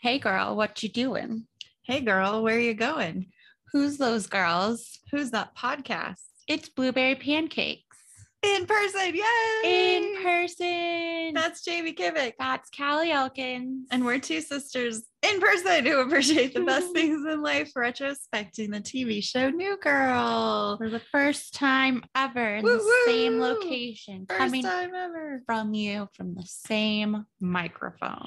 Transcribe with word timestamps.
Hey 0.00 0.20
girl, 0.20 0.54
what 0.54 0.80
you 0.84 0.88
doing? 0.88 1.48
Hey 1.82 2.02
girl, 2.02 2.44
where 2.44 2.54
are 2.54 2.60
you 2.60 2.74
going? 2.74 3.32
Who's 3.72 3.98
those 3.98 4.28
girls? 4.28 5.00
Who's 5.10 5.32
that 5.32 5.56
podcast? 5.56 6.20
It's 6.46 6.68
Blueberry 6.68 7.16
Pancakes. 7.16 7.82
In 8.44 8.64
person, 8.66 9.12
yay! 9.16 9.96
In 9.96 10.22
person. 10.22 11.34
That's 11.34 11.64
Jamie 11.64 11.94
Kivik. 11.94 12.34
That's 12.38 12.70
Callie 12.70 13.10
Elkins. 13.10 13.88
And 13.90 14.04
we're 14.04 14.20
two 14.20 14.40
sisters 14.40 15.02
in 15.22 15.40
person 15.40 15.84
who 15.84 16.00
appreciate 16.00 16.54
the 16.54 16.60
best 16.62 16.92
things 16.94 17.26
in 17.26 17.42
life, 17.42 17.72
retrospecting 17.76 18.70
the 18.72 18.80
TV 18.80 19.22
show 19.22 19.50
New 19.50 19.76
Girl. 19.78 20.76
for 20.76 20.88
the 20.90 21.00
first 21.10 21.54
time 21.54 22.04
ever 22.14 22.56
in 22.56 22.64
Woo 22.64 22.78
the 22.78 22.92
same 23.06 23.40
location, 23.40 24.26
First 24.28 24.38
coming 24.38 24.62
time 24.62 24.94
ever. 24.94 25.42
from 25.44 25.74
you 25.74 26.08
from 26.14 26.34
the 26.34 26.44
same 26.46 27.26
microphone. 27.40 28.24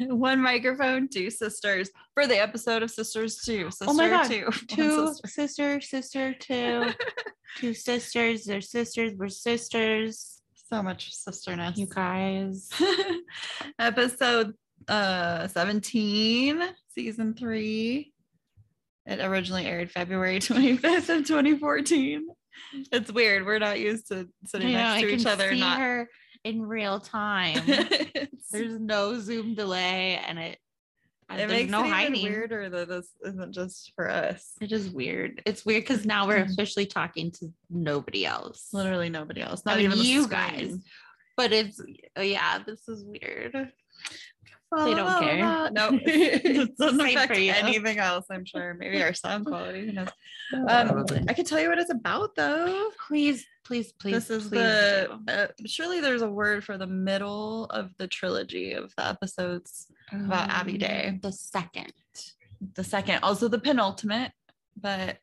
One 0.00 0.40
microphone, 0.42 1.08
two 1.08 1.30
sisters 1.30 1.90
for 2.12 2.26
the 2.26 2.38
episode 2.40 2.82
of 2.82 2.90
Sisters 2.90 3.38
Two. 3.38 3.70
Sister 3.70 3.86
Oh 3.88 3.94
my 3.94 4.08
God, 4.10 4.24
Two. 4.28 4.48
Two 4.68 5.08
sister. 5.14 5.28
sister, 5.28 5.80
sister, 5.80 6.34
two, 6.34 6.90
two 7.58 7.72
sisters. 7.74 8.44
They're 8.44 8.60
sisters. 8.60 9.12
We're 9.16 9.28
sisters. 9.28 10.42
So 10.70 10.82
much 10.82 11.12
sisterness. 11.12 11.76
You 11.78 11.86
guys. 11.86 12.68
episode 13.78 14.54
uh 14.88 15.48
17 15.48 16.62
season 16.88 17.34
3 17.34 18.12
it 19.06 19.20
originally 19.20 19.66
aired 19.66 19.90
february 19.90 20.38
25th 20.40 21.18
of 21.18 21.26
2014 21.26 22.26
it's 22.92 23.12
weird 23.12 23.44
we're 23.44 23.58
not 23.58 23.80
used 23.80 24.08
to 24.08 24.28
sitting 24.46 24.68
know, 24.68 24.78
next 24.78 25.02
to 25.02 25.08
can 25.10 25.20
each 25.20 25.26
other 25.26 25.50
see 25.50 25.60
not 25.60 25.78
her 25.78 26.08
in 26.44 26.62
real 26.62 27.00
time. 27.00 27.66
There's 28.52 28.78
no 28.78 29.18
Zoom 29.18 29.54
delay, 29.54 30.20
and 30.24 30.38
it. 30.38 30.58
it 31.30 31.36
there's 31.36 31.50
makes 31.50 31.70
no 31.72 31.80
it 31.80 31.86
even 31.86 31.92
hiding. 31.98 32.22
weirder 32.22 32.68
that 32.68 32.88
this 32.88 33.08
isn't 33.24 33.52
just 33.52 33.92
for 33.96 34.10
us 34.10 34.52
It 34.60 34.70
is 34.70 34.90
weird. 34.90 35.42
It's 35.46 35.64
weird 35.64 35.84
because 35.84 36.04
now 36.04 36.26
we're 36.26 36.44
officially 36.44 36.86
talking 36.86 37.32
to 37.32 37.52
nobody 37.70 38.26
else. 38.26 38.68
literally 38.72 39.08
nobody 39.08 39.40
else 39.40 39.64
not 39.64 39.76
I 39.76 39.78
mean, 39.78 39.92
even 39.92 40.04
you 40.04 40.28
guys. 40.28 40.76
But 41.36 41.52
it's 41.52 41.80
yeah, 42.16 42.60
this 42.64 42.86
is 42.88 43.04
weird. 43.04 43.72
They 44.76 44.94
don't 44.94 45.20
care. 45.22 45.70
No, 45.70 45.90
it 46.04 46.76
doesn't 46.78 46.98
Same 47.00 47.16
affect 47.16 47.34
for 47.34 47.38
you. 47.38 47.52
anything 47.52 47.98
else. 47.98 48.26
I'm 48.30 48.44
sure. 48.44 48.74
Maybe 48.74 49.02
our 49.02 49.14
sound 49.14 49.46
quality. 49.50 49.86
Who 49.86 49.92
knows? 49.92 50.08
Um, 50.68 51.04
I 51.28 51.32
can 51.32 51.44
tell 51.44 51.60
you 51.60 51.68
what 51.68 51.78
it's 51.78 51.90
about, 51.90 52.34
though. 52.36 52.90
please, 53.08 53.44
please, 53.64 53.92
please. 53.92 54.12
this 54.12 54.30
is 54.30 54.48
please 54.48 54.50
the 54.60 55.18
uh, 55.28 55.46
surely 55.66 56.00
there's 56.00 56.22
a 56.22 56.30
word 56.30 56.64
for 56.64 56.76
the 56.78 56.86
middle 56.86 57.64
of 57.66 57.90
the 57.98 58.06
trilogy 58.06 58.72
of 58.72 58.92
the 58.96 59.06
episodes 59.06 59.86
about 60.12 60.50
Abby 60.50 60.78
Day. 60.78 61.06
Um, 61.08 61.20
The 61.20 61.32
second. 61.32 61.92
the 62.74 62.84
second 62.84 63.20
also 63.22 63.48
the 63.48 63.58
penultimate 63.58 64.32
but 64.80 65.18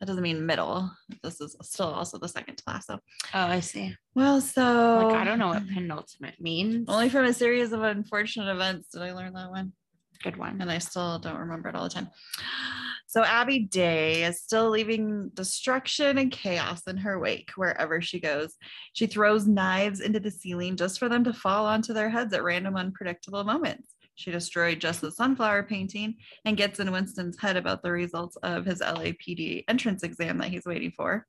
that 0.00 0.06
doesn't 0.06 0.22
mean 0.22 0.44
middle 0.46 0.90
this 1.22 1.40
is 1.40 1.56
still 1.62 1.86
also 1.86 2.18
the 2.18 2.28
second 2.28 2.56
to 2.56 2.64
last 2.66 2.86
so 2.86 2.98
Oh, 3.34 3.46
I 3.46 3.60
see. 3.60 3.94
well 4.14 4.40
so 4.40 4.62
Like 5.12 5.20
I 5.20 5.24
don't 5.24 5.38
know 5.38 5.48
what 5.48 5.66
penultimate 5.68 6.40
means. 6.40 6.88
only 6.88 7.08
from 7.08 7.24
a 7.24 7.32
series 7.32 7.72
of 7.72 7.82
unfortunate 7.82 8.50
events 8.52 8.88
did 8.92 9.02
i 9.02 9.12
learn 9.12 9.32
that 9.34 9.50
one 9.50 9.72
good 10.22 10.36
one. 10.38 10.60
and 10.62 10.70
I 10.70 10.78
still 10.78 11.18
don't 11.18 11.38
remember 11.38 11.68
it 11.68 11.74
all 11.74 11.84
the 11.84 11.90
time. 11.90 12.08
So 13.06 13.22
Abby 13.22 13.60
Day 13.60 14.24
is 14.24 14.40
still 14.42 14.70
leaving 14.70 15.30
destruction 15.34 16.16
and 16.18 16.32
chaos 16.32 16.82
in 16.86 16.96
her 16.96 17.18
wake 17.18 17.50
wherever 17.54 18.00
she 18.00 18.18
goes. 18.18 18.54
She 18.94 19.06
throws 19.06 19.46
knives 19.46 20.00
into 20.00 20.18
the 20.18 20.30
ceiling 20.30 20.76
just 20.76 20.98
for 20.98 21.08
them 21.10 21.22
to 21.24 21.34
fall 21.34 21.66
onto 21.66 21.92
their 21.92 22.08
heads 22.08 22.32
at 22.32 22.42
random, 22.42 22.76
unpredictable 22.76 23.44
moments. 23.44 23.94
She 24.16 24.30
destroyed 24.30 24.80
just 24.80 25.02
the 25.02 25.12
sunflower 25.12 25.64
painting 25.64 26.16
and 26.44 26.56
gets 26.56 26.80
in 26.80 26.90
Winston's 26.90 27.38
head 27.38 27.56
about 27.56 27.82
the 27.82 27.92
results 27.92 28.36
of 28.42 28.64
his 28.64 28.80
LAPD 28.80 29.64
entrance 29.68 30.02
exam 30.02 30.38
that 30.38 30.48
he's 30.48 30.66
waiting 30.66 30.92
for. 30.96 31.26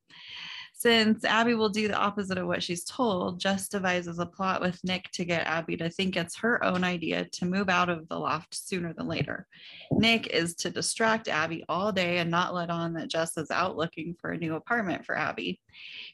Since 0.79 1.25
Abby 1.25 1.55
will 1.55 1.69
do 1.69 1.87
the 1.87 1.97
opposite 1.97 2.37
of 2.37 2.45
what 2.45 2.61
she's 2.61 2.83
told, 2.83 3.39
Jess 3.39 3.67
devises 3.67 4.19
a 4.19 4.27
plot 4.27 4.61
with 4.61 4.79
Nick 4.83 5.09
to 5.13 5.25
get 5.25 5.47
Abby 5.47 5.75
to 5.77 5.89
think 5.89 6.15
it's 6.15 6.35
her 6.35 6.63
own 6.63 6.83
idea 6.83 7.25
to 7.25 7.45
move 7.45 7.67
out 7.67 7.89
of 7.89 8.07
the 8.07 8.19
loft 8.19 8.53
sooner 8.53 8.93
than 8.93 9.07
later. 9.07 9.47
Nick 9.91 10.27
is 10.27 10.53
to 10.57 10.69
distract 10.69 11.29
Abby 11.29 11.65
all 11.67 11.91
day 11.91 12.19
and 12.19 12.29
not 12.29 12.53
let 12.53 12.69
on 12.69 12.93
that 12.93 13.09
Jess 13.09 13.37
is 13.37 13.49
out 13.49 13.75
looking 13.75 14.15
for 14.21 14.29
a 14.29 14.37
new 14.37 14.53
apartment 14.53 15.03
for 15.03 15.17
Abby. 15.17 15.59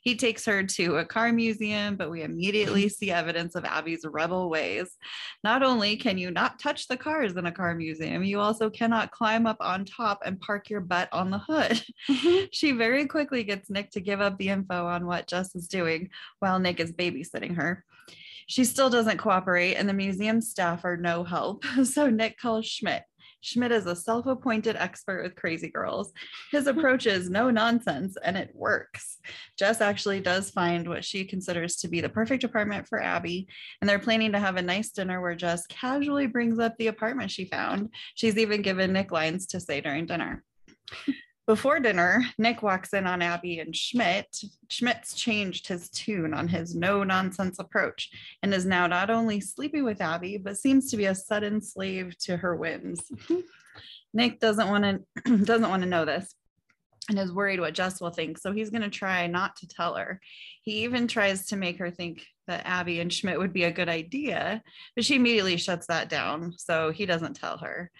He 0.02 0.16
takes 0.16 0.46
her 0.46 0.64
to 0.64 0.98
a 0.98 1.06
car 1.06 1.34
museum, 1.34 1.98
but 1.98 2.10
we 2.10 2.24
immediately 2.24 2.88
see 2.88 3.12
evidence 3.12 3.56
of 3.56 3.66
Abby's 3.66 4.06
rebel 4.06 4.50
ways. 4.50 4.98
Not 5.44 5.62
only 5.62 5.98
can 5.98 6.18
you 6.18 6.32
not 6.32 6.60
touch 6.60 6.88
the 6.88 6.98
cars 6.98 7.36
in 7.36 7.46
a 7.46 7.52
car 7.52 7.76
museum, 7.76 8.24
you 8.24 8.40
also 8.40 8.70
cannot 8.70 9.12
climb 9.12 9.46
up 9.46 9.58
on 9.60 9.84
top 9.84 10.22
and 10.26 10.40
park 10.40 10.70
your 10.70 10.82
butt 10.82 11.10
on 11.12 11.32
the 11.32 11.40
hood. 11.40 11.84
Mm-hmm. 12.10 12.46
she 12.52 12.72
very 12.72 13.06
quickly 13.08 13.44
gets 13.44 13.70
Nick 13.70 13.92
to 13.92 14.00
give 14.00 14.22
up 14.22 14.38
the 14.38 14.53
info 14.54 14.88
on 14.88 15.06
what 15.06 15.28
Jess 15.28 15.54
is 15.56 15.68
doing 15.68 16.10
while 16.40 16.60
Nick 16.60 16.80
is 16.80 16.94
babysitting 16.94 17.58
her. 17.58 17.84
She 18.48 18.64
still 18.64 18.90
doesn't 18.90 19.18
cooperate, 19.18 19.76
and 19.76 19.88
the 19.90 19.94
museum 19.94 20.42
staff 20.42 20.86
are 20.86 20.98
no 20.98 21.24
help. 21.24 21.66
So 21.84 22.10
Nick 22.10 22.38
calls 22.38 22.66
Schmidt. 22.66 23.04
Schmidt 23.44 23.74
is 23.74 23.86
a 23.86 23.96
self 23.96 24.26
appointed 24.26 24.78
expert 24.78 25.22
with 25.22 25.36
crazy 25.36 25.70
girls. 25.70 26.14
His 26.52 26.66
approach 26.66 27.06
is 27.06 27.30
no 27.30 27.50
nonsense 27.50 28.16
and 28.24 28.38
it 28.38 28.52
works. 28.54 29.18
Jess 29.60 29.82
actually 29.82 30.22
does 30.22 30.50
find 30.50 30.88
what 30.88 31.04
she 31.04 31.26
considers 31.26 31.76
to 31.78 31.90
be 31.90 32.00
the 32.00 32.08
perfect 32.08 32.46
apartment 32.46 32.88
for 32.88 33.02
Abby, 33.02 33.48
and 33.82 33.90
they're 33.90 34.00
planning 34.00 34.32
to 34.32 34.40
have 34.40 34.56
a 34.56 34.62
nice 34.62 34.92
dinner 34.92 35.20
where 35.20 35.36
Jess 35.36 35.68
casually 35.68 36.26
brings 36.26 36.58
up 36.58 36.78
the 36.78 36.88
apartment 36.88 37.32
she 37.32 37.46
found. 37.46 37.90
She's 38.16 38.38
even 38.38 38.62
given 38.62 38.94
Nick 38.94 39.12
lines 39.12 39.46
to 39.48 39.60
say 39.60 39.82
during 39.82 40.06
dinner. 40.06 40.42
Before 41.46 41.82
dinner, 41.82 42.24
Nick 42.38 42.64
walks 42.64 42.94
in 42.94 43.06
on 43.06 43.22
Abby 43.22 43.60
and 43.60 43.76
Schmidt. 43.76 44.44
Schmidt's 44.70 45.14
changed 45.14 45.68
his 45.68 45.90
tune 45.90 46.34
on 46.34 46.48
his 46.48 46.74
no 46.74 47.04
nonsense 47.04 47.60
approach 47.60 48.10
and 48.42 48.54
is 48.54 48.66
now 48.66 48.88
not 48.88 49.10
only 49.10 49.42
sleeping 49.42 49.84
with 49.84 50.00
Abby, 50.00 50.38
but 50.38 50.58
seems 50.58 50.90
to 50.90 50.98
be 50.98 51.06
a 51.06 51.16
sudden 51.16 51.60
slave 51.60 52.18
to 52.20 52.38
her 52.38 52.56
whims. 52.56 53.02
Nick 54.14 54.40
doesn't 54.40 54.70
want 54.70 55.04
to 55.26 55.38
doesn't 55.38 55.70
want 55.70 55.84
to 55.84 55.90
know 55.90 56.06
this 56.06 56.34
and 57.10 57.20
is 57.20 57.34
worried 57.34 57.60
what 57.60 57.74
Jess 57.74 58.00
will 58.00 58.12
think, 58.12 58.38
so 58.38 58.54
he's 58.54 58.70
going 58.70 58.82
to 58.82 58.90
try 58.90 59.28
not 59.28 59.58
to 59.58 59.68
tell 59.68 59.96
her. 59.96 60.22
He 60.62 60.84
even 60.84 61.10
tries 61.10 61.48
to 61.48 61.58
make 61.58 61.78
her 61.80 61.92
think 61.92 62.26
that 62.48 62.66
Abby 62.66 63.02
and 63.02 63.12
Schmidt 63.12 63.40
would 63.40 63.52
be 63.52 63.66
a 63.66 63.72
good 63.72 63.90
idea, 63.90 64.64
but 64.96 65.04
she 65.04 65.16
immediately 65.16 65.58
shuts 65.58 65.88
that 65.88 66.08
down, 66.08 66.54
so 66.58 66.92
he 66.92 67.06
doesn't 67.06 67.36
tell 67.36 67.58
her. 67.58 67.92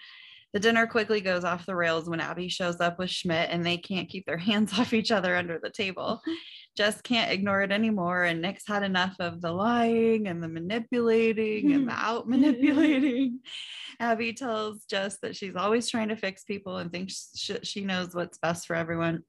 The 0.54 0.60
dinner 0.60 0.86
quickly 0.86 1.20
goes 1.20 1.42
off 1.42 1.66
the 1.66 1.74
rails 1.74 2.08
when 2.08 2.20
Abby 2.20 2.48
shows 2.48 2.80
up 2.80 3.00
with 3.00 3.10
Schmidt 3.10 3.50
and 3.50 3.66
they 3.66 3.76
can't 3.76 4.08
keep 4.08 4.24
their 4.24 4.38
hands 4.50 4.72
off 4.78 4.94
each 4.94 5.10
other 5.10 5.36
under 5.36 5.58
the 5.58 5.68
table. 5.68 6.22
Jess 6.76 7.00
can't 7.02 7.30
ignore 7.30 7.62
it 7.62 7.72
anymore, 7.72 8.24
and 8.24 8.40
Nick's 8.40 8.66
had 8.66 8.82
enough 8.82 9.16
of 9.18 9.40
the 9.40 9.52
lying 9.52 10.28
and 10.28 10.42
the 10.42 10.48
manipulating 10.48 11.72
and 11.72 11.88
the 11.88 11.92
out 11.96 12.28
manipulating. 12.28 13.40
Abby 13.98 14.32
tells 14.32 14.84
Jess 14.84 15.18
that 15.22 15.36
she's 15.36 15.56
always 15.56 15.88
trying 15.88 16.08
to 16.08 16.16
fix 16.16 16.44
people 16.44 16.78
and 16.78 16.90
thinks 16.90 17.30
she 17.62 17.84
knows 17.84 18.14
what's 18.14 18.38
best 18.38 18.66
for 18.66 18.74
everyone. 18.76 19.22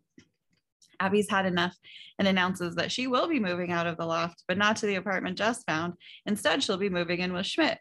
Abby's 1.00 1.30
had 1.30 1.46
enough 1.46 1.76
and 2.20 2.28
announces 2.28 2.76
that 2.76 2.92
she 2.92 3.08
will 3.08 3.28
be 3.28 3.40
moving 3.40 3.72
out 3.72 3.88
of 3.88 3.98
the 3.98 4.06
loft, 4.06 4.44
but 4.48 4.58
not 4.58 4.78
to 4.78 4.86
the 4.86 4.96
apartment 4.96 5.38
Jess 5.38 5.64
found. 5.64 5.94
Instead, 6.26 6.64
she'll 6.64 6.78
be 6.78 6.90
moving 6.90 7.20
in 7.20 7.34
with 7.34 7.46
Schmidt. 7.46 7.80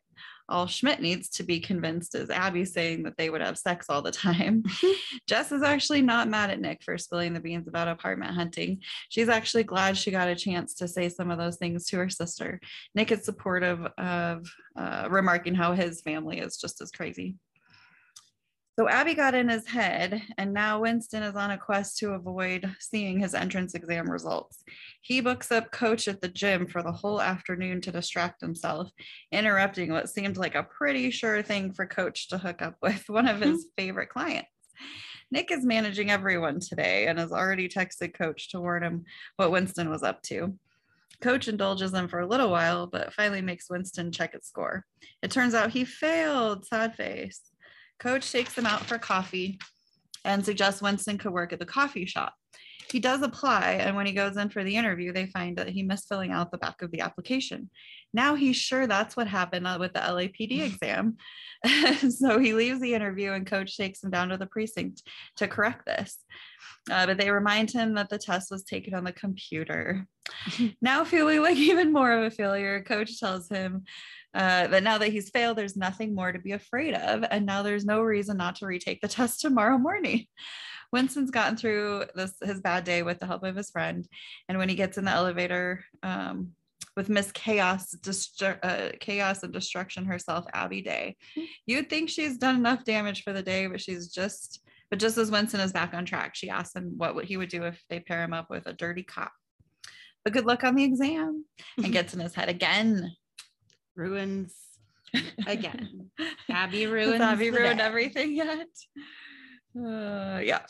All 0.49 0.67
Schmidt 0.67 1.01
needs 1.01 1.29
to 1.31 1.43
be 1.43 1.61
convinced 1.61 2.15
is 2.15 2.31
Abby 2.31 2.65
saying 2.65 3.05
that 3.05 3.17
they 3.17 3.31
would 3.31 3.41
have 3.41 3.59
sex 3.59 3.87
all 3.89 4.03
the 4.03 4.11
time. 4.11 4.65
Jess 5.27 5.53
is 5.53 5.63
actually 5.63 6.03
not 6.03 6.29
mad 6.29 6.51
at 6.51 6.61
Nick 6.61 6.83
for 6.83 6.99
spilling 6.99 7.33
the 7.33 7.41
beans 7.41 7.69
about 7.69 7.89
apartment 7.89 8.35
hunting. 8.35 8.81
She's 9.09 9.29
actually 9.29 9.65
glad 9.65 9.97
she 9.97 10.11
got 10.11 10.29
a 10.29 10.35
chance 10.35 10.75
to 10.75 10.89
say 10.89 11.09
some 11.09 11.31
of 11.31 11.39
those 11.39 11.57
things 11.57 11.87
to 11.87 11.97
her 11.99 12.09
sister. 12.09 12.61
Nick 12.95 13.13
is 13.13 13.25
supportive 13.25 13.87
of 13.99 14.47
uh, 14.77 15.09
remarking 15.11 15.55
how 15.55 15.73
his 15.73 16.01
family 16.03 16.39
is 16.39 16.57
just 16.57 16.81
as 16.81 16.91
crazy. 16.91 17.37
So 18.77 18.89
Abby 18.89 19.15
got 19.15 19.37
in 19.37 19.49
his 19.49 19.69
head, 19.69 20.21
and 20.37 20.53
now 20.53 20.81
Winston 20.81 21.23
is 21.23 21.37
on 21.37 21.53
a 21.53 21.59
quest 21.59 21.97
to 21.99 22.11
avoid 22.11 22.75
seeing 22.81 23.21
his 23.21 23.33
entrance 23.33 23.75
exam 23.75 24.11
results. 24.11 24.65
He 25.01 25.21
books 25.21 25.53
up 25.53 25.71
Coach 25.71 26.09
at 26.09 26.21
the 26.21 26.29
gym 26.29 26.67
for 26.67 26.83
the 26.83 26.91
whole 26.91 27.21
afternoon 27.21 27.81
to 27.83 27.93
distract 27.93 28.41
himself, 28.41 28.91
interrupting 29.31 29.93
what 29.93 30.11
seemed 30.11 30.37
like 30.37 30.57
a 30.57 30.65
pretty 30.65 31.13
sure 31.13 31.41
thing 31.41 31.73
for 31.73 31.87
Coach 31.87 32.29
to 32.31 32.39
hook 32.39 32.63
up 32.63 32.75
with 32.83 33.05
one 33.09 33.29
of 33.29 33.41
his 33.41 33.67
favorite 33.79 34.09
clients. 34.09 34.49
Nick 35.31 35.53
is 35.53 35.65
managing 35.65 36.11
everyone 36.11 36.59
today 36.59 37.07
and 37.07 37.21
has 37.21 37.31
already 37.31 37.69
texted 37.69 38.13
Coach 38.13 38.51
to 38.51 38.61
warn 38.61 38.83
him 38.83 39.05
what 39.37 39.53
Winston 39.53 39.89
was 39.89 40.03
up 40.03 40.21
to. 40.23 40.53
Coach 41.21 41.47
indulges 41.47 41.95
him 41.95 42.09
for 42.09 42.19
a 42.19 42.27
little 42.27 42.51
while, 42.51 42.89
but 42.89 43.15
finally 43.15 43.41
makes 43.41 43.71
Winston 43.71 44.11
check 44.11 44.33
his 44.33 44.47
score. 44.47 44.85
It 45.23 45.31
turns 45.31 45.55
out 45.55 45.71
he 45.71 45.85
failed, 45.85 46.67
sad 46.67 46.97
face. 46.97 47.41
Coach 47.99 48.31
takes 48.31 48.57
him 48.57 48.67
out 48.67 48.85
for 48.85 48.99
coffee 48.99 49.59
and 50.25 50.45
suggests 50.45 50.83
Winston 50.83 51.19
could 51.19 51.33
work 51.33 51.53
at 51.53 51.59
the 51.59 51.67
coffee 51.67 52.07
shop. 52.07 52.35
He 52.91 53.01
does 53.01 53.23
apply, 53.23 53.73
and 53.73 53.97
when 53.97 54.07
he 54.07 54.13
goes 54.13 54.37
in 54.37 54.51
for 54.51 54.63
the 54.63 54.77
interview, 54.77 55.13
they 55.13 55.27
find 55.27 55.57
that 55.57 55.69
he 55.69 55.83
missed 55.83 56.09
filling 56.09 56.33
out 56.33 56.51
the 56.51 56.59
back 56.59 56.83
of 56.83 56.91
the 56.91 57.01
application. 57.01 57.71
Now 58.13 58.35
he's 58.35 58.57
sure 58.57 58.87
that's 58.87 59.17
what 59.17 59.27
happened 59.27 59.67
uh, 59.67 59.79
with 59.81 59.95
the 59.95 60.01
LAPD 60.01 60.63
exam. 60.67 61.17
so 62.11 62.39
he 62.39 62.53
leaves 62.53 62.81
the 62.81 62.95
interview 62.95 63.33
and 63.33 63.47
coach 63.47 63.77
takes 63.77 64.03
him 64.03 64.11
down 64.11 64.29
to 64.29 64.37
the 64.37 64.47
precinct 64.47 65.03
to 65.37 65.49
correct 65.49 65.87
this. 65.87 66.19
Uh, 66.91 67.07
but 67.07 67.19
they 67.19 67.31
remind 67.31 67.71
him 67.71 67.95
that 67.95 68.11
the 68.11 68.19
test 68.19 68.51
was 68.51 68.63
taken 68.63 68.95
on 68.95 69.05
the 69.05 69.13
computer. 69.13 70.07
now, 70.83 71.05
feeling 71.05 71.43
like 71.43 71.57
even 71.57 71.93
more 71.93 72.13
of 72.13 72.25
a 72.25 72.31
failure, 72.31 72.83
coach 72.83 73.19
tells 73.19 73.49
him 73.49 73.85
uh, 74.35 74.67
that 74.67 74.83
now 74.83 74.99
that 74.99 75.13
he's 75.13 75.31
failed, 75.31 75.57
there's 75.57 75.77
nothing 75.77 76.15
more 76.15 76.33
to 76.33 76.39
be 76.39 76.53
afraid 76.53 76.95
of. 76.95 77.25
And 77.31 77.47
now 77.47 77.63
there's 77.63 77.85
no 77.85 78.03
reason 78.03 78.37
not 78.37 78.57
to 78.57 78.67
retake 78.67 79.01
the 79.01 79.09
test 79.17 79.41
tomorrow 79.41 79.79
morning. 79.79 80.27
Winston's 80.93 81.31
gotten 81.31 81.57
through 81.57 82.05
this 82.15 82.35
his 82.43 82.61
bad 82.61 82.85
day 82.85 83.03
with 83.03 83.19
the 83.19 83.27
help 83.27 83.43
of 83.43 83.57
his 83.57 83.71
friend. 83.71 84.07
And 84.49 84.59
when 84.59 84.69
he 84.69 84.75
gets 84.75 84.97
in 84.99 85.05
the 85.05 85.11
elevator 85.11 85.85
um, 86.03 86.53
with 86.97 87.09
Miss 87.09 87.33
Chaos, 87.33 87.95
destru- 88.01 88.59
uh, 88.63 88.93
Chaos 89.01 89.43
and 89.43 89.53
Destruction 89.53 90.05
herself, 90.05 90.45
Abby 90.55 90.83
Day, 90.83 91.17
you'd 91.67 91.91
think 91.91 92.11
she's 92.11 92.39
done 92.39 92.57
enough 92.57 92.85
damage 92.85 93.25
for 93.25 93.33
the 93.33 93.43
day, 93.43 93.67
but 93.67 93.81
she's 93.81 94.09
just 94.09 94.61
but 94.91 95.01
just 95.01 95.19
as 95.19 95.31
Winston 95.31 95.61
is 95.61 95.73
back 95.73 95.95
on 95.95 96.05
track, 96.05 96.37
she 96.37 96.51
asks 96.51 96.77
him 96.77 96.95
what 96.97 97.17
would 97.17 97.25
he 97.25 97.37
would 97.37 97.49
do 97.49 97.65
if 97.65 97.83
they 97.89 97.99
pair 97.99 98.23
him 98.23 98.33
up 98.33 98.49
with 98.49 98.67
a 98.67 98.73
dirty 98.73 99.03
cop. 99.03 99.33
But 100.23 100.33
good 100.33 100.47
luck 100.47 100.63
on 100.63 100.77
the 100.77 100.85
exam 100.85 101.45
and 101.83 101.93
gets 101.93 102.15
in 102.15 102.21
his 102.21 102.35
head 102.35 102.49
again. 102.49 103.11
Ruins 103.97 104.55
again. 105.47 106.11
Abby 106.51 106.87
ruins. 106.87 107.21
Abby 107.21 107.51
ruined 107.51 107.79
day. 107.79 107.85
everything 107.85 108.35
yet? 108.35 108.67
Uh, 109.79 110.41
yeah. 110.43 110.61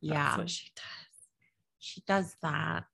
Yeah. 0.00 0.44
She 0.46 0.70
does. 0.74 0.84
she 1.78 2.02
does 2.06 2.36
that. 2.42 2.84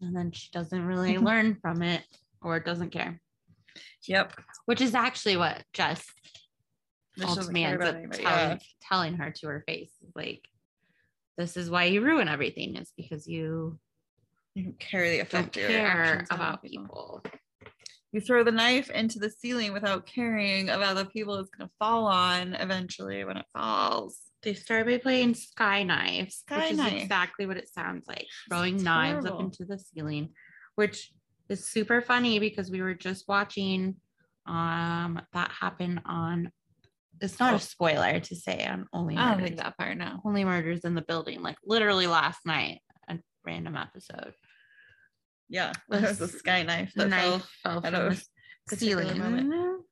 And 0.00 0.14
then 0.14 0.32
she 0.32 0.50
doesn't 0.52 0.84
really 0.86 1.18
learn 1.30 1.56
from 1.60 1.82
it 1.82 2.02
or 2.42 2.60
doesn't 2.60 2.90
care, 2.90 3.20
Yep. 4.06 4.34
which 4.66 4.80
is 4.80 4.94
actually 4.94 5.36
what 5.36 5.62
Jess 5.72 6.04
ultimately 7.24 7.64
ends 7.64 7.84
up 7.84 7.94
telling, 7.94 8.20
Yeah. 8.20 8.58
telling 8.82 9.14
her 9.14 9.30
to 9.30 9.46
her 9.48 9.64
face. 9.66 9.92
Like, 10.14 10.44
this 11.38 11.56
is 11.56 11.70
why 11.70 11.84
you 11.84 12.00
ruin 12.02 12.28
everything, 12.28 12.76
is 12.76 12.92
because 12.96 13.26
you 13.26 13.78
You 14.54 14.64
don't 14.64 14.78
care 14.78 15.08
the 15.08 15.20
effect 15.20 15.54
don't 15.54 15.56
effect 15.56 15.56
of 15.56 15.62
your 15.62 15.80
care 15.80 16.26
about 16.30 16.62
people. 16.62 17.22
people. 17.24 17.40
You 18.14 18.20
throw 18.20 18.44
the 18.44 18.52
knife 18.52 18.90
into 18.90 19.18
the 19.18 19.28
ceiling 19.28 19.72
without 19.72 20.06
caring 20.06 20.68
about 20.68 20.94
the 20.94 21.04
people 21.04 21.34
it's 21.34 21.50
going 21.50 21.68
to 21.68 21.74
fall 21.80 22.06
on 22.06 22.54
eventually 22.54 23.24
when 23.24 23.36
it 23.36 23.46
falls. 23.52 24.18
They 24.42 24.54
started 24.54 24.86
by 24.86 25.02
playing 25.02 25.34
sky 25.34 25.82
knives, 25.82 26.36
Sky 26.46 26.68
which 26.70 26.78
is 26.78 27.02
exactly 27.02 27.44
what 27.46 27.56
it 27.56 27.68
sounds 27.68 28.06
like 28.06 28.26
throwing 28.48 28.76
It's 28.76 28.84
knives 28.84 29.26
up 29.26 29.40
into 29.40 29.64
the 29.64 29.78
ceiling, 29.80 30.28
which 30.76 31.10
is 31.48 31.66
super 31.66 32.00
funny 32.00 32.38
because 32.38 32.70
we 32.70 32.80
were 32.82 32.94
just 32.94 33.26
watching 33.26 33.96
um 34.46 35.20
that 35.32 35.50
happen 35.50 36.00
on 36.04 36.52
it's 37.20 37.40
not 37.40 37.52
Oh. 37.54 37.56
a 37.56 37.60
spoiler 37.60 38.20
to 38.20 38.36
say 38.36 38.64
on 38.66 38.86
only 38.92 39.16
I 39.16 39.22
don't 39.30 39.30
murders, 39.38 39.48
think 39.48 39.56
that 39.60 39.76
part 39.78 39.96
now. 39.96 40.20
only 40.24 40.44
murders 40.44 40.84
in 40.84 40.94
the 40.94 41.02
building 41.02 41.42
like 41.42 41.56
literally 41.64 42.06
last 42.06 42.40
night 42.46 42.80
a 43.08 43.18
random 43.44 43.76
episode 43.76 44.34
Yeah. 45.48 45.72
It 45.92 46.00
was 46.02 46.20
a 46.20 46.28
sky 46.28 46.62
knife 46.62 46.92
that 46.96 47.08
knife 47.08 47.44
fell. 47.62 47.80
fell 47.80 47.82
from 47.82 48.16
the 48.68 48.76
ceiling 48.76 49.18
moment. 49.18 49.82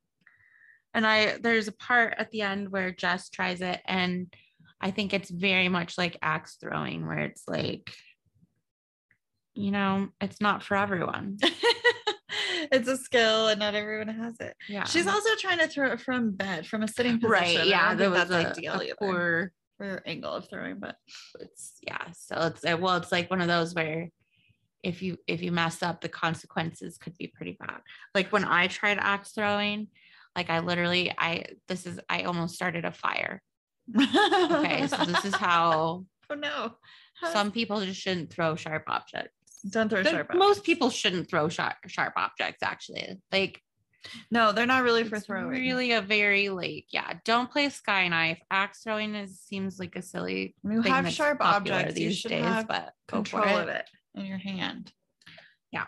and 0.94 1.06
i 1.06 1.36
there's 1.42 1.68
a 1.68 1.72
part 1.72 2.14
at 2.16 2.30
the 2.30 2.40
end 2.40 2.70
where 2.70 2.90
jess 2.90 3.28
tries 3.28 3.60
it 3.60 3.80
and 3.84 4.32
i 4.80 4.90
think 4.90 5.12
it's 5.12 5.28
very 5.28 5.68
much 5.68 5.98
like 5.98 6.16
axe 6.22 6.56
throwing 6.58 7.06
where 7.06 7.18
it's 7.18 7.42
like 7.46 7.92
you 9.54 9.70
know 9.70 10.08
it's 10.22 10.40
not 10.40 10.62
for 10.62 10.76
everyone 10.76 11.36
it's 12.72 12.88
a 12.88 12.96
skill 12.96 13.48
and 13.48 13.60
not 13.60 13.74
everyone 13.74 14.08
has 14.08 14.40
it. 14.40 14.56
yeah 14.68 14.84
She's 14.84 15.06
also 15.06 15.28
trying 15.38 15.58
to 15.58 15.68
throw 15.68 15.92
it 15.92 16.00
from 16.00 16.30
bed, 16.32 16.66
from 16.66 16.82
a 16.82 16.88
sitting 16.88 17.20
position. 17.20 17.30
right 17.30 17.66
yeah 17.66 17.94
think 17.94 18.10
was 18.10 18.28
that's 18.28 18.30
a, 18.30 18.50
ideal 18.50 18.80
a 18.80 18.84
either 18.84 19.52
poor 19.78 20.02
angle 20.06 20.32
of 20.32 20.48
throwing, 20.48 20.78
but 20.78 20.96
it's 21.40 21.74
yeah 21.82 22.06
so 22.12 22.36
it's 22.54 22.62
well 22.80 22.96
it's 22.96 23.12
like 23.12 23.28
one 23.30 23.40
of 23.42 23.48
those 23.48 23.74
where 23.74 24.08
if 24.82 25.02
you 25.02 25.16
if 25.26 25.42
you 25.42 25.52
mess 25.52 25.82
up 25.82 26.00
the 26.00 26.08
consequences 26.08 26.98
could 26.98 27.16
be 27.16 27.28
pretty 27.28 27.56
bad. 27.58 27.80
Like 28.14 28.32
when 28.32 28.44
i 28.44 28.66
tried 28.66 28.98
axe 28.98 29.32
throwing 29.32 29.88
like 30.36 30.50
i 30.50 30.60
literally 30.60 31.12
i 31.16 31.44
this 31.68 31.86
is 31.86 32.00
i 32.08 32.22
almost 32.22 32.54
started 32.54 32.84
a 32.84 32.92
fire. 32.92 33.42
Okay 33.96 34.86
so 34.88 35.04
this 35.04 35.24
is 35.24 35.34
how 35.48 36.04
oh 36.30 36.34
no. 36.34 36.74
some 37.32 37.52
people 37.52 37.80
just 37.84 38.00
shouldn't 38.00 38.32
throw 38.32 38.56
sharp 38.56 38.84
objects. 38.88 39.36
Don't 39.68 39.88
throw 39.88 40.02
sharp. 40.02 40.34
most 40.34 40.64
people 40.64 40.90
shouldn't 40.90 41.28
throw 41.28 41.48
sharp 41.48 41.76
sharp 41.86 42.14
objects 42.16 42.62
actually. 42.62 43.20
Like 43.30 43.60
No, 44.32 44.50
they're 44.50 44.66
not 44.66 44.82
really 44.82 45.04
for 45.04 45.20
throwing. 45.20 45.46
really 45.48 45.92
a 45.92 46.00
very 46.00 46.48
like 46.48 46.86
yeah 46.90 47.12
don't 47.24 47.50
play 47.50 47.68
sky 47.68 48.08
knife. 48.08 48.40
Axe 48.50 48.80
throwing 48.82 49.14
is 49.14 49.38
seems 49.38 49.78
like 49.78 49.94
a 49.94 50.02
silly 50.02 50.56
you 50.64 50.82
have 50.82 51.08
sharp 51.12 51.38
objects, 51.40 51.96
you 51.96 52.08
these 52.08 52.18
should 52.18 52.30
days 52.30 52.44
have 52.44 52.66
but 52.66 52.92
control 53.06 53.44
of 53.44 53.68
it 53.68 53.88
in 54.14 54.26
your 54.26 54.38
hand. 54.38 54.92
Yeah. 55.70 55.86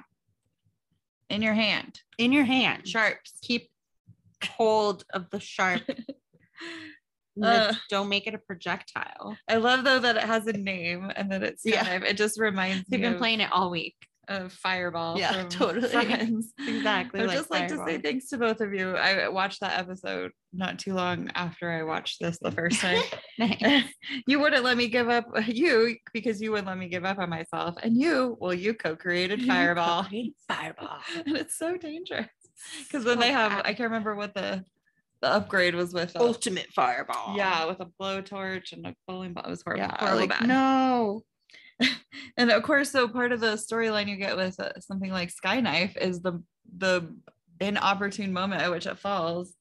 In 1.29 1.43
your 1.43 1.55
hand. 1.55 2.00
in 2.19 2.32
your 2.32 2.44
hand 2.44 2.87
Sharps. 2.88 3.38
keep 3.43 3.71
hold 4.44 5.05
of 5.12 5.31
the 5.31 5.41
sharp 5.41 5.82
Uh, 7.43 7.75
don't 7.91 8.09
make 8.09 8.29
it 8.29 8.35
a 8.35 8.38
projectile 8.38 9.37
I 9.49 9.56
love 9.56 9.82
though 9.82 9.99
that 9.99 10.17
it 10.17 10.23
has 10.23 10.47
a 10.47 10.53
name 10.53 11.11
and 11.17 11.32
that 11.32 11.43
it's 11.43 11.62
Yeah. 11.65 11.97
of 11.97 12.05
it 12.05 12.17
just 12.17 12.38
reminds 12.38 12.87
they've 12.88 13.00
been 13.00 13.15
of, 13.15 13.19
playing 13.19 13.41
it 13.41 13.50
all 13.50 13.71
week 13.71 13.97
of 14.29 14.53
Fireball. 14.53 15.19
Yeah, 15.19 15.32
from 15.43 15.49
totally. 15.49 15.88
Friends. 15.88 16.53
exactly 16.67 17.21
I 17.21 17.23
would 17.23 17.29
like 17.29 17.38
just 17.38 17.50
like 17.50 17.69
to 17.69 17.85
say 17.85 17.99
thanks 17.99 18.29
to 18.29 18.38
both 18.38 18.61
of 18.61 18.73
you. 18.75 18.97
I 18.97 19.29
watched 19.29 19.61
that 19.61 19.79
episode 19.79 20.32
not 20.53 20.79
too 20.79 20.94
long 20.94 21.31
after 21.35 21.71
I 21.71 21.82
watched 21.82 22.21
this 22.21 22.38
the 22.38 22.53
first 22.53 22.81
time. 22.81 23.03
You 24.26 24.38
wouldn't 24.38 24.65
let 24.65 24.76
me 24.76 24.88
give 24.88 25.09
up 25.09 25.26
you 25.47 25.97
because 26.12 26.41
you 26.41 26.50
wouldn't 26.50 26.69
let 26.69 26.79
me 26.79 26.88
give 26.88 27.05
up 27.05 27.19
on 27.19 27.29
myself. 27.29 27.75
And 27.82 27.97
you, 27.97 28.37
well, 28.41 28.55
you 28.55 28.75
co-created 28.75 29.44
Fireball. 29.44 30.06
fireball 30.49 30.99
and 31.27 31.37
it's 31.37 31.59
so 31.59 31.77
dangerous. 31.77 32.29
Because 32.85 33.05
then 33.05 33.19
they 33.19 33.32
have, 33.32 33.50
bad. 33.50 33.67
I 33.67 33.75
can't 33.75 33.91
remember 33.91 34.15
what 34.15 34.35
the 34.35 34.65
the 35.25 35.32
upgrade 35.32 35.75
was 35.75 35.94
with. 35.94 36.15
uh, 36.15 36.20
ultimate 36.20 36.70
fireball 36.75 37.35
yeah, 37.37 37.65
with 37.65 37.81
a 37.81 37.87
blowtorch 38.00 38.73
and 38.73 38.87
a 38.87 38.94
bowling 39.09 39.32
ball. 39.32 39.44
It 39.44 39.50
was 39.50 39.62
horrible. 39.62 39.85
yeah 39.85 39.97
horrible 39.99 40.20
like, 40.20 40.29
bad. 40.31 40.47
no 40.47 41.23
and 42.36 42.50
of 42.50 42.62
course 42.62 42.90
so 42.90 43.08
part 43.08 43.32
of 43.32 43.40
the 43.40 43.54
storyline 43.54 44.08
you 44.08 44.16
get 44.16 44.36
with 44.36 44.58
uh, 44.60 44.78
something 44.81 45.10
like 45.10 45.31
sky 45.31 45.60
knife 45.60 45.96
is 45.96 46.20
the 46.22 46.42
the 46.76 47.14
inopportune 47.60 48.32
moment 48.32 48.62
at 48.62 48.70
which 48.70 48.86
it 48.86 48.98
falls 48.98 49.54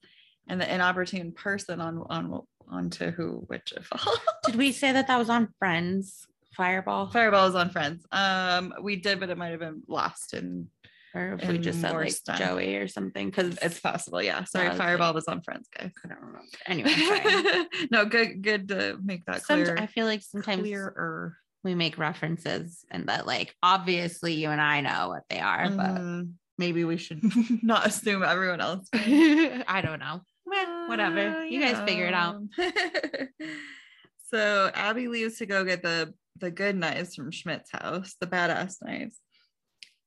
and 0.47 0.59
the 0.59 0.73
inopportune 0.73 1.31
person 1.31 1.79
on 1.79 2.03
on 2.09 2.41
onto 2.69 3.11
who 3.11 3.43
which 3.47 3.71
it 3.73 3.85
falls. 3.85 4.19
Did 4.45 4.55
we 4.55 4.71
say 4.71 4.91
that 4.91 5.07
that 5.07 5.17
was 5.17 5.29
on 5.29 5.49
friends? 5.59 6.27
Fireball? 6.55 7.09
Fireball 7.09 7.47
is 7.47 7.55
on 7.55 7.69
friends. 7.69 8.05
Um 8.11 8.73
we 8.81 8.95
did 8.95 9.19
but 9.19 9.29
it 9.29 9.37
might 9.37 9.49
have 9.49 9.59
been 9.59 9.83
lost 9.87 10.33
and 10.33 10.67
or 11.15 11.37
if 11.39 11.47
we 11.47 11.59
just 11.59 11.79
said 11.79 11.93
like 11.93 12.13
joey 12.37 12.75
or 12.75 12.87
something 12.87 13.29
because 13.29 13.57
it's 13.61 13.79
possible 13.79 14.21
yeah. 14.21 14.43
Sorry 14.45 14.69
was 14.69 14.79
like- 14.79 14.87
fireball 14.87 15.13
was 15.13 15.27
on 15.27 15.41
friends 15.41 15.67
guys. 15.77 15.91
I 16.03 16.07
don't 16.07 16.19
remember. 16.19 16.41
Anyway 16.65 17.65
no 17.91 18.05
good 18.05 18.41
good 18.41 18.67
to 18.69 18.97
make 19.03 19.25
that 19.25 19.43
clear. 19.43 19.77
I 19.77 19.87
feel 19.87 20.05
like 20.05 20.21
sometimes 20.21 20.61
clearer 20.61 21.37
we 21.63 21.75
make 21.75 21.97
references 21.97 22.85
and 22.91 23.07
that 23.07 23.25
like 23.25 23.55
obviously 23.63 24.33
you 24.33 24.49
and 24.49 24.61
I 24.61 24.81
know 24.81 25.09
what 25.09 25.23
they 25.29 25.39
are, 25.39 25.69
but 25.69 25.95
Mhm. 26.01 26.31
maybe 26.57 26.83
we 26.83 26.97
should 26.97 27.21
not 27.63 27.87
assume 27.87 28.23
everyone 28.23 28.61
else 28.61 28.87
I 28.93 29.81
don't 29.83 29.99
know. 29.99 30.21
Well, 30.45 30.87
whatever. 30.89 31.19
Uh, 31.37 31.43
You 31.43 31.61
guys 31.61 31.79
figure 31.87 32.05
it 32.05 32.13
out. 32.13 32.41
so 34.29 34.69
Abby 34.73 35.07
leaves 35.07 35.37
to 35.37 35.45
go 35.45 35.63
get 35.63 35.81
the 35.83 36.13
the 36.39 36.51
good 36.51 36.75
knives 36.75 37.15
from 37.15 37.31
Schmidt's 37.31 37.69
house, 37.71 38.15
the 38.19 38.25
badass 38.27 38.77
knives. 38.81 39.19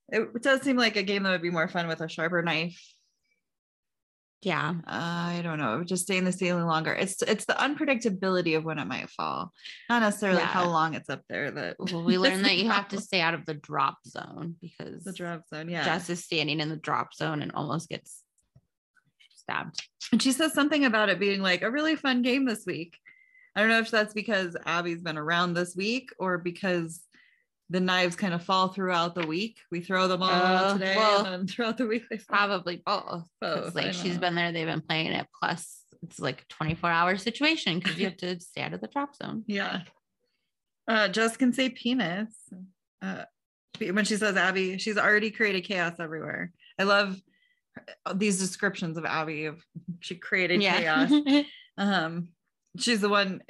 It 0.08 0.42
does 0.42 0.62
seem 0.62 0.76
like 0.76 0.96
a 0.96 1.02
game 1.02 1.22
that 1.22 1.30
would 1.30 1.42
be 1.42 1.50
more 1.50 1.68
fun 1.68 1.86
with 1.88 2.00
a 2.00 2.08
sharper 2.08 2.42
knife. 2.42 2.80
Yeah. 4.42 4.74
I 4.86 5.40
don't 5.42 5.58
know. 5.58 5.82
Just 5.82 6.04
stay 6.04 6.18
in 6.18 6.24
the 6.24 6.32
ceiling 6.32 6.66
longer. 6.66 6.92
It's 6.92 7.22
it's 7.22 7.46
the 7.46 7.54
unpredictability 7.54 8.56
of 8.56 8.64
when 8.64 8.78
it 8.78 8.86
might 8.86 9.10
fall, 9.10 9.52
not 9.88 10.02
necessarily 10.02 10.42
how 10.42 10.68
long 10.68 10.94
it's 10.94 11.08
up 11.08 11.22
there. 11.28 11.50
That 11.50 11.76
Well, 11.78 12.04
we 12.04 12.18
learned 12.18 12.44
that 12.44 12.56
you 12.56 12.68
have 12.68 12.88
to 12.88 13.00
stay 13.00 13.20
out 13.20 13.34
of 13.34 13.46
the 13.46 13.54
drop 13.54 13.98
zone 14.06 14.56
because 14.60 15.04
the 15.04 15.12
drop 15.12 15.48
zone. 15.48 15.68
Yeah. 15.68 15.84
Jess 15.84 16.10
is 16.10 16.24
standing 16.24 16.60
in 16.60 16.68
the 16.68 16.76
drop 16.76 17.14
zone 17.14 17.42
and 17.42 17.52
almost 17.52 17.88
gets 17.88 18.22
stabbed. 19.34 19.82
And 20.12 20.22
she 20.22 20.32
says 20.32 20.52
something 20.52 20.84
about 20.84 21.08
it 21.08 21.18
being 21.18 21.40
like 21.40 21.62
a 21.62 21.70
really 21.70 21.96
fun 21.96 22.22
game 22.22 22.44
this 22.44 22.64
week. 22.66 22.96
I 23.56 23.60
don't 23.60 23.70
know 23.70 23.78
if 23.78 23.90
that's 23.90 24.12
because 24.12 24.54
Abby's 24.66 25.00
been 25.00 25.16
around 25.16 25.54
this 25.54 25.74
week 25.74 26.10
or 26.18 26.36
because 26.36 27.00
the 27.70 27.80
knives 27.80 28.14
kind 28.16 28.32
of 28.32 28.42
fall 28.44 28.68
throughout 28.68 29.14
the 29.14 29.26
week. 29.26 29.58
We 29.70 29.80
throw 29.80 30.06
them 30.08 30.22
all 30.22 30.30
Uh, 30.30 30.72
today 30.74 30.94
well, 30.96 31.24
and 31.26 31.50
throughout 31.50 31.78
the 31.78 31.86
week 31.86 32.04
they 32.10 32.18
fall. 32.18 32.36
Probably 32.36 32.82
both. 32.84 33.26
Both, 33.40 33.74
Like 33.74 33.92
she's 33.92 34.18
been 34.18 34.34
there, 34.34 34.52
they've 34.52 34.66
been 34.66 34.80
playing 34.82 35.12
it. 35.12 35.26
Plus, 35.40 35.80
it's 36.02 36.20
like 36.20 36.42
a 36.42 36.54
24 36.54 36.90
hour 36.90 37.16
situation 37.16 37.78
because 37.78 37.98
you 37.98 38.04
have 38.04 38.16
to 38.18 38.38
stay 38.40 38.60
out 38.62 38.72
of 38.74 38.80
the 38.80 38.88
drop 38.88 39.16
zone. 39.16 39.42
Yeah. 39.48 39.82
Uh, 40.88 41.08
Jess 41.08 41.36
can 41.36 41.52
say 41.52 41.68
penis. 41.68 42.32
Uh, 43.02 43.24
when 43.80 44.04
she 44.04 44.16
says 44.16 44.36
Abby, 44.36 44.78
she's 44.78 44.96
already 44.96 45.30
created 45.32 45.62
chaos 45.64 45.94
everywhere. 45.98 46.52
I 46.78 46.84
love 46.84 47.20
these 48.14 48.38
descriptions 48.38 48.96
of 48.96 49.04
Abby 49.04 49.46
of 49.46 49.60
she 50.00 50.14
created 50.14 50.60
chaos. 50.60 51.10
yeah. 51.10 51.42
Um, 51.76 52.28
she's 52.78 53.00
the 53.00 53.08
one 53.08 53.42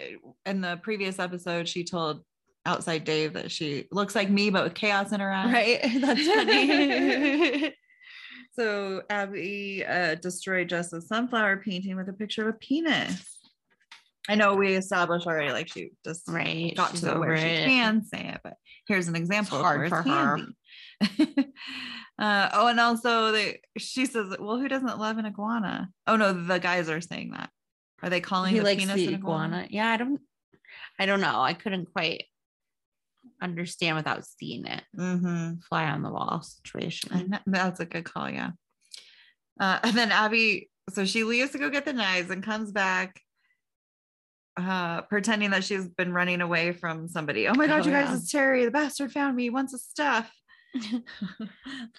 in 0.47 0.63
the 0.63 0.81
previous 0.83 1.19
episode. 1.19 1.69
She 1.69 1.85
told 1.85 2.25
outside 2.67 3.05
Dave 3.05 3.33
that 3.35 3.51
she 3.51 3.87
looks 3.91 4.15
like 4.15 4.29
me, 4.29 4.51
but 4.51 4.65
with 4.65 4.75
chaos 4.75 5.13
in 5.13 5.21
her 5.21 5.33
eyes. 5.33 5.53
right. 5.53 5.81
That's 6.01 6.27
funny. 6.27 7.75
So 8.59 9.03
Abby 9.11 9.85
uh, 9.85 10.15
destroyed 10.15 10.71
Jess's 10.71 11.09
sunflower 11.09 11.59
painting 11.59 11.95
with 11.95 12.09
a 12.09 12.15
picture 12.15 12.49
of 12.49 12.55
a 12.55 12.59
penis. 12.59 13.39
I 14.31 14.35
know 14.35 14.55
we 14.55 14.75
established 14.75 15.27
already, 15.27 15.53
like 15.53 15.69
she 15.69 15.91
just 16.07 16.27
right. 16.27 16.75
got 16.75 16.93
she's 16.93 17.01
to 17.01 17.07
the 17.07 17.21
where 17.21 17.37
she 17.37 17.45
can 17.45 18.03
say 18.03 18.29
it, 18.29 18.41
but 18.43 18.55
here's 18.89 19.09
an 19.09 19.15
example. 19.15 19.59
of 19.59 19.63
hard 19.63 19.91
for 19.91 19.99
it's 19.99 20.09
her. 20.09 21.45
uh, 22.19 22.49
oh, 22.55 22.69
and 22.69 22.81
also 22.81 23.31
they, 23.33 23.61
she 23.77 24.07
says, 24.07 24.35
"Well, 24.41 24.57
who 24.57 24.69
doesn't 24.69 24.99
love 24.99 25.19
an 25.19 25.27
iguana?" 25.27 25.91
Oh 26.07 26.17
no, 26.17 26.33
the 26.33 26.59
guys 26.59 26.89
are 26.89 27.03
saying 27.03 27.33
that. 27.33 27.51
Are 28.03 28.09
they 28.09 28.23
calling 28.23 28.55
he 28.55 28.61
the 28.61 28.75
penis 28.75 28.95
the 28.95 29.09
an 29.09 29.15
iguana. 29.17 29.67
Yeah, 29.69 29.91
I 29.91 29.99
don't 29.99 30.21
I 30.99 31.07
don't 31.07 31.21
know. 31.21 31.41
I 31.41 31.55
couldn't 31.55 31.93
quite 31.93 32.25
understand 33.43 33.97
without 33.97 34.25
seeing 34.27 34.67
it. 34.67 34.83
Mm-hmm. 34.97 35.61
Fly 35.69 35.85
on 35.85 36.03
the 36.03 36.11
wall 36.11 36.43
situation. 36.43 37.11
And 37.13 37.41
that's 37.47 37.81
a 37.81 37.85
good 37.85 38.05
call, 38.05 38.31
yeah. 38.31 38.51
Uh, 39.61 39.79
and 39.83 39.97
then 39.97 40.13
Abby, 40.13 40.71
so 40.91 41.05
she 41.05 41.25
leaves 41.25 41.53
to 41.53 41.59
go 41.59 41.71
get 41.71 41.85
the 41.85 41.93
knives 41.93 42.31
and 42.31 42.43
comes 42.43 42.73
back 42.73 43.21
uh 44.59 45.03
pretending 45.03 45.51
that 45.51 45.63
she's 45.63 45.87
been 45.87 46.15
running 46.15 46.41
away 46.41 46.73
from 46.73 47.09
somebody. 47.09 47.47
Oh 47.47 47.53
my 47.55 47.67
god, 47.67 47.83
Oh, 47.83 47.85
you 47.85 47.91
guys, 47.91 48.09
yeah. 48.09 48.17
it's 48.17 48.31
Terry. 48.33 48.65
The 48.65 48.71
bastard 48.71 49.13
found 49.13 49.37
me. 49.37 49.45
He 49.45 49.51
wants 49.51 49.73
his 49.73 49.85
stuff. 49.85 50.33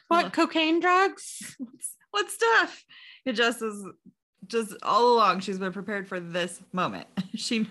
What 0.08 0.34
cocaine 0.34 0.80
drugs? 0.80 1.56
what 2.12 2.30
stuff? 2.30 2.84
It 3.26 3.34
just 3.34 3.62
is 3.62 3.86
just 4.48 4.74
all 4.82 5.14
along 5.16 5.42
she's 5.42 5.60
been 5.60 5.74
prepared 5.74 6.08
for 6.08 6.20
this 6.20 6.62
moment. 6.72 7.08
she 7.36 7.68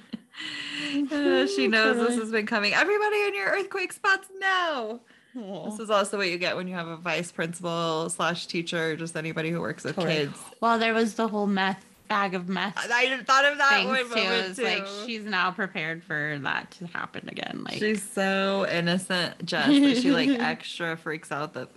uh, 1.12 1.46
she 1.46 1.68
knows 1.68 1.96
this 1.96 2.18
has 2.18 2.30
been 2.30 2.46
coming. 2.46 2.74
Everybody 2.74 3.22
in 3.24 3.34
your 3.34 3.48
earthquake 3.48 3.92
spots 3.92 4.28
now. 4.38 5.00
This 5.34 5.80
is 5.80 5.90
also 5.90 6.16
what 6.16 6.28
you 6.30 6.38
get 6.38 6.56
when 6.56 6.66
you 6.66 6.74
have 6.74 6.88
a 6.88 6.96
vice 6.96 7.30
principal 7.30 8.08
slash 8.08 8.46
teacher, 8.46 8.96
just 8.96 9.16
anybody 9.16 9.50
who 9.50 9.60
works 9.60 9.84
with 9.84 9.96
Totally. 9.96 10.14
kids. 10.14 10.38
Well, 10.62 10.78
there 10.78 10.94
was 10.94 11.14
the 11.14 11.28
whole 11.28 11.46
meth 11.46 11.84
bag 12.08 12.34
of 12.34 12.48
meth 12.48 12.74
I 12.78 13.20
thought 13.24 13.44
of 13.44 13.58
that 13.58 13.82
one 13.84 13.98
too. 13.98 14.08
moment 14.08 14.46
It's 14.50 14.58
too. 14.58 14.64
like 14.64 14.86
she's 15.04 15.24
now 15.24 15.50
prepared 15.50 16.04
for 16.04 16.38
that 16.42 16.70
to 16.78 16.86
happen 16.86 17.28
again. 17.28 17.64
Like 17.64 17.74
she's 17.80 18.02
so 18.08 18.64
innocent, 18.70 19.44
Jess, 19.44 19.66
that 19.66 19.96
she 20.00 20.10
like 20.12 20.28
extra 20.40 20.96
freaks 20.96 21.30
out 21.32 21.52
that 21.54 21.68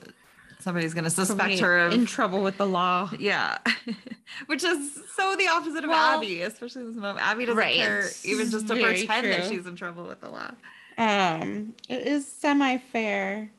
somebody's 0.59 0.93
gonna 0.93 1.09
suspect 1.09 1.37
probably 1.39 1.57
her 1.59 1.79
of 1.79 1.93
in 1.93 2.05
trouble 2.05 2.41
with 2.43 2.57
the 2.57 2.65
law. 2.67 3.09
yeah, 3.17 3.57
which 4.47 4.63
is 4.63 4.99
so 5.15 5.35
the 5.35 5.47
opposite 5.47 5.83
of 5.83 5.89
Well- 5.89 6.17
Abby, 6.17 6.41
especially 6.41 6.83
this 6.85 6.95
moment. 6.95 7.25
Abby 7.25 7.45
doesn't 7.45 7.57
Right. 7.57 7.75
care 7.75 8.09
even 8.23 8.49
just 8.51 8.67
to 8.67 8.75
Very 8.75 9.05
pretend 9.05 9.27
that 9.27 9.49
she's 9.49 9.65
in 9.65 9.75
trouble 9.75 10.03
with 10.05 10.21
the 10.21 10.29
law. 10.29 10.51
Um, 10.97 11.73
it 11.87 12.05
is 12.05 12.27
semi 12.27 12.77
fair 12.77 13.49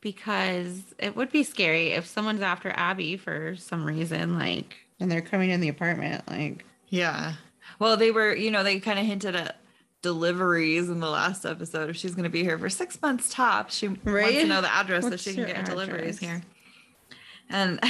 because 0.00 0.82
it 0.98 1.16
would 1.16 1.32
be 1.32 1.42
scary 1.42 1.88
if 1.88 2.06
someone's 2.06 2.40
after 2.42 2.70
Abby 2.76 3.16
for 3.16 3.56
some 3.56 3.84
reason, 3.84 4.38
like, 4.38 4.76
and 5.00 5.10
they're 5.10 5.20
coming 5.22 5.50
in 5.50 5.60
the 5.60 5.68
apartment, 5.68 6.22
like, 6.28 6.64
Yeah. 6.88 7.34
Well, 7.80 7.96
they 7.96 8.12
were, 8.12 8.32
you 8.34 8.50
know, 8.52 8.62
they 8.62 8.78
kind 8.78 8.98
of 8.98 9.04
hinted 9.04 9.34
at 9.34 9.58
deliveries 10.06 10.88
in 10.88 11.00
the 11.00 11.10
last 11.10 11.44
episode. 11.44 11.90
If 11.90 11.96
she's 11.96 12.14
going 12.14 12.22
to 12.22 12.30
be 12.30 12.44
here 12.44 12.60
for 12.60 12.70
six 12.70 13.02
months 13.02 13.28
top, 13.28 13.72
she 13.72 13.88
wants 13.88 14.04
to 14.04 14.46
know 14.46 14.60
the 14.60 14.72
address 14.72 15.02
so 15.02 15.16
she 15.16 15.34
can 15.34 15.46
get 15.46 15.66
deliveries 15.66 16.20
here. 16.20 16.42
And 17.50 17.80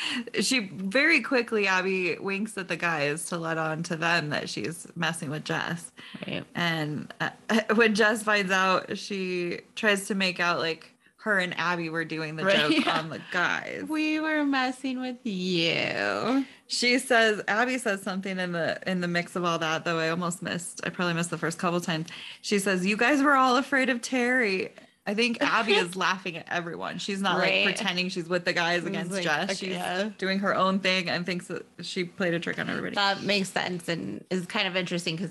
she 0.40 0.60
very 0.60 1.20
quickly, 1.20 1.66
Abby 1.66 2.16
winks 2.16 2.56
at 2.56 2.68
the 2.68 2.76
guys 2.76 3.26
to 3.26 3.36
let 3.36 3.58
on 3.58 3.82
to 3.84 3.96
them 3.96 4.30
that 4.30 4.48
she's 4.48 4.86
messing 4.96 5.28
with 5.28 5.44
Jess. 5.44 5.92
right. 6.26 6.44
And 6.54 7.12
uh, 7.20 7.30
when 7.74 7.94
Jess 7.94 8.22
finds 8.22 8.50
out, 8.50 8.96
she 8.96 9.60
tries 9.74 10.06
to 10.06 10.14
make 10.14 10.40
out 10.40 10.58
like 10.58 10.94
her 11.26 11.38
and 11.38 11.58
Abby 11.58 11.90
were 11.90 12.04
doing 12.04 12.36
the 12.36 12.44
Right, 12.44 12.56
joke 12.56 12.84
yeah. 12.86 12.98
on 12.98 13.10
the 13.10 13.20
guys. 13.32 13.84
we 13.88 14.18
were 14.20 14.44
messing 14.44 15.00
with 15.00 15.18
you. 15.24 16.44
She 16.68 16.98
says 16.98 17.42
Abby 17.48 17.78
says 17.78 18.02
something 18.02 18.38
in 18.38 18.52
the 18.52 18.78
in 18.90 19.00
the 19.00 19.08
mix 19.08 19.36
of 19.36 19.44
all 19.44 19.58
that 19.58 19.84
though 19.84 19.98
I 19.98 20.08
almost 20.08 20.42
missed. 20.42 20.80
I 20.84 20.90
probably 20.90 21.14
missed 21.14 21.30
the 21.30 21.38
first 21.38 21.58
couple 21.58 21.80
times. 21.80 22.08
She 22.42 22.58
says 22.58 22.84
you 22.86 22.96
guys 22.96 23.22
were 23.22 23.34
all 23.34 23.56
afraid 23.56 23.88
of 23.90 24.00
Terry. 24.02 24.72
I 25.06 25.14
think 25.14 25.38
Abby 25.40 25.74
is 25.74 25.94
laughing 25.94 26.36
at 26.36 26.46
everyone. 26.50 26.98
She's 26.98 27.20
not 27.20 27.38
Right. 27.38 27.64
like 27.66 27.76
pretending 27.76 28.08
she's 28.08 28.28
with 28.28 28.44
the 28.44 28.52
guys 28.52 28.84
against 28.84 29.12
like, 29.12 29.22
Jess. 29.22 29.58
She's 29.58 29.68
yeah. 29.70 30.10
doing 30.18 30.40
her 30.40 30.54
own 30.54 30.80
thing 30.80 31.08
and 31.08 31.24
thinks 31.24 31.46
that 31.48 31.64
she 31.82 32.02
played 32.04 32.34
a 32.34 32.40
trick 32.40 32.58
on 32.58 32.68
everybody. 32.68 32.94
That 32.96 33.22
makes 33.22 33.48
sense 33.50 33.88
and 33.88 34.24
is 34.30 34.46
kind 34.46 34.66
of 34.66 34.74
interesting 34.76 35.14
because 35.16 35.30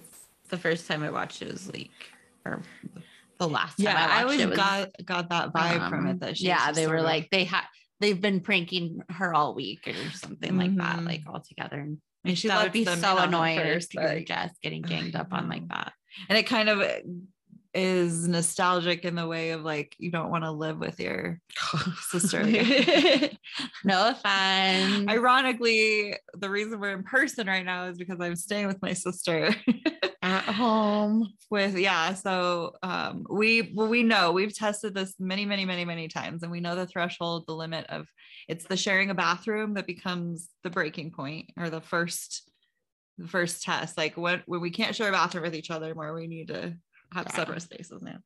the 0.50 0.58
first 0.58 0.88
time 0.88 1.04
I 1.04 1.10
watched 1.10 1.42
it 1.42 1.52
was 1.52 1.68
like, 1.74 1.90
or 2.46 2.62
the 2.94 3.02
last 3.40 3.78
time 3.78 3.86
yeah, 3.86 3.96
I 3.96 4.04
I, 4.04 4.08
watched 4.08 4.24
always 4.24 4.40
it 4.42 4.50
was, 4.50 4.58
got 4.58 4.90
got 5.06 5.30
that 5.30 5.54
vibe 5.54 5.90
from 5.90 6.06
um, 6.06 6.08
it 6.08 6.20
that 6.22 6.38
she 6.38 6.46
yeah, 6.46 6.72
they 6.72 6.88
were 6.88 7.02
like 7.02 7.30
they 7.32 7.44
had 7.44 7.64
they've 8.00 8.20
been 8.20 8.42
pranking 8.42 9.02
her 9.10 9.34
all 9.34 9.56
week 9.56 9.88
or 9.88 10.12
something 10.12 10.58
like 10.58 10.76
that, 10.78 11.04
like 11.04 11.22
all 11.28 11.42
together. 11.42 11.80
And 11.80 11.98
and 12.24 12.38
she 12.38 12.48
that 12.48 12.64
would 12.64 12.72
be 12.72 12.86
so 12.86 12.94
in 12.94 13.04
on 13.04 13.18
it 13.18 13.28
annoying 13.28 13.60
first, 13.60 13.96
like- 13.96 14.28
Jess 14.28 14.52
getting 14.62 14.82
ganged 14.82 15.16
up 15.16 15.28
on 15.32 15.50
like 15.50 15.68
that. 15.70 15.94
and 16.30 16.38
it 16.38 16.44
kind 16.44 16.70
of 16.70 16.84
is 17.74 18.26
nostalgic 18.26 19.04
in 19.04 19.16
the 19.16 19.28
way 19.28 19.50
of 19.50 19.62
like 19.62 19.94
you 20.00 20.10
don't 20.10 20.32
want 20.32 20.46
to 20.46 20.52
live 20.52 20.80
with 20.80 20.98
your 20.98 21.42
sister 22.10 22.42
no 23.84 24.10
offense. 24.10 25.10
Ironically, 25.10 26.16
the 26.34 26.50
reason 26.50 26.80
we're 26.80 26.94
in 26.98 27.04
person 27.04 27.48
right 27.48 27.66
now 27.66 27.86
is 27.88 27.98
because 27.98 28.18
I'm 28.22 28.38
staying 28.38 28.68
with 28.68 28.82
my 28.82 28.94
sister. 28.94 29.54
at 30.26 30.44
home. 30.46 31.32
with 31.52 31.78
yeah, 31.78 32.14
so 32.16 32.74
um, 32.82 33.26
we 33.30 33.72
well, 33.76 33.88
we 33.88 34.04
know 34.04 34.32
we've 34.32 34.56
tested 34.56 34.94
this 34.96 35.14
many, 35.20 35.46
many, 35.46 35.66
many, 35.66 35.86
many 35.86 36.08
times, 36.08 36.42
and 36.44 36.52
we 36.52 36.60
know 36.60 36.76
the 36.76 36.88
threshold, 36.88 37.46
the 37.48 37.54
limit 37.56 37.86
of 37.90 38.08
it's 38.48 38.66
the 38.66 38.78
sharing 38.78 39.10
a 39.12 39.16
bathroom 39.16 39.76
that 39.76 39.88
becomes 39.88 40.50
the 40.64 40.70
breaking 40.70 41.12
point 41.12 41.52
or 41.58 41.70
the 41.70 41.82
first 41.82 42.50
the 43.18 43.28
first 43.28 43.62
test. 43.64 43.98
Like 43.98 44.18
when 44.18 44.42
when 44.48 44.62
we 44.62 44.72
can't 44.72 44.96
share 44.96 45.10
a 45.10 45.12
bathroom 45.12 45.44
with 45.44 45.56
each 45.56 45.72
other 45.72 45.94
more, 45.94 46.14
we 46.14 46.28
need 46.28 46.48
to 46.48 46.76
have 47.14 47.28
Yeah. 47.30 47.36
separate 47.36 47.62
spaces 47.62 48.02
now. 48.02 48.18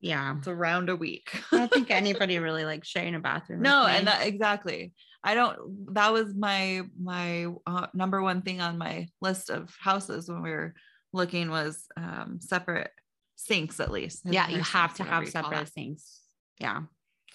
Yeah. 0.00 0.36
It's 0.38 0.46
around 0.48 0.90
a 0.90 0.96
week. 0.96 1.42
I 1.52 1.58
don't 1.58 1.72
think 1.72 1.90
anybody 2.02 2.38
really 2.38 2.64
likes 2.64 2.86
sharing 2.88 3.16
a 3.16 3.20
bathroom. 3.20 3.62
no 3.62 3.84
and 3.86 4.06
that 4.06 4.24
exactly 4.26 4.92
i 5.24 5.34
don't 5.34 5.94
that 5.94 6.12
was 6.12 6.34
my 6.34 6.82
my 7.00 7.46
uh, 7.66 7.86
number 7.94 8.22
one 8.22 8.42
thing 8.42 8.60
on 8.60 8.78
my 8.78 9.06
list 9.20 9.50
of 9.50 9.74
houses 9.80 10.28
when 10.28 10.42
we 10.42 10.50
were 10.50 10.74
looking 11.12 11.50
was 11.50 11.86
um 11.96 12.38
separate 12.40 12.90
sinks 13.36 13.80
at 13.80 13.90
least 13.90 14.22
yeah, 14.24 14.48
you 14.48 14.60
have 14.60 14.94
to 14.94 15.04
have 15.04 15.28
separate 15.28 15.72
sinks. 15.72 16.20
Yeah. 16.58 16.82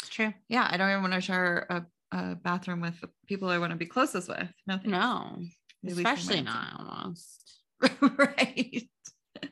It's 0.02 0.10
true. 0.10 0.34
yeah 0.50 0.68
i 0.70 0.78
don't 0.78 0.90
even 0.90 1.02
want 1.02 1.14
to 1.14 1.22
share 1.22 1.66
a, 1.70 1.86
a 2.18 2.36
bathroom 2.36 2.82
with 2.82 3.02
people 3.28 3.50
i 3.50 3.58
want 3.58 3.72
to 3.72 3.78
be 3.78 3.86
closest 3.86 4.28
with 4.28 4.50
no. 4.68 4.80
No. 4.84 5.38
At 5.86 5.96
least 5.96 5.98
in 5.98 6.04
my 6.04 6.14
Especially 6.14 6.42
not 6.42 6.80
almost. 6.80 7.62
right 8.18 8.84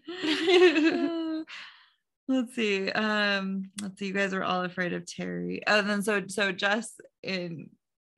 let's 2.27 2.55
see 2.55 2.89
um 2.91 3.71
let's 3.81 3.99
see 3.99 4.07
you 4.07 4.13
guys 4.13 4.33
are 4.33 4.43
all 4.43 4.63
afraid 4.63 4.93
of 4.93 5.05
terry 5.05 5.61
and 5.65 5.89
then 5.89 6.01
so 6.01 6.23
so 6.27 6.51
jess 6.51 6.93
in 7.23 7.69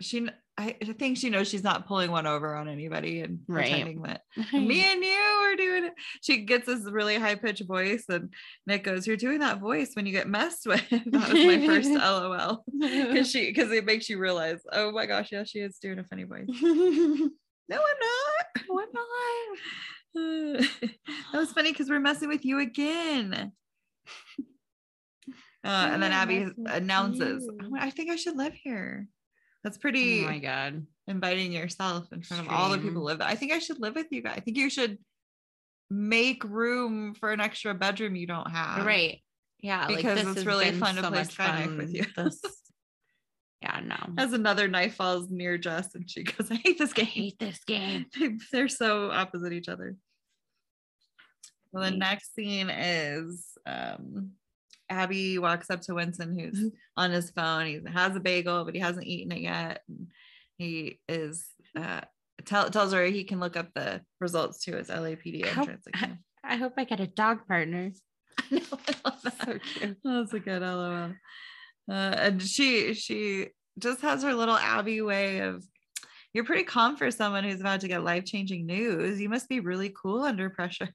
she 0.04 0.28
I, 0.56 0.74
think 1.00 1.18
she 1.18 1.32
knows 1.32 1.48
she's 1.50 1.64
not 1.64 1.88
pulling 1.88 2.12
one 2.12 2.28
over 2.28 2.56
on 2.56 2.68
anybody 2.68 3.22
and 3.22 3.40
Right. 3.48 3.70
pretending 3.70 4.04
that 4.04 4.22
me 4.54 4.84
and 4.84 5.04
you 5.04 5.10
are 5.12 5.56
doing 5.56 5.86
it. 5.86 5.94
She 6.22 6.46
gets 6.46 6.68
this 6.68 6.84
really 6.84 7.18
high 7.18 7.34
pitched 7.36 7.66
voice, 7.66 8.06
and 8.08 8.32
Nick 8.68 8.84
goes, 8.84 9.08
"You're 9.08 9.18
doing 9.18 9.40
that 9.40 9.60
voice 9.60 9.92
when 9.96 10.06
you 10.06 10.12
get 10.12 10.30
messed 10.30 10.68
with." 10.68 10.88
that 10.90 11.04
was 11.34 11.46
my 11.46 11.66
first 11.66 11.90
LOL 11.94 12.64
because 12.80 13.32
she 13.32 13.48
because 13.48 13.72
it 13.72 13.86
makes 13.86 14.08
you 14.10 14.20
realize, 14.20 14.60
oh 14.72 14.92
my 14.92 15.08
gosh, 15.08 15.32
yeah, 15.32 15.44
she 15.44 15.60
is 15.60 15.80
doing 15.80 15.98
a 16.00 16.04
funny 16.04 16.24
voice. 16.24 16.48
No, 17.70 17.78
I'm 17.78 17.82
not. 17.82 18.68
What 18.68 18.90
not? 18.94 20.68
that 21.32 21.40
was 21.40 21.54
funny 21.54 21.72
because 21.72 21.90
we're 21.90 22.02
messing 22.02 22.28
with 22.28 22.44
you 22.44 22.60
again. 22.60 23.54
Uh, 25.66 25.90
and 25.94 26.04
then 26.04 26.12
Abby 26.12 26.46
announces, 26.66 27.44
you. 27.46 27.58
"Oh, 27.64 27.78
I 27.80 27.90
think 27.90 28.12
I 28.12 28.18
should 28.18 28.36
live 28.36 28.54
here. 28.54 29.08
That's 29.64 29.78
pretty. 29.78 30.22
Oh 30.24 30.26
pretty 30.28 30.40
my 30.42 30.46
god. 30.46 30.86
inviting 31.08 31.52
yourself 31.54 32.12
in 32.12 32.22
front 32.22 32.46
of 32.46 32.50
all 32.52 32.70
the 32.70 32.78
people 32.78 32.88
Extreme. 32.90 32.94
who 32.96 33.04
live 33.04 33.18
there. 33.20 33.28
I 33.28 33.36
think 33.36 33.52
I 33.54 33.60
should 33.60 33.80
live 33.80 33.96
with 33.96 34.08
you 34.12 34.22
guys. 34.22 34.36
I 34.38 34.40
think 34.42 34.58
you 34.58 34.70
should 34.70 34.98
make 35.90 36.44
room 36.44 37.14
for 37.14 37.32
an 37.32 37.40
extra 37.40 37.74
bedroom 37.74 38.16
you 38.16 38.28
don't 38.28 38.50
have. 38.50 38.86
right. 38.86 39.22
Yeah. 39.62 39.86
like, 39.88 39.98
Because 39.98 40.24
this 40.24 40.38
it's 40.38 40.46
really 40.46 40.72
fun 40.72 40.96
to 40.96 41.02
play 41.10 41.22
Skyknife 41.22 41.78
with 41.78 41.94
you. 41.94 42.06
This- 42.18 42.42
yeah, 43.62 43.80
no. 43.82 43.96
As 44.18 44.34
another 44.34 44.68
knife 44.68 44.96
falls 44.96 45.30
near 45.30 45.58
Jess 45.58 45.96
and 45.96 46.10
she 46.10 46.24
goes, 46.24 46.52
I 46.52 46.56
hate 46.56 46.78
this 46.78 46.92
I 46.92 46.96
game. 46.96 47.06
hate 47.06 47.40
this 47.40 47.64
game. 47.64 48.06
They- 48.20 48.38
They're 48.52 48.68
so 48.68 49.10
opposite 49.12 49.54
each 49.54 49.70
other. 49.70 49.96
Well, 51.72 51.90
the 51.90 51.96
next 51.98 52.36
scene 52.36 52.70
is 52.70 53.46
um, 53.66 54.32
Abby 54.94 55.40
walks 55.40 55.70
up 55.70 55.82
to 55.82 55.96
Winston, 55.96 56.38
who's 56.38 56.72
on 56.98 57.12
his 57.12 57.32
phone. 57.32 57.66
He 57.66 57.80
has 57.92 58.16
a 58.16 58.20
bagel, 58.20 58.64
but 58.66 58.74
he 58.74 58.80
hasn't 58.80 59.08
eaten 59.08 59.32
it 59.32 59.42
yet. 59.42 59.82
He 60.58 61.00
is 61.10 61.46
uh, 61.76 62.02
tell, 62.46 62.70
tells 62.70 62.94
her 62.94 63.06
he 63.06 63.24
can 63.24 63.40
look 63.40 63.58
up 63.58 63.70
the 63.74 64.02
results 64.22 64.64
to 64.66 64.78
his 64.78 64.88
LAPD 64.90 65.46
How- 65.46 65.62
entrance 65.62 65.88
exam. 65.88 66.20
I 66.44 66.58
hope 66.58 66.74
I 66.78 66.84
get 66.84 67.00
a 67.00 67.08
dog 67.08 67.48
partner. 67.48 67.92
I 68.40 68.56
know, 68.56 68.62
I 68.72 68.96
love 69.06 69.22
that. 69.24 69.46
So 69.46 69.60
cute. 69.60 69.98
That's 70.04 70.34
a 70.34 70.40
good 70.40 70.62
LOL. 70.62 71.12
Uh, 71.90 71.94
and 71.94 72.42
she 72.42 72.94
she 72.94 73.48
just 73.80 74.02
has 74.02 74.24
her 74.24 74.34
little 74.34 74.58
Abby 74.58 75.02
way 75.02 75.40
of. 75.40 75.64
You're 76.34 76.46
pretty 76.46 76.64
calm 76.64 76.98
for 76.98 77.12
someone 77.12 77.44
who's 77.44 77.62
about 77.62 77.82
to 77.82 77.88
get 77.88 78.04
life 78.04 78.26
changing 78.26 78.66
news. 78.66 79.22
You 79.22 79.30
must 79.30 79.48
be 79.48 79.60
really 79.60 79.94
cool 79.96 80.24
under 80.24 80.50
pressure. 80.50 80.90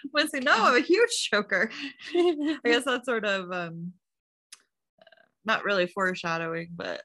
Winston, 0.12 0.44
no, 0.44 0.52
I'm 0.54 0.76
a 0.76 0.80
huge 0.80 1.10
choker. 1.30 1.70
I 2.14 2.58
guess 2.64 2.84
that's 2.84 3.06
sort 3.06 3.24
of 3.24 3.50
um, 3.52 3.92
not 5.44 5.64
really 5.64 5.86
foreshadowing, 5.86 6.68
but 6.74 7.02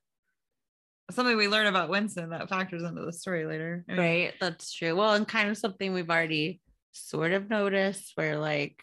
something 1.12 1.38
we 1.38 1.48
learn 1.48 1.68
about 1.68 1.90
Winston 1.90 2.30
that 2.32 2.50
factors 2.50 2.84
into 2.84 3.04
the 3.04 3.14
story 3.14 3.46
later. 3.46 3.86
I 3.88 3.92
mean, 3.92 4.00
right. 4.02 4.34
That's 4.40 4.74
true. 4.74 4.96
Well, 4.96 5.14
and 5.14 5.28
kind 5.28 5.50
of 5.50 5.58
something 5.58 5.94
we've 5.94 6.10
already 6.10 6.62
sort 6.94 7.32
of 7.34 7.50
noticed 7.50 8.14
where 8.16 8.38
like 8.40 8.82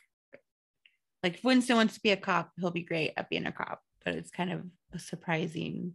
like 1.23 1.35
if 1.35 1.45
Winston 1.45 1.76
wants 1.76 1.95
to 1.95 2.00
be 2.02 2.11
a 2.11 2.16
cop, 2.16 2.50
he'll 2.59 2.71
be 2.71 2.83
great 2.83 3.12
at 3.16 3.28
being 3.31 3.47
a 3.47 3.52
cop, 3.52 3.81
but 4.04 4.14
it's 4.14 4.31
kind 4.31 4.52
of 4.52 4.61
a 4.92 4.99
surprising 4.99 5.95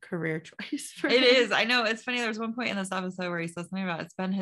career 0.00 0.40
choice 0.70 0.92
for 0.96 1.08
It 1.08 1.22
him. 1.22 1.44
is. 1.44 1.52
I 1.52 1.64
know. 1.64 1.84
It's 1.84 2.02
funny. 2.02 2.20
There's 2.20 2.38
one 2.38 2.54
point 2.54 2.70
in 2.70 2.76
this 2.76 2.92
episode 2.92 3.28
where 3.28 3.40
he 3.40 3.48
says 3.48 3.68
something 3.68 3.84
about 3.84 4.00
it's 4.00 4.14
been 4.14 4.32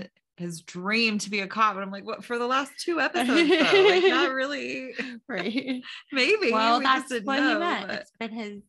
his, 0.40 0.62
dream 0.62 1.18
to 1.18 1.30
be 1.30 1.40
a 1.40 1.46
cop. 1.46 1.74
And 1.74 1.84
I'm 1.84 1.90
like, 1.90 2.06
what 2.06 2.24
for 2.24 2.38
the 2.38 2.46
last 2.46 2.72
two 2.78 3.00
episodes? 3.00 3.48
Though? 3.48 3.88
like, 3.88 4.04
not 4.04 4.32
really. 4.32 4.94
right. 5.28 5.82
Maybe. 6.12 6.52
Well, 6.52 6.78
we 6.78 6.84
that's 6.84 7.12
what 7.22 7.38
he 7.38 7.54
meant. 7.54 7.88
but- 7.88 8.00
It's 8.00 8.12
been 8.18 8.32
his 8.32 8.62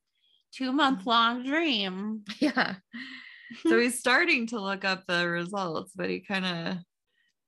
two 0.54 0.72
month 0.72 1.06
long 1.06 1.44
dream. 1.44 2.24
Yeah. 2.40 2.75
So 3.63 3.78
he's 3.78 4.00
starting 4.00 4.48
to 4.48 4.62
look 4.62 4.86
up 4.86 5.04
the 5.08 5.28
results, 5.28 5.92
but 5.94 6.10
he 6.10 6.22
kind 6.22 6.46
of 6.46 6.78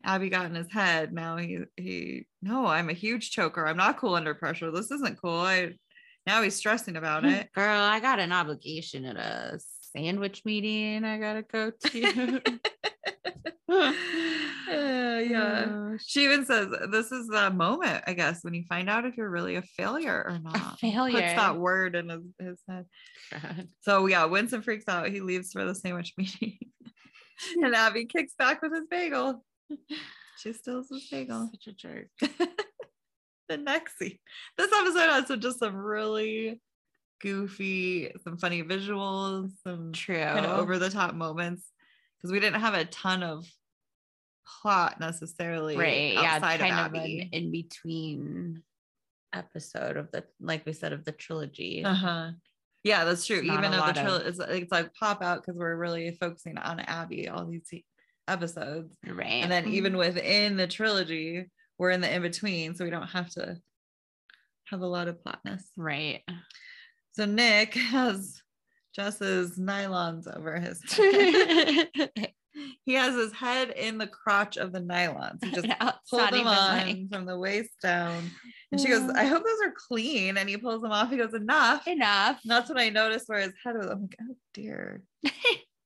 Abby 0.03 0.27
got 0.27 0.48
in 0.48 0.56
his 0.56 0.70
head. 0.70 1.13
Now 1.13 1.38
he 1.38 1.60
he 1.77 2.27
no, 2.42 2.65
I'm 2.65 2.89
a 2.89 2.94
huge 2.94 3.32
choker. 3.32 3.65
I'm 3.65 3.77
not 3.77 3.98
cool 3.98 4.15
under 4.15 4.34
pressure. 4.34 4.70
This 4.70 4.92
isn't 4.92 5.22
cool. 5.22 5.39
I 5.39 5.75
now 6.27 6.42
he's 6.42 6.56
stressing 6.56 6.98
about 6.98 7.24
hmm, 7.24 7.30
it. 7.30 7.53
Girl, 7.53 7.80
I 7.82 8.01
got 8.01 8.20
an 8.20 8.34
obligation 8.34 9.06
at 9.06 9.15
a 9.15 9.60
sandwich 9.96 10.44
meeting 10.44 11.06
I 11.06 11.18
gotta 11.18 11.42
go 11.44 11.72
to. 11.72 12.42
Uh, 14.65 15.20
yeah. 15.20 15.65
Oh, 15.67 15.98
She 16.05 16.24
even 16.24 16.46
says 16.46 16.67
this 16.89 17.12
is 17.12 17.27
the 17.27 17.51
moment, 17.51 18.03
I 18.08 18.13
guess, 18.13 18.43
when 18.43 18.53
you 18.53 18.63
find 18.63 18.89
out 18.89 19.05
if 19.05 19.17
you're 19.17 19.29
really 19.29 19.55
a 19.55 19.62
failure 19.62 20.24
or 20.25 20.39
not. 20.39 20.79
failure. 20.79 21.20
Puts 21.20 21.34
that 21.34 21.58
word 21.58 21.96
in 21.96 22.08
his, 22.10 22.22
his 22.39 22.60
head. 22.67 22.86
God. 23.29 23.67
So 23.82 24.05
yeah, 24.08 24.24
Winston 24.25 24.62
freaks 24.62 24.86
out. 24.88 25.10
He 25.10 25.20
leaves 25.20 25.51
for 25.51 25.65
the 25.65 25.75
sandwich 25.75 26.13
meeting. 26.17 26.58
and 27.62 27.75
Abby 27.75 28.05
kicks 28.05 28.34
back 28.39 28.62
with 28.62 28.74
his 28.74 28.88
bagel. 28.89 29.43
She 30.38 30.53
steals 30.53 30.88
his 30.89 31.08
bagel. 31.12 31.50
Such 31.51 31.67
a 31.67 31.74
jerk. 31.74 32.08
the 33.50 33.58
next 33.58 33.98
scene. 33.98 34.17
This 34.58 34.72
episode 34.74 35.10
has 35.10 35.27
some 35.27 35.41
just 35.41 35.60
some 35.60 35.75
really 35.75 36.62
goofy, 37.22 38.12
some 38.24 38.38
funny 38.38 38.63
visuals, 38.63 39.51
some 39.67 39.91
True. 39.91 40.15
kind 40.24 40.46
of 40.46 40.60
over 40.60 40.79
the 40.79 40.89
top 40.89 41.13
moments. 41.15 41.65
Because 42.24 42.32
we 42.32 42.39
didn't 42.39 42.62
have 42.62 42.74
a 42.74 42.86
ton 42.86 43.22
of 43.22 43.46
plot 44.62 45.00
necessarily 45.00 45.75
right. 45.75 46.13
Yeah. 46.13 46.39
Kind 46.39 46.63
of 46.63 46.70
of, 46.70 46.94
an 46.94 47.01
Abby. 47.01 47.30
in 47.32 47.51
between 47.51 48.63
episode 49.34 49.98
of 49.98 50.10
the, 50.12 50.24
like 50.39 50.65
we 50.65 50.72
said, 50.72 50.94
of 50.94 51.03
the 51.03 51.12
trilogy. 51.12 51.84
Uh-huh. 51.84 52.32
Yeah, 52.84 53.03
that's 53.03 53.25
true. 53.25 53.42
Not 53.42 53.60
Even 53.60 53.72
though 53.72 53.86
the 53.88 53.94
trilogy, 53.94 54.25
it's, 54.25 54.39
it's 54.39 54.72
like 54.72 54.94
pop 54.94 55.22
out 55.22 55.42
because 55.42 55.58
we're 55.58 55.75
really 55.75 56.18
focusing 56.20 56.58
on 56.58 56.80
Abby 56.82 57.27
all 57.27 57.46
these 57.46 57.63
se- 57.65 57.86
episodes. 58.27 58.96
Right. 59.06 59.25
And 59.25 59.51
then 59.51 59.68
even 59.68 59.98
within 59.98 60.58
the 60.58 60.68
trilogy, 60.68 61.50
we're 61.77 61.92
in 61.92 62.01
the 62.01 62.14
in 62.14 62.22
between, 62.22 62.75
so 62.75 62.86
we 62.86 62.92
don't 62.92 63.07
have 63.07 63.29
to 63.31 63.57
have 64.70 64.81
a 64.81 64.88
lot 64.88 65.07
of 65.07 65.18
plotness. 65.24 65.64
right. 65.75 66.22
So 67.14 67.25
Nick 67.25 67.74
has 67.75 68.42
Jess's 68.96 69.58
nylons 69.58 70.34
over 70.36 70.60
his 70.60 70.82
he 72.86 72.94
has 72.94 73.16
his 73.16 73.34
head 73.34 73.72
in 73.72 73.98
the 73.98 74.08
crotch 74.08 74.58
of 74.58 74.72
the 74.72 74.82
nylons. 74.82 75.44
He 75.44 75.51
just 75.51 75.68
No, 75.79 75.92
pulled 76.10 76.32
them 76.32 76.48
on 76.48 76.88
like 76.88 77.10
from 77.12 77.25
the 77.25 77.38
waist 77.38 77.72
down. 77.82 78.29
And 78.72 78.79
she 78.79 78.88
goes, 78.88 79.10
I 79.10 79.25
hope 79.25 79.44
those 79.44 79.68
are 79.68 79.74
clean. 79.75 80.38
And 80.38 80.50
he 80.50 80.58
pulls 80.58 80.82
them 80.82 80.92
off. 80.92 81.10
He 81.10 81.18
goes, 81.18 81.34
enough. 81.34 81.88
And 81.88 81.98
enough. 81.98 82.40
that's 82.46 82.70
when 82.70 82.79
I 82.79 82.90
noticed 82.90 83.29
where 83.29 83.42
his 83.42 83.53
head 83.64 83.75
was. 83.75 83.88
I'm 83.88 84.01
like, 84.01 84.18
oh 84.22 84.36
dear. 84.53 85.01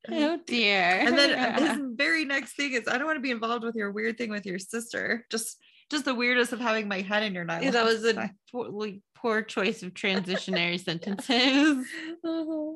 Oh 0.09 0.39
dear. 0.45 0.99
And 1.05 1.17
then 1.17 1.59
his 1.59 1.79
very 1.95 2.25
next 2.25 2.55
thing 2.55 2.73
is, 2.73 2.87
I 2.87 2.97
don't 2.97 3.07
want 3.07 3.17
to 3.17 3.21
be 3.21 3.31
involved 3.31 3.63
with 3.63 3.75
your 3.75 3.91
weird 3.91 4.17
thing 4.17 4.29
with 4.29 4.45
your 4.45 4.59
sister. 4.59 5.25
Just 5.29 5.57
just 5.89 6.05
the 6.05 6.15
weirdest 6.15 6.51
of 6.51 6.59
having 6.59 6.87
my 6.87 7.01
head 7.01 7.23
in 7.23 7.33
your 7.33 7.45
nylons. 7.45 7.63
Yeah, 7.63 7.71
that 7.71 7.85
was 7.85 8.03
a 8.03 8.29
poor, 8.51 8.67
like, 8.67 8.99
poor 9.15 9.41
choice 9.41 9.83
of 9.83 9.93
transitionary 9.93 10.79
sentences. 10.83 11.85
Uh-huh. 12.25 12.66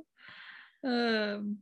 Um, 0.83 1.57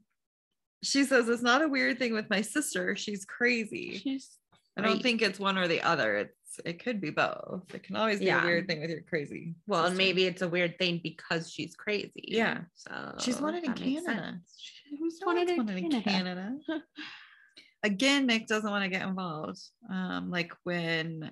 she 0.84 1.04
says 1.04 1.28
it's 1.28 1.42
not 1.42 1.62
a 1.62 1.68
weird 1.68 2.00
thing 2.00 2.14
with 2.14 2.30
my 2.30 2.42
sister. 2.42 2.96
She's 2.96 3.26
crazy. 3.26 3.98
She's 3.98 4.30
I 4.78 4.82
don't 4.82 5.02
think 5.04 5.22
it's 5.22 5.40
one 5.40 5.58
or 5.58 5.68
the 5.68 5.82
other. 5.82 6.16
It's 6.18 6.60
it 6.66 6.82
could 6.84 7.02
be 7.02 7.10
both. 7.10 7.64
It 7.74 7.84
can 7.84 7.96
always 7.98 8.20
be 8.20 8.26
Yeah. 8.26 8.42
a 8.42 8.46
weird 8.46 8.68
thing 8.68 8.80
with 8.82 8.90
your 8.90 9.02
crazy. 9.02 9.56
well, 9.68 9.86
and 9.86 9.98
maybe 9.98 10.26
it's 10.26 10.42
a 10.42 10.48
weird 10.48 10.78
thing 10.80 11.02
because 11.04 11.52
she's 11.52 11.76
crazy. 11.76 12.12
Yeah. 12.28 12.62
So 12.76 13.16
she's 13.20 13.42
wanted 13.42 13.66
in 13.66 13.74
Canada. 13.74 14.40
She- 14.58 14.96
Who's 14.98 15.20
No 15.22 15.28
wanted 15.28 15.50
in 15.50 15.58
wanted 15.58 15.78
in 15.78 16.02
Canada? 16.02 16.10
Canada. 16.10 16.58
Again, 17.84 18.26
Nick 18.26 18.48
doesn't 18.48 18.70
want 18.70 18.84
to 18.84 18.90
get 18.90 19.08
involved. 19.08 19.60
Um, 19.90 20.30
like 20.32 20.52
when 20.64 21.32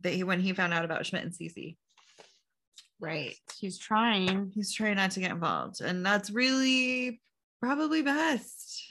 they 0.00 0.22
when 0.22 0.40
he 0.40 0.52
found 0.52 0.72
out 0.72 0.84
about 0.84 1.04
Schmidt 1.04 1.24
and 1.24 1.32
Cece. 1.32 1.76
Right. 3.00 3.34
He's 3.58 3.78
trying. 3.78 4.52
he's 4.54 4.72
trying 4.72 4.96
not 4.96 5.10
to 5.12 5.20
get 5.20 5.30
involved 5.30 5.80
and 5.82 6.04
that's 6.04 6.30
really 6.30 7.20
probably 7.60 8.02
best 8.02 8.82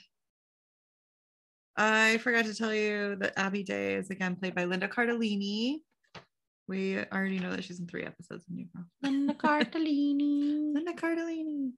i 1.76 2.16
forgot 2.18 2.44
to 2.46 2.54
tell 2.54 2.72
you 2.74 3.16
that 3.16 3.32
abby 3.36 3.62
day 3.62 3.94
is 3.94 4.10
again 4.10 4.34
played 4.36 4.54
by 4.54 4.64
linda 4.64 4.88
cardellini 4.88 5.76
we 6.68 6.98
already 7.12 7.38
know 7.38 7.50
that 7.50 7.62
she's 7.64 7.78
in 7.80 7.86
three 7.86 8.02
episodes 8.04 8.44
of 8.48 8.54
new 8.54 8.66
girl 8.74 8.84
Linda 9.02 9.34
Cardellini. 9.34 10.72
linda 10.74 10.92
cardellini 10.94 11.70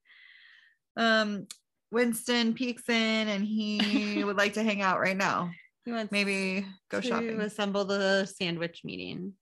um 0.97 1.45
winston 1.91 2.53
peeks 2.53 2.87
in 2.89 3.27
and 3.27 3.43
he 3.45 4.23
would 4.23 4.37
like 4.37 4.53
to 4.53 4.63
hang 4.63 4.81
out 4.81 4.99
right 4.99 5.17
now 5.17 5.51
He 5.85 5.91
wants 5.91 6.11
maybe 6.11 6.65
go 6.89 7.01
shopping 7.01 7.39
assemble 7.41 7.85
the 7.85 8.25
sandwich 8.25 8.81
meeting. 8.83 9.33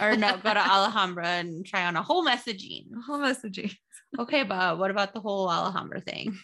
Or 0.00 0.16
no, 0.16 0.36
go 0.36 0.54
to 0.54 0.60
Alhambra 0.60 1.26
and 1.26 1.66
try 1.66 1.84
on 1.84 1.96
a 1.96 2.02
whole 2.02 2.24
messaging. 2.24 2.86
whole 3.06 3.18
messaging 3.18 3.74
Okay, 4.18 4.42
but 4.42 4.78
what 4.78 4.90
about 4.90 5.14
the 5.14 5.20
whole 5.20 5.50
Alhambra 5.50 6.00
thing? 6.00 6.38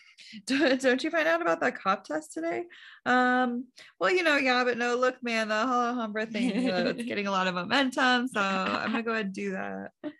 don't, 0.46 1.04
you 1.04 1.10
find 1.10 1.28
out 1.28 1.42
about 1.42 1.60
that 1.60 1.78
cop 1.78 2.04
test 2.04 2.32
today? 2.32 2.64
Um, 3.04 3.66
well, 4.00 4.10
you 4.10 4.22
know, 4.22 4.36
yeah, 4.36 4.64
but 4.64 4.78
no, 4.78 4.96
look, 4.96 5.22
man, 5.22 5.48
the 5.48 5.54
Alhambra 5.54 6.24
thing, 6.24 6.62
you 6.62 6.68
know, 6.68 6.86
it's 6.86 7.02
getting 7.06 7.26
a 7.26 7.30
lot 7.30 7.46
of 7.46 7.54
momentum. 7.54 8.28
So 8.28 8.40
I'm 8.40 8.92
gonna 8.92 9.02
go 9.02 9.12
ahead 9.12 9.26
and 9.26 9.34
do 9.34 9.50
that. 9.52 9.90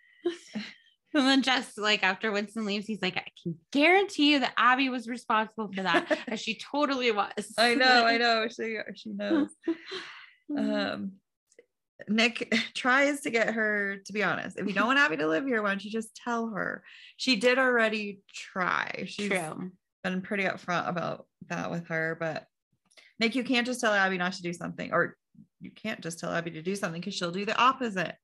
And 1.11 1.25
then 1.25 1.41
just 1.41 1.75
like 1.79 2.03
after 2.03 2.31
Winston 2.31 2.65
leaves, 2.65 2.85
he's 2.85 3.01
like, 3.01 3.17
I 3.17 3.25
can 3.41 3.55
guarantee 3.71 4.33
you 4.33 4.41
that 4.41 4.53
Abby 4.57 4.89
was 4.89 5.07
responsible 5.07 5.71
for 5.73 5.81
that. 5.81 6.19
and 6.27 6.39
she 6.39 6.59
totally 6.71 7.11
was. 7.11 7.51
I 7.57 7.73
know, 7.73 8.05
I 8.05 8.17
know. 8.17 8.47
She 8.47 8.77
she 8.95 9.09
knows. 9.09 9.49
Um 10.55 11.13
Nick 12.07 12.53
tries 12.75 13.21
to 13.21 13.29
get 13.29 13.53
her 13.53 13.97
to 14.05 14.13
be 14.13 14.23
honest. 14.23 14.57
If 14.57 14.67
you 14.67 14.73
don't 14.73 14.87
want 14.87 14.99
Abby 14.99 15.17
to 15.17 15.27
live 15.27 15.45
here, 15.45 15.61
why 15.61 15.69
don't 15.69 15.83
you 15.83 15.91
just 15.91 16.15
tell 16.15 16.49
her? 16.49 16.83
She 17.17 17.35
did 17.35 17.57
already 17.57 18.19
try. 18.33 19.05
She's 19.07 19.29
True. 19.29 19.71
been 20.03 20.21
pretty 20.21 20.43
upfront 20.43 20.87
about 20.87 21.25
that 21.49 21.71
with 21.71 21.87
her, 21.87 22.17
but 22.19 22.45
Nick, 23.19 23.35
you 23.35 23.43
can't 23.43 23.67
just 23.67 23.81
tell 23.81 23.93
Abby 23.93 24.17
not 24.17 24.33
to 24.33 24.41
do 24.41 24.53
something, 24.53 24.93
or 24.93 25.17
you 25.59 25.71
can't 25.71 25.99
just 25.99 26.19
tell 26.19 26.31
Abby 26.31 26.51
to 26.51 26.61
do 26.61 26.75
something 26.75 27.01
because 27.01 27.15
she'll 27.15 27.31
do 27.31 27.45
the 27.45 27.57
opposite. 27.57 28.15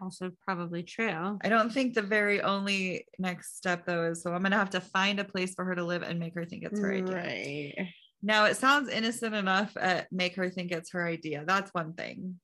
Also, 0.00 0.30
probably 0.44 0.82
true. 0.82 1.38
I 1.42 1.48
don't 1.48 1.70
think 1.70 1.94
the 1.94 2.02
very 2.02 2.40
only 2.40 3.06
next 3.18 3.56
step 3.56 3.84
though 3.84 4.10
is 4.10 4.22
so 4.22 4.32
I'm 4.32 4.42
gonna 4.42 4.56
have 4.56 4.70
to 4.70 4.80
find 4.80 5.20
a 5.20 5.24
place 5.24 5.54
for 5.54 5.64
her 5.64 5.74
to 5.74 5.84
live 5.84 6.02
and 6.02 6.18
make 6.18 6.34
her 6.34 6.44
think 6.44 6.64
it's 6.64 6.80
her 6.80 6.92
idea. 6.92 7.14
Right. 7.14 7.88
Now 8.22 8.46
it 8.46 8.56
sounds 8.56 8.88
innocent 8.88 9.34
enough 9.34 9.76
at 9.76 10.10
make 10.10 10.34
her 10.36 10.48
think 10.48 10.72
it's 10.72 10.92
her 10.92 11.06
idea. 11.06 11.44
That's 11.46 11.70
one 11.74 11.92
thing. 11.92 12.40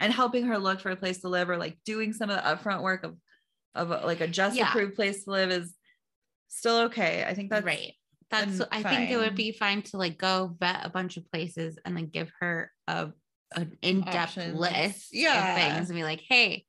And 0.00 0.12
helping 0.12 0.46
her 0.46 0.58
look 0.58 0.80
for 0.80 0.90
a 0.90 0.96
place 0.96 1.18
to 1.22 1.28
live 1.28 1.48
or 1.50 1.56
like 1.56 1.78
doing 1.84 2.12
some 2.12 2.30
of 2.30 2.36
the 2.36 2.42
upfront 2.42 2.82
work 2.82 3.04
of 3.04 3.16
of 3.74 3.92
uh, 3.92 4.00
like 4.04 4.20
a 4.20 4.26
just 4.28 4.56
Yeah. 4.56 4.68
approved 4.68 4.94
place 4.94 5.24
to 5.24 5.30
live 5.30 5.50
is 5.50 5.74
still 6.48 6.78
okay. 6.86 7.24
I 7.26 7.34
think 7.34 7.50
that's 7.50 7.64
right. 7.64 7.92
That's 8.30 8.60
I 8.72 8.82
think 8.82 9.10
it 9.10 9.16
would 9.16 9.34
be 9.34 9.52
fine 9.52 9.82
to 9.82 9.96
like 9.96 10.18
go 10.18 10.54
vet 10.58 10.84
a 10.84 10.90
bunch 10.90 11.16
of 11.16 11.30
places 11.30 11.78
and 11.84 11.96
then 11.96 12.06
give 12.06 12.30
her 12.40 12.70
a 12.86 13.10
an 13.56 13.78
in-depth 13.80 14.16
Options. 14.38 14.58
list 14.58 15.08
Yeah. 15.12 15.54
of 15.54 15.76
things 15.76 15.88
and 15.90 15.96
be 15.96 16.02
like, 16.02 16.20
hey, 16.28 16.66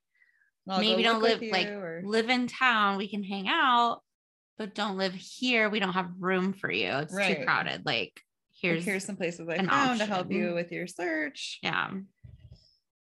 I'll 0.69 0.79
maybe 0.79 1.03
don't 1.03 1.21
live 1.21 1.41
like 1.41 1.67
or- 1.67 2.01
live 2.05 2.29
in 2.29 2.47
town. 2.47 2.97
We 2.97 3.09
can 3.09 3.23
hang 3.23 3.47
out, 3.49 4.01
but 4.57 4.73
don't 4.75 4.95
live 4.97 5.13
here. 5.13 5.69
We 5.69 5.79
don't 5.79 5.91
have 5.93 6.09
room 6.19 6.53
for 6.53 6.71
you. 6.71 6.89
It's 6.89 7.13
Right. 7.13 7.37
too 7.39 7.43
crowded. 7.43 7.85
Like 7.85 7.97
Like, 8.13 8.21
here's, 8.61 8.85
here's 8.85 9.05
some 9.05 9.15
places 9.17 9.47
I 9.49 9.57
found 9.65 9.99
to 9.99 10.05
help 10.05 10.31
you 10.31 10.53
with 10.53 10.71
your 10.71 10.85
search. 10.87 11.59
yeah. 11.63 11.91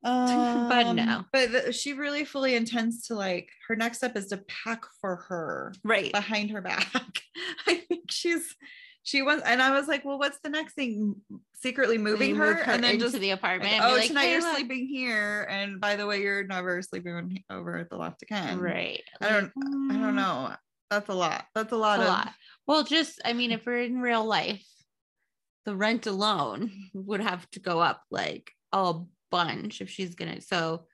Um, 0.08 0.68
but 0.68 0.92
no. 0.94 1.24
But 1.32 1.74
she 1.74 1.92
really 1.92 2.24
fully 2.24 2.56
intends 2.56 3.06
to 3.06 3.14
like 3.14 3.50
her 3.68 3.76
next 3.76 3.98
step 3.98 4.16
is 4.16 4.26
to 4.28 4.38
pack 4.38 4.84
for 5.00 5.16
her 5.28 5.72
Right. 5.84 6.12
behind 6.12 6.50
her 6.50 6.60
back. 6.60 6.92
I 7.68 7.74
think 7.76 8.10
she's 8.10 8.56
she 9.04 9.22
wants, 9.22 9.42
and 9.44 9.60
I 9.60 9.72
was 9.72 9.88
like, 9.88 10.04
well, 10.04 10.18
what's 10.18 10.38
the 10.44 10.48
next 10.48 10.74
thing? 10.74 11.16
Secretly 11.54 11.98
moving 11.98 12.30
You 12.30 12.36
her, 12.36 12.52
and 12.52 12.82
then 12.84 12.94
into 12.94 13.06
just 13.06 13.18
the 13.18 13.30
apartment. 13.30 13.72
be 13.72 13.80
oh, 13.82 13.92
like, 13.94 14.06
tonight 14.08 14.22
"Hey, 14.22 14.32
you're 14.32 14.40
look." 14.42 14.56
sleeping 14.56 14.86
here, 14.86 15.46
and 15.50 15.80
by 15.80 15.96
the 15.96 16.06
way, 16.06 16.22
you're 16.22 16.44
never 16.44 16.80
sleeping 16.82 17.42
over 17.50 17.78
at 17.78 17.90
the 17.90 17.96
loft 17.96 18.22
again. 18.22 18.60
Right. 18.60 19.02
I 19.20 19.28
don't. 19.28 19.52
Like, 19.56 19.96
I 19.96 20.00
don't 20.00 20.12
mm, 20.12 20.14
know. 20.14 20.54
That's 20.90 21.08
a 21.08 21.14
lot. 21.14 21.46
That's 21.54 21.72
a 21.72 21.76
lot 21.76 21.98
a 21.98 22.02
of. 22.02 22.08
lot. 22.08 22.32
Well, 22.66 22.84
just 22.84 23.20
I 23.24 23.32
mean, 23.32 23.50
if 23.50 23.66
we're 23.66 23.82
in 23.82 24.00
real 24.00 24.24
life, 24.24 24.64
the 25.64 25.74
rent 25.74 26.06
alone 26.06 26.70
would 26.94 27.20
have 27.20 27.48
to 27.52 27.60
go 27.60 27.80
up 27.80 28.02
like 28.10 28.52
a 28.72 28.94
bunch 29.32 29.80
if 29.80 29.90
she's 29.90 30.14
gonna 30.14 30.40
so 30.40 30.86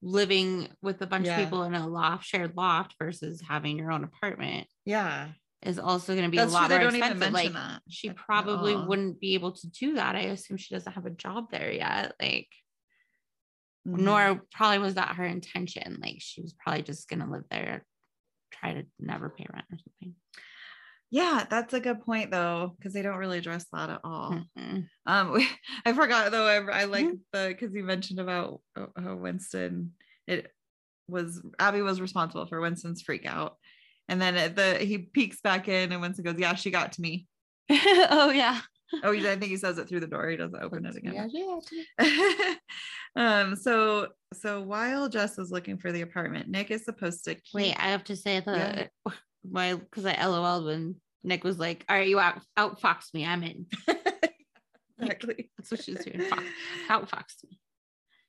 living 0.00 0.68
with 0.80 1.02
a 1.02 1.06
bunch 1.06 1.26
Yeah. 1.26 1.38
of 1.38 1.44
people 1.44 1.64
in 1.64 1.74
a 1.74 1.86
loft, 1.86 2.24
shared 2.24 2.56
loft 2.56 2.94
versus 2.98 3.42
having 3.46 3.76
your 3.78 3.92
own 3.92 4.02
apartment 4.04 4.66
Yeah, 4.86 5.28
is 5.62 5.78
also 5.78 6.14
gonna 6.14 6.30
be 6.30 6.38
that's 6.38 6.52
a 6.52 6.54
lot 6.54 6.70
more 6.70 6.78
don't 6.78 6.96
even 6.96 7.10
expensive. 7.12 7.34
Like 7.34 7.52
that. 7.52 7.82
she 7.90 8.08
probably 8.10 8.74
wouldn't 8.76 9.20
be 9.20 9.34
able 9.34 9.52
to 9.52 9.66
do 9.68 9.94
that. 9.96 10.16
I 10.16 10.20
assume 10.20 10.56
she 10.56 10.74
doesn't 10.74 10.92
have 10.94 11.04
a 11.04 11.10
job 11.10 11.50
there 11.50 11.70
yet. 11.70 12.14
Like 12.18 12.48
Mhm. 13.86 13.98
nor 14.00 14.42
probably 14.52 14.78
was 14.78 14.94
that 14.94 15.16
her 15.16 15.24
intention. 15.24 15.98
Like 16.00 16.16
she 16.20 16.40
was 16.42 16.54
probably 16.54 16.82
just 16.82 17.08
gonna 17.08 17.30
live 17.30 17.44
there, 17.50 17.84
try 18.52 18.74
to 18.74 18.86
never 18.98 19.28
pay 19.30 19.46
rent 19.52 19.66
or 19.70 19.78
something. 19.78 20.14
Yeah, 21.10 21.44
that's 21.50 21.74
a 21.74 21.80
good 21.80 22.00
point 22.02 22.30
though, 22.30 22.74
because 22.78 22.92
they 22.92 23.02
don't 23.02 23.16
really 23.18 23.38
address 23.38 23.66
that 23.72 23.90
at 23.90 24.00
all. 24.04 24.40
Mm-mm. 24.58 24.86
Um, 25.06 25.32
we, 25.32 25.48
I 25.84 25.92
forgot 25.92 26.30
though. 26.30 26.46
I, 26.46 26.82
I 26.82 26.84
like 26.84 27.06
Mm-hmm. 27.06 27.14
the 27.32 27.48
because 27.48 27.74
you 27.74 27.82
mentioned 27.82 28.20
about 28.20 28.60
uh, 28.76 28.86
how 28.96 29.16
Winston. 29.16 29.92
It 30.28 30.52
was 31.08 31.42
Abby 31.58 31.82
was 31.82 32.00
responsible 32.00 32.46
for 32.46 32.60
Winston's 32.60 33.02
freak 33.02 33.26
out, 33.26 33.56
and 34.08 34.22
then 34.22 34.54
the 34.54 34.74
he 34.78 34.98
peeks 34.98 35.40
back 35.40 35.66
in, 35.66 35.90
and 35.90 36.00
Winston 36.00 36.24
goes, 36.24 36.38
"Yeah, 36.38 36.54
she 36.54 36.70
got 36.70 36.92
to 36.92 37.00
me." 37.00 37.26
oh 37.70 38.30
yeah. 38.32 38.60
Oh, 39.04 39.10
he- 39.12 39.20
I 39.28 39.36
think 39.36 39.50
he 39.50 39.56
says 39.56 39.78
it 39.78 39.88
through 39.88 40.00
the 40.00 40.06
door. 40.08 40.28
He 40.28 40.36
doesn't 40.36 40.62
open 40.62 40.84
it 40.86 40.96
again. 40.96 41.28
Yeah. 41.98 42.54
um. 43.16 43.56
So 43.56 44.08
so 44.32 44.60
while 44.62 45.08
Jess 45.08 45.38
is 45.38 45.50
looking 45.50 45.76
for 45.78 45.90
the 45.90 46.02
apartment, 46.02 46.48
Nick 46.48 46.70
is 46.70 46.84
supposed 46.84 47.24
to 47.24 47.34
keep, 47.34 47.54
Wait, 47.54 47.76
I 47.76 47.88
have 47.88 48.04
to 48.04 48.14
say 48.16 48.40
the 48.40 48.52
Yeah. 49.06 49.12
My 49.48 49.74
because 49.74 50.06
I 50.06 50.24
LOL'd 50.24 50.66
when 50.66 50.96
Nick 51.22 51.44
was 51.44 51.58
like, 51.58 51.84
"All 51.88 51.96
right, 51.96 52.08
you 52.08 52.18
out 52.18 52.40
outfox 52.58 53.12
me, 53.14 53.24
I'm 53.26 53.42
in." 53.42 53.66
exactly. 54.98 55.50
That's 55.58 55.70
what 55.70 55.82
she's 55.82 56.04
doing. 56.04 56.22
Fox, 56.22 56.42
outfox 56.88 57.24
me. 57.44 57.58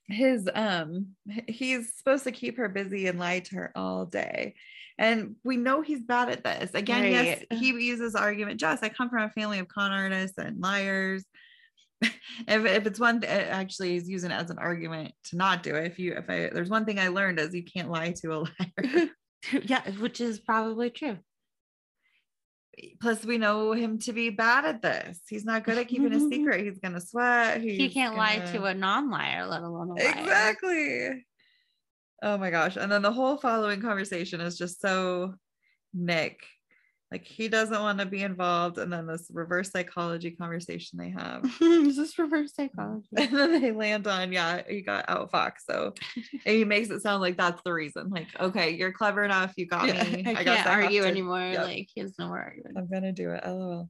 his 0.07 0.49
um 0.53 1.07
he's 1.47 1.93
supposed 1.95 2.23
to 2.25 2.31
keep 2.31 2.57
her 2.57 2.69
busy 2.69 3.07
and 3.07 3.19
lie 3.19 3.39
to 3.39 3.55
her 3.55 3.71
all 3.75 4.05
day 4.05 4.55
and 4.97 5.35
we 5.43 5.57
know 5.57 5.81
he's 5.81 6.03
bad 6.03 6.29
at 6.29 6.43
this 6.43 6.73
again 6.73 7.11
yes 7.11 7.43
he 7.53 7.67
uses 7.69 8.13
argument 8.15 8.59
just 8.59 8.83
i 8.83 8.89
come 8.89 9.09
from 9.09 9.23
a 9.23 9.29
family 9.29 9.59
of 9.59 9.67
con 9.67 9.91
artists 9.91 10.37
and 10.37 10.59
liars 10.61 11.23
if, 12.01 12.11
if 12.47 12.85
it's 12.85 12.99
one 12.99 13.21
th- 13.21 13.31
actually 13.31 13.91
he's 13.91 14.09
using 14.09 14.31
it 14.31 14.35
as 14.35 14.49
an 14.49 14.59
argument 14.59 15.13
to 15.23 15.37
not 15.37 15.63
do 15.63 15.75
it 15.75 15.85
if 15.85 15.97
you 15.97 16.13
if 16.13 16.29
i 16.29 16.49
there's 16.53 16.69
one 16.69 16.83
thing 16.83 16.99
i 16.99 17.07
learned 17.07 17.39
is 17.39 17.53
you 17.53 17.63
can't 17.63 17.89
lie 17.89 18.11
to 18.11 18.33
a 18.33 18.39
liar 18.39 19.09
yeah, 19.63 19.89
which 19.99 20.21
is 20.21 20.39
probably 20.39 20.89
true. 20.89 21.17
plus 23.01 23.23
we 23.25 23.37
know 23.37 23.73
him 23.73 23.99
to 23.99 24.13
be 24.13 24.29
bad 24.29 24.65
at 24.65 24.81
this 24.81 25.19
he's 25.29 25.43
not 25.45 25.63
good 25.63 25.77
at 25.77 25.87
keeping 25.87 26.13
a 26.13 26.19
secret 26.31 26.63
he's 26.65 26.79
gonna 26.79 27.01
sweat 27.01 27.61
he 27.61 27.89
can't 27.89 28.15
lie 28.15 28.37
gonna- 28.37 28.51
to 28.53 28.63
a 28.65 28.73
non-liar, 28.73 29.45
let 29.47 29.61
alone 29.61 29.89
a 29.91 29.93
liar. 29.95 30.15
Exactly. 30.19 31.25
Oh 32.23 32.37
my 32.37 32.51
gosh. 32.51 32.77
And 32.77 32.91
then 32.91 33.01
the 33.01 33.11
whole 33.11 33.35
following 33.37 33.81
conversation 33.81 34.41
is 34.41 34.55
just 34.57 34.79
so 34.79 35.33
Nick. 35.93 36.39
Like 37.11 37.25
he 37.25 37.49
doesn't 37.49 37.81
want 37.81 37.99
to 37.99 38.05
be 38.05 38.23
involved. 38.23 38.77
And 38.77 38.91
then 38.91 39.05
this 39.05 39.27
reverse 39.33 39.69
psychology 39.71 40.31
conversation 40.31 40.97
they 40.97 41.09
have. 41.09 41.43
is 41.61 41.97
this 41.97 42.17
reverse 42.17 42.53
psychology? 42.55 43.07
And 43.17 43.35
then 43.35 43.61
they 43.61 43.71
land 43.73 44.07
on, 44.07 44.31
yeah, 44.31 44.61
you 44.69 44.81
got 44.81 45.05
out 45.09 45.29
Fox. 45.29 45.65
So 45.69 45.93
and 46.15 46.55
he 46.55 46.63
makes 46.63 46.89
it 46.89 47.01
sound 47.01 47.21
like 47.21 47.35
that's 47.35 47.61
the 47.63 47.73
reason. 47.73 48.09
Like, 48.09 48.27
okay, 48.39 48.71
you're 48.71 48.93
clever 48.93 49.23
enough. 49.23 49.53
You 49.57 49.67
got 49.67 49.87
Yeah, 49.87 50.03
me. 50.05 50.23
I, 50.25 50.43
guess 50.43 50.63
can't 50.63 50.67
I 50.67 50.83
argue 50.83 51.01
to- 51.01 51.07
anymore. 51.07 51.41
Yep. 51.41 51.63
Like 51.65 51.89
he 51.93 51.99
has 51.99 52.13
no 52.17 52.27
more 52.27 52.39
argument. 52.39 52.77
I'm 52.77 52.89
gonna 52.89 53.11
do 53.11 53.31
it. 53.31 53.43
LOL. 53.45 53.89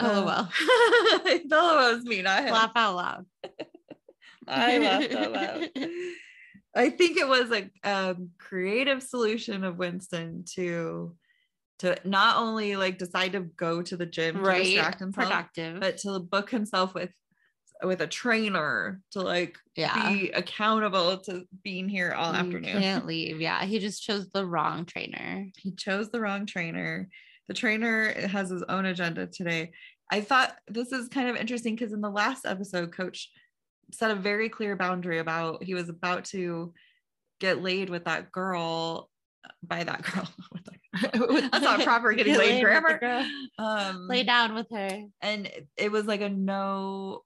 LOL. 0.00 0.28
Uh, 0.28 0.46
LOL 1.46 1.96
is 1.96 2.04
me, 2.04 2.22
not 2.22 2.44
him. 2.44 2.52
Laugh 2.52 2.72
out 2.76 2.96
loud. 2.96 3.26
I 4.48 4.78
laughed 4.78 5.12
out 5.12 5.32
loud. 5.32 5.70
I 6.74 6.90
think 6.90 7.18
it 7.18 7.28
was 7.28 7.50
a 7.52 7.70
um, 7.88 8.30
creative 8.38 9.02
solution 9.02 9.62
of 9.62 9.76
Winston 9.76 10.44
to 10.54 11.14
to 11.82 11.96
not 12.04 12.36
only 12.36 12.76
like 12.76 12.96
decide 12.96 13.32
to 13.32 13.40
go 13.40 13.82
to 13.82 13.96
the 13.96 14.06
gym 14.06 14.36
to 14.36 14.54
distract 14.54 15.00
himself, 15.00 15.28
Productive. 15.28 15.80
but 15.80 15.98
to 15.98 16.20
book 16.20 16.48
himself 16.48 16.94
with 16.94 17.10
with 17.82 18.00
a 18.00 18.06
trainer 18.06 19.00
to 19.10 19.20
like 19.20 19.58
yeah. 19.74 20.12
be 20.12 20.30
accountable 20.30 21.18
to 21.18 21.44
being 21.64 21.88
here 21.88 22.12
all 22.12 22.32
You 22.32 22.38
afternoon. 22.38 22.80
Can't 22.80 23.06
leave. 23.08 23.40
Yeah. 23.40 23.64
He 23.64 23.80
just 23.80 24.04
chose 24.04 24.28
the 24.28 24.46
wrong 24.46 24.84
trainer. 24.84 25.48
He 25.58 25.72
chose 25.72 26.08
the 26.10 26.20
wrong 26.20 26.46
trainer. 26.46 27.08
The 27.48 27.54
trainer 27.54 28.12
has 28.28 28.50
his 28.50 28.62
own 28.68 28.86
agenda 28.86 29.26
today. 29.26 29.72
I 30.12 30.20
thought 30.20 30.54
this 30.68 30.92
is 30.92 31.08
kind 31.08 31.28
of 31.28 31.34
interesting 31.34 31.74
because 31.74 31.92
in 31.92 32.00
the 32.00 32.10
last 32.10 32.46
episode, 32.46 32.92
Coach 32.92 33.28
set 33.92 34.12
a 34.12 34.14
very 34.14 34.48
clear 34.48 34.76
boundary 34.76 35.18
about 35.18 35.64
he 35.64 35.74
was 35.74 35.88
about 35.88 36.26
to 36.26 36.72
get 37.40 37.60
laid 37.60 37.90
with 37.90 38.04
that 38.04 38.30
girl 38.30 39.10
by 39.62 39.84
that 39.84 40.02
girl. 40.02 40.28
That's 41.02 41.64
not 41.64 41.82
proper 41.82 42.12
getting 42.12 42.34
Get 42.34 42.38
laid 42.38 42.62
laid 42.62 42.64
with 42.64 42.82
the 42.90 42.98
grammar. 42.98 43.26
Um, 43.58 44.08
Lay 44.08 44.24
down 44.24 44.54
with 44.54 44.66
her. 44.70 45.04
and 45.22 45.50
it 45.76 45.90
was 45.90 46.06
like 46.06 46.20
a 46.20 46.28
no. 46.28 47.22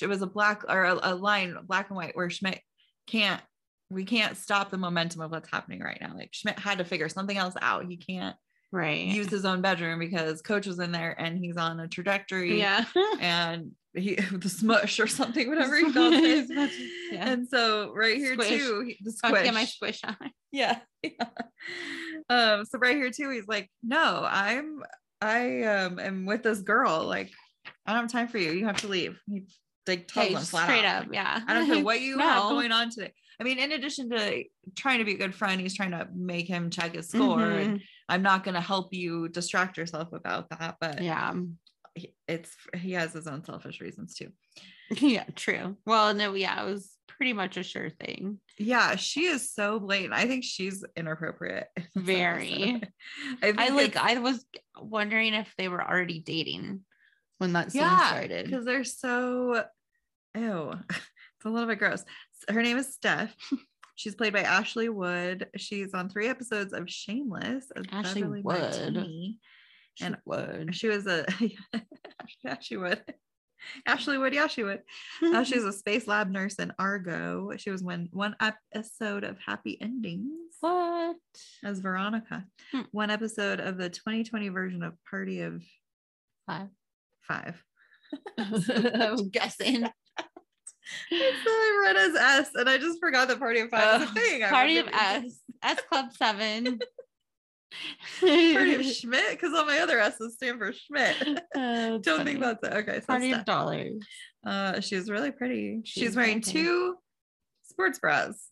It 0.00 0.06
was 0.06 0.22
a 0.22 0.26
black 0.26 0.64
or 0.68 0.84
a, 0.84 0.98
a 1.02 1.14
line, 1.14 1.56
black 1.66 1.88
and 1.90 1.96
white, 1.96 2.16
where 2.16 2.30
Schmidt 2.30 2.60
can't. 3.06 3.42
We 3.90 4.04
can't 4.04 4.36
stop 4.36 4.70
the 4.70 4.78
momentum 4.78 5.20
of 5.20 5.32
what's 5.32 5.50
happening 5.50 5.80
right 5.80 5.98
now. 6.00 6.14
Like 6.14 6.30
Schmidt 6.32 6.58
had 6.58 6.78
to 6.78 6.84
figure 6.84 7.08
something 7.08 7.36
else 7.36 7.54
out. 7.60 7.86
He 7.86 7.96
can't 7.96 8.36
Right. 8.72 9.06
use 9.06 9.28
his 9.28 9.44
own 9.44 9.62
bedroom 9.62 9.98
because 9.98 10.42
coach 10.42 10.66
was 10.66 10.78
in 10.78 10.92
there 10.92 11.14
and 11.18 11.36
he's 11.38 11.56
on 11.56 11.80
a 11.80 11.88
trajectory 11.88 12.58
yeah. 12.60 12.84
and 13.20 13.72
he 13.94 14.14
the 14.32 14.48
smush 14.48 15.00
or 15.00 15.08
something 15.08 15.48
whatever 15.48 15.74
he 15.76 15.92
calls 15.92 16.14
it 16.14 16.48
yeah. 17.10 17.28
and 17.28 17.48
so 17.48 17.92
right 17.94 18.16
here 18.16 18.34
Squish. 18.34 18.48
too 18.48 18.84
he- 18.86 18.98
the 19.02 19.10
squish 19.10 19.42
get 19.42 19.54
my 19.54 19.64
squish 19.64 20.00
on. 20.04 20.16
yeah, 20.52 20.78
yeah. 21.02 21.24
um 22.28 22.64
so 22.64 22.78
right 22.78 22.94
here 22.96 23.10
too 23.10 23.30
he's 23.30 23.48
like 23.48 23.68
no 23.82 24.24
i'm 24.28 24.82
i 25.20 25.62
um 25.64 25.98
am 25.98 26.24
with 26.26 26.44
this 26.44 26.60
girl 26.60 27.04
like 27.04 27.30
i 27.86 27.92
don't 27.92 28.02
have 28.02 28.12
time 28.12 28.28
for 28.28 28.38
you 28.38 28.52
you 28.52 28.66
have 28.66 28.76
to 28.76 28.86
leave 28.88 29.18
he 29.26 29.42
like 29.88 30.06
tells 30.06 30.26
Okay, 30.26 30.34
him 30.34 30.42
flat 30.42 30.64
straight 30.64 30.84
out, 30.84 31.06
up. 31.06 31.08
Yeah. 31.12 31.40
I 31.46 31.54
don't 31.54 31.66
care 31.66 31.82
what 31.82 32.00
you 32.00 32.18
have 32.18 32.42
going 32.44 32.70
on 32.70 32.90
today. 32.90 33.12
I 33.40 33.44
mean, 33.44 33.58
in 33.58 33.72
addition 33.72 34.10
to 34.10 34.44
trying 34.76 34.98
to 34.98 35.04
be 35.04 35.14
a 35.14 35.18
good 35.18 35.34
friend, 35.34 35.60
he's 35.60 35.74
trying 35.74 35.92
to 35.92 36.06
make 36.14 36.46
him 36.46 36.68
check 36.68 36.94
his 36.94 37.08
score. 37.08 37.42
And 37.42 37.80
Mhm. 37.80 37.84
I'm 38.08 38.22
not 38.22 38.44
going 38.44 38.54
to 38.54 38.60
help 38.60 38.92
you 38.92 39.28
distract 39.28 39.78
yourself 39.78 40.12
about 40.12 40.50
that, 40.50 40.76
but 40.80 41.02
Yeah. 41.02 41.32
it's 42.28 42.54
he 42.76 42.92
has 42.92 43.12
his 43.14 43.26
own 43.26 43.42
selfish 43.44 43.80
reasons 43.80 44.14
too. 44.14 44.32
Yeah. 44.90 45.24
True. 45.36 45.76
Well, 45.86 46.12
no. 46.14 46.34
Yeah. 46.34 46.62
It 46.62 46.66
was 46.70 46.96
pretty 47.06 47.32
much 47.32 47.56
a 47.56 47.62
sure 47.62 47.90
thing. 47.90 48.40
Yeah, 48.58 48.96
she 48.96 49.24
is 49.26 49.52
so 49.52 49.78
blatant. 49.78 50.12
I 50.14 50.26
think 50.26 50.42
she's 50.44 50.84
inappropriate. 50.96 51.68
Very. 51.94 52.82
I, 53.42 53.52
think 53.52 53.58
I 53.60 53.68
like. 53.68 53.96
I 53.96 54.18
was 54.18 54.44
wondering 54.78 55.34
if 55.34 55.54
they 55.56 55.68
were 55.68 55.82
already 55.82 56.18
dating 56.20 56.84
when 57.38 57.52
that 57.54 57.72
scene 57.72 57.82
yeah, 57.82 58.08
started. 58.08 58.46
because 58.46 58.64
they're 58.64 58.84
so 58.84 59.64
ew. 60.36 60.74
It's 60.90 61.46
a 61.46 61.48
little 61.48 61.68
bit 61.68 61.78
gross. 61.78 62.04
Her 62.48 62.62
name 62.62 62.76
is 62.78 62.92
Steph. 62.94 63.34
She's 63.96 64.14
played 64.14 64.32
by 64.32 64.40
Ashley 64.42 64.88
Wood. 64.88 65.48
She's 65.58 65.92
on 65.92 66.08
three 66.08 66.28
episodes 66.28 66.72
of 66.72 66.88
Shameless. 66.88 67.70
as 67.76 67.84
Ashley 67.92 68.22
Beverly 68.22 68.40
Wood. 68.42 68.60
Martini. 68.60 69.38
and- 70.00 70.16
would. 70.24 70.74
She 70.74 70.88
was 70.88 71.06
a 71.06 71.26
yeah, 72.42 72.56
she 72.60 72.76
would. 72.78 73.02
Ashley 73.86 74.16
Wood, 74.16 74.32
yeah, 74.32 74.46
she 74.46 74.62
would. 74.62 74.80
Uh, 75.22 75.44
she's 75.44 75.64
a 75.64 75.72
space 75.72 76.06
lab 76.08 76.30
nurse 76.30 76.54
in 76.54 76.72
Argo. 76.78 77.50
She 77.58 77.68
was 77.70 77.82
one 77.82 78.08
one 78.10 78.34
episode 78.40 79.22
of 79.22 79.36
Happy 79.44 79.78
Endings 79.82 80.56
what? 80.60 81.16
as 81.62 81.80
Veronica. 81.80 82.46
Hmm. 82.72 82.80
One 82.92 83.10
episode 83.10 83.60
of 83.60 83.76
the 83.76 83.90
2020 83.90 84.48
version 84.48 84.82
of 84.82 84.94
Party 85.10 85.42
of 85.42 85.62
Five. 86.46 86.68
Five. 87.28 87.62
I'm 88.38 89.28
guessing. 89.28 89.86
I 91.12 91.80
read 91.84 91.96
as 91.96 92.14
S, 92.16 92.50
and 92.54 92.68
I 92.68 92.78
just 92.78 93.00
forgot 93.00 93.28
that 93.28 93.38
Party 93.38 93.60
of 93.60 93.70
Five 93.70 94.02
is 94.02 94.08
a 94.08 94.10
Oh, 94.10 94.14
thing. 94.14 94.42
I 94.44 94.48
Party 94.50 94.78
of 94.78 94.88
S, 94.88 95.40
S 95.62 95.78
Club 95.90 96.12
Seven. 96.12 96.78
Party 98.20 98.74
of 98.74 98.84
Schmidt, 98.94 99.30
because 99.30 99.54
all 99.54 99.64
my 99.64 99.78
other 99.80 99.98
S's 100.00 100.34
stand 100.34 100.58
for 100.58 100.72
Schmidt. 100.72 101.40
Oh, 101.56 101.98
Don't 102.02 102.24
think 102.24 102.40
that's 102.40 102.62
it. 102.64 102.72
Okay, 102.72 103.00
so 103.00 103.06
Party 103.06 103.32
of 103.32 103.44
Dollars. 103.44 104.02
Uh, 104.44 104.80
she's 104.80 105.10
really 105.10 105.30
pretty. 105.30 105.80
She 105.84 106.00
She's 106.00 106.16
wearing 106.16 106.40
two 106.40 106.96
sports 107.64 107.98
bras, 107.98 108.48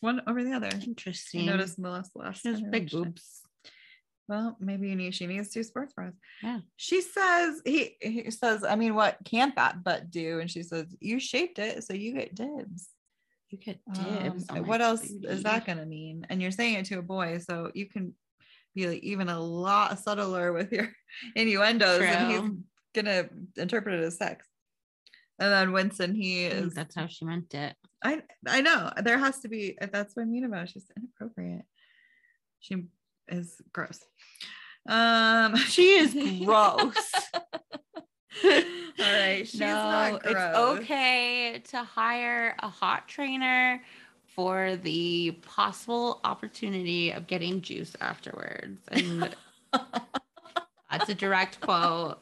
one 0.00 0.22
over 0.26 0.42
the 0.42 0.52
other. 0.52 0.68
I 0.68 0.78
Interesting. 0.78 1.46
noticed 1.46 1.78
Melissa 1.78 2.10
last 2.14 2.42
She 2.42 2.48
has 2.48 2.60
big 2.62 2.90
boobs. 2.90 3.39
Well, 4.30 4.56
maybe 4.60 4.88
you 4.88 4.94
need 4.94 5.12
she 5.14 5.26
needs 5.26 5.50
two 5.50 5.64
sports 5.64 5.92
bras. 5.92 6.12
Yeah. 6.40 6.60
She 6.76 7.00
says 7.02 7.60
he, 7.64 7.96
he 8.00 8.30
says, 8.30 8.62
I 8.62 8.76
mean, 8.76 8.94
what 8.94 9.16
can't 9.24 9.56
that 9.56 9.82
butt 9.82 10.12
do? 10.12 10.38
And 10.38 10.48
she 10.48 10.62
says, 10.62 10.86
You 11.00 11.18
shaped 11.18 11.58
it, 11.58 11.82
so 11.82 11.94
you 11.94 12.14
get 12.14 12.36
dibs. 12.36 12.88
You 13.48 13.58
get 13.58 13.80
Um, 13.88 14.04
dibs. 14.22 14.48
my 14.48 14.60
what 14.60 14.80
else 14.80 15.02
booty. 15.08 15.26
is 15.26 15.42
that 15.42 15.66
gonna 15.66 15.84
mean? 15.84 16.24
And 16.30 16.40
you're 16.40 16.52
saying 16.52 16.74
it 16.76 16.86
to 16.86 17.00
a 17.00 17.02
boy, 17.02 17.38
so 17.38 17.72
you 17.74 17.86
can 17.86 18.14
be 18.76 18.86
like 18.86 19.02
even 19.02 19.28
a 19.28 19.40
lot 19.40 19.98
subtler 19.98 20.52
with 20.52 20.70
your 20.72 20.88
innuendos, 21.34 22.00
and 22.00 22.30
he's 22.30 22.50
gonna 22.94 23.28
interpret 23.56 23.98
it 23.98 24.04
as 24.04 24.16
sex. 24.16 24.46
And 25.40 25.50
then 25.52 25.72
Winston, 25.72 26.14
he 26.14 26.44
is 26.44 26.72
That's 26.74 26.94
how 26.94 27.08
she 27.08 27.24
meant 27.24 27.52
it. 27.54 27.74
I 28.04 28.22
I 28.46 28.60
know 28.60 28.92
there 29.02 29.18
has 29.18 29.40
to 29.40 29.48
be 29.48 29.76
that's 29.90 30.14
what 30.14 30.22
I 30.22 30.26
mean 30.26 30.44
about 30.44 30.64
it. 30.64 30.70
she's 30.70 30.86
inappropriate. 30.96 31.64
She 32.60 32.84
is 33.30 33.60
gross. 33.72 34.00
Um 34.88 35.56
She 35.68 35.90
is 35.98 36.14
gross. 36.44 37.12
All 38.44 38.52
right. 38.98 39.46
She's 39.46 39.60
no, 39.60 39.66
not 39.66 40.22
gross. 40.22 40.34
it's 40.36 40.56
okay 40.58 41.62
to 41.70 41.78
hire 41.82 42.56
a 42.60 42.68
hot 42.68 43.08
trainer 43.08 43.82
for 44.34 44.76
the 44.76 45.32
possible 45.42 46.20
opportunity 46.24 47.10
of 47.10 47.26
getting 47.26 47.60
juice 47.60 47.96
afterwards. 48.00 48.80
And 48.88 49.34
that's 50.90 51.08
a 51.08 51.14
direct 51.14 51.60
quote. 51.60 52.18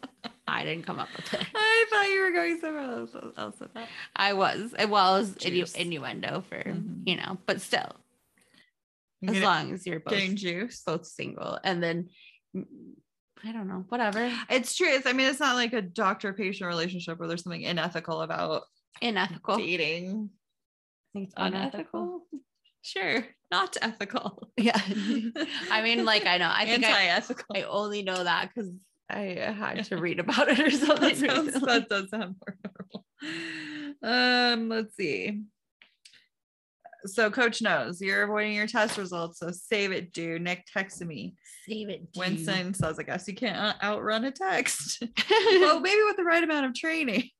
I 0.47 0.64
didn't 0.64 0.87
come 0.87 0.99
up 0.99 1.09
with 1.14 1.33
it. 1.35 1.47
I 1.55 1.87
thought 1.90 2.09
you 2.09 2.21
were 2.23 2.31
going 2.31 2.59
somewhere 2.59 2.83
else, 2.83 3.11
else. 3.37 3.57
I 4.16 4.33
was. 4.33 4.75
It 4.79 4.88
was 4.88 5.35
innu- 5.37 5.77
innuendo 5.77 6.42
for 6.49 6.57
Mhm. 6.62 7.03
you 7.07 7.16
know, 7.16 7.37
but 7.47 7.61
still, 7.61 7.97
as 9.23 9.33
getting- 9.35 9.43
long 9.43 9.73
as 9.73 9.87
you're 9.87 10.01
both 10.01 10.15
getting 10.15 10.37
juice. 10.37 10.83
both 10.87 11.07
single, 11.07 11.59
and 11.65 11.83
then 11.83 12.09
mm, 12.57 12.65
I 13.45 13.53
don't 13.53 13.69
know, 13.69 13.85
whatever, 13.89 14.33
It's 14.51 14.75
true. 14.77 14.89
It's 14.89 15.07
I 15.07 15.13
mean, 15.13 15.29
it's 15.29 15.41
not 15.41 15.55
like 15.55 15.73
a 15.73 15.83
doctor-patient 15.83 16.67
relationship 16.67 17.19
where 17.19 17.29
there's 17.29 17.43
something 17.45 17.65
unethical 17.65 18.23
about 18.23 18.63
unethical. 19.01 19.57
Dating. 19.59 20.31
I 20.31 21.19
think 21.19 21.27
it's 21.29 21.35
Unethical? 21.37 22.23
Sure, 22.83 23.25
not 23.51 23.77
ethical. 23.83 24.51
Yeah. 24.57 24.77
I 25.71 25.83
mean, 25.83 26.05
like 26.05 26.27
I 26.27 26.39
know. 26.39 26.51
I 26.53 26.65
think 26.67 26.85
I, 26.85 26.89
anti-ethical. 26.89 27.45
I 27.57 27.63
only 27.63 28.03
know 28.03 28.23
that 28.25 28.51
because 28.55 28.71
I 29.11 29.21
had 29.57 29.85
to 29.87 29.97
read 30.01 30.21
about 30.21 30.49
it 30.49 30.59
or 30.61 30.71
something. 30.71 31.09
that, 31.21 31.35
sounds, 31.35 31.61
that 31.61 31.89
does 31.89 32.11
sound 32.11 32.37
more 32.41 32.57
normal. 32.65 33.05
Um, 34.03 34.69
let's 34.69 34.95
see. 34.97 35.43
So 37.07 37.31
coach 37.31 37.63
knows 37.63 38.01
you're 38.01 38.25
avoiding 38.25 38.55
your 38.55 38.67
test 38.67 38.99
results, 38.99 39.39
so 39.39 39.51
save 39.51 39.93
it, 39.93 40.13
dude. 40.13 40.43
Nick 40.43 40.65
texted 40.75 41.07
me. 41.07 41.37
Save 41.69 41.89
it. 41.91 42.13
dude. 42.13 42.21
Winston 42.21 42.75
says, 42.75 42.99
"I 42.99 43.05
guess 43.05 43.29
you 43.29 43.35
can't 43.35 43.83
outrun 43.83 44.25
a 44.25 44.33
text." 44.33 45.03
well, 45.31 45.81
maybe 45.81 46.03
with 46.05 46.17
the 46.17 46.25
right 46.25 46.43
amount 46.43 46.67
of 46.67 46.75
training. 46.75 47.31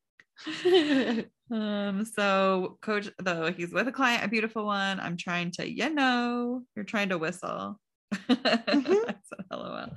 Um, 1.51 2.05
so 2.05 2.77
coach 2.83 3.09
though 3.18 3.51
he's 3.51 3.73
with 3.73 3.88
a 3.88 3.92
client, 3.92 4.25
a 4.25 4.29
beautiful 4.29 4.66
one. 4.66 5.01
I'm 5.01 5.16
trying 5.16 5.51
to, 5.53 5.66
you 5.66 5.88
know, 5.88 6.62
you're 6.77 6.85
trying 6.85 7.09
to 7.09 7.16
whistle. 7.18 7.81
I 8.12 9.14
said, 9.25 9.44
LOL. 9.51 9.88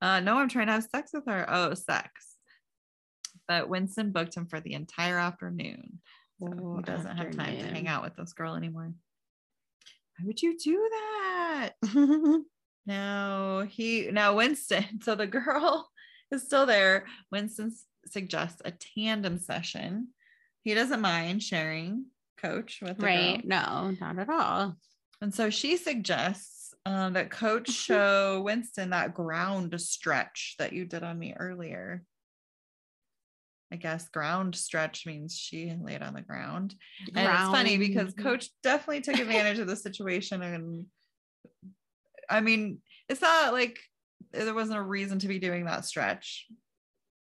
Uh, 0.00 0.20
no, 0.20 0.38
I'm 0.38 0.48
trying 0.48 0.66
to 0.66 0.74
have 0.74 0.84
sex 0.84 1.10
with 1.12 1.24
her. 1.26 1.44
Oh, 1.48 1.74
sex. 1.74 2.10
But 3.48 3.68
Winston 3.68 4.12
booked 4.12 4.36
him 4.36 4.46
for 4.46 4.60
the 4.60 4.74
entire 4.74 5.18
afternoon. 5.18 6.00
So 6.40 6.48
Oh, 6.52 6.76
he 6.76 6.82
doesn't 6.82 7.16
have 7.16 7.36
time 7.36 7.58
to 7.58 7.66
hang 7.66 7.88
out 7.88 8.02
with 8.02 8.16
this 8.16 8.32
girl 8.32 8.54
anymore. 8.54 8.92
Why 10.18 10.26
would 10.26 10.42
you 10.42 10.56
do 10.58 10.88
that? 10.90 11.70
No, 12.86 13.66
he 13.68 14.08
now 14.12 14.36
Winston. 14.36 14.84
So 15.02 15.14
the 15.14 15.26
girl 15.26 15.90
is 16.30 16.44
still 16.44 16.66
there. 16.66 17.06
Winston 17.30 17.72
suggests 18.06 18.62
a 18.64 18.70
tandem 18.70 19.38
session. 19.38 20.08
He 20.62 20.74
doesn't 20.74 21.00
mind 21.00 21.42
sharing 21.42 22.06
coach 22.38 22.78
with 22.80 22.98
the 22.98 23.06
right? 23.06 23.48
girl. 23.48 23.90
No, 23.90 23.96
not 24.00 24.18
at 24.18 24.28
all. 24.28 24.76
And 25.20 25.34
so 25.34 25.50
she 25.50 25.76
suggests 25.76 26.74
um, 26.84 27.14
that 27.14 27.30
coach 27.30 27.70
show 27.70 28.42
Winston 28.42 28.90
that 28.90 29.14
ground 29.14 29.78
stretch 29.80 30.54
that 30.58 30.72
you 30.72 30.84
did 30.84 31.02
on 31.02 31.18
me 31.18 31.34
earlier. 31.36 32.04
I 33.72 33.76
guess 33.76 34.08
ground 34.08 34.54
stretch 34.54 35.06
means 35.06 35.36
she 35.36 35.74
laid 35.80 36.02
on 36.02 36.14
the 36.14 36.22
ground. 36.22 36.74
And 37.14 37.28
it's 37.28 37.50
funny 37.50 37.78
because 37.78 38.14
coach 38.14 38.48
definitely 38.62 39.00
took 39.00 39.18
advantage 39.18 39.58
of 39.58 39.66
the 39.66 39.76
situation. 39.76 40.42
And 40.42 40.86
I 42.30 42.40
mean, 42.40 42.78
it's 43.08 43.20
not 43.20 43.52
like 43.52 43.78
there 44.32 44.54
wasn't 44.54 44.78
a 44.78 44.82
reason 44.82 45.18
to 45.20 45.28
be 45.28 45.38
doing 45.38 45.64
that 45.64 45.84
stretch, 45.84 46.46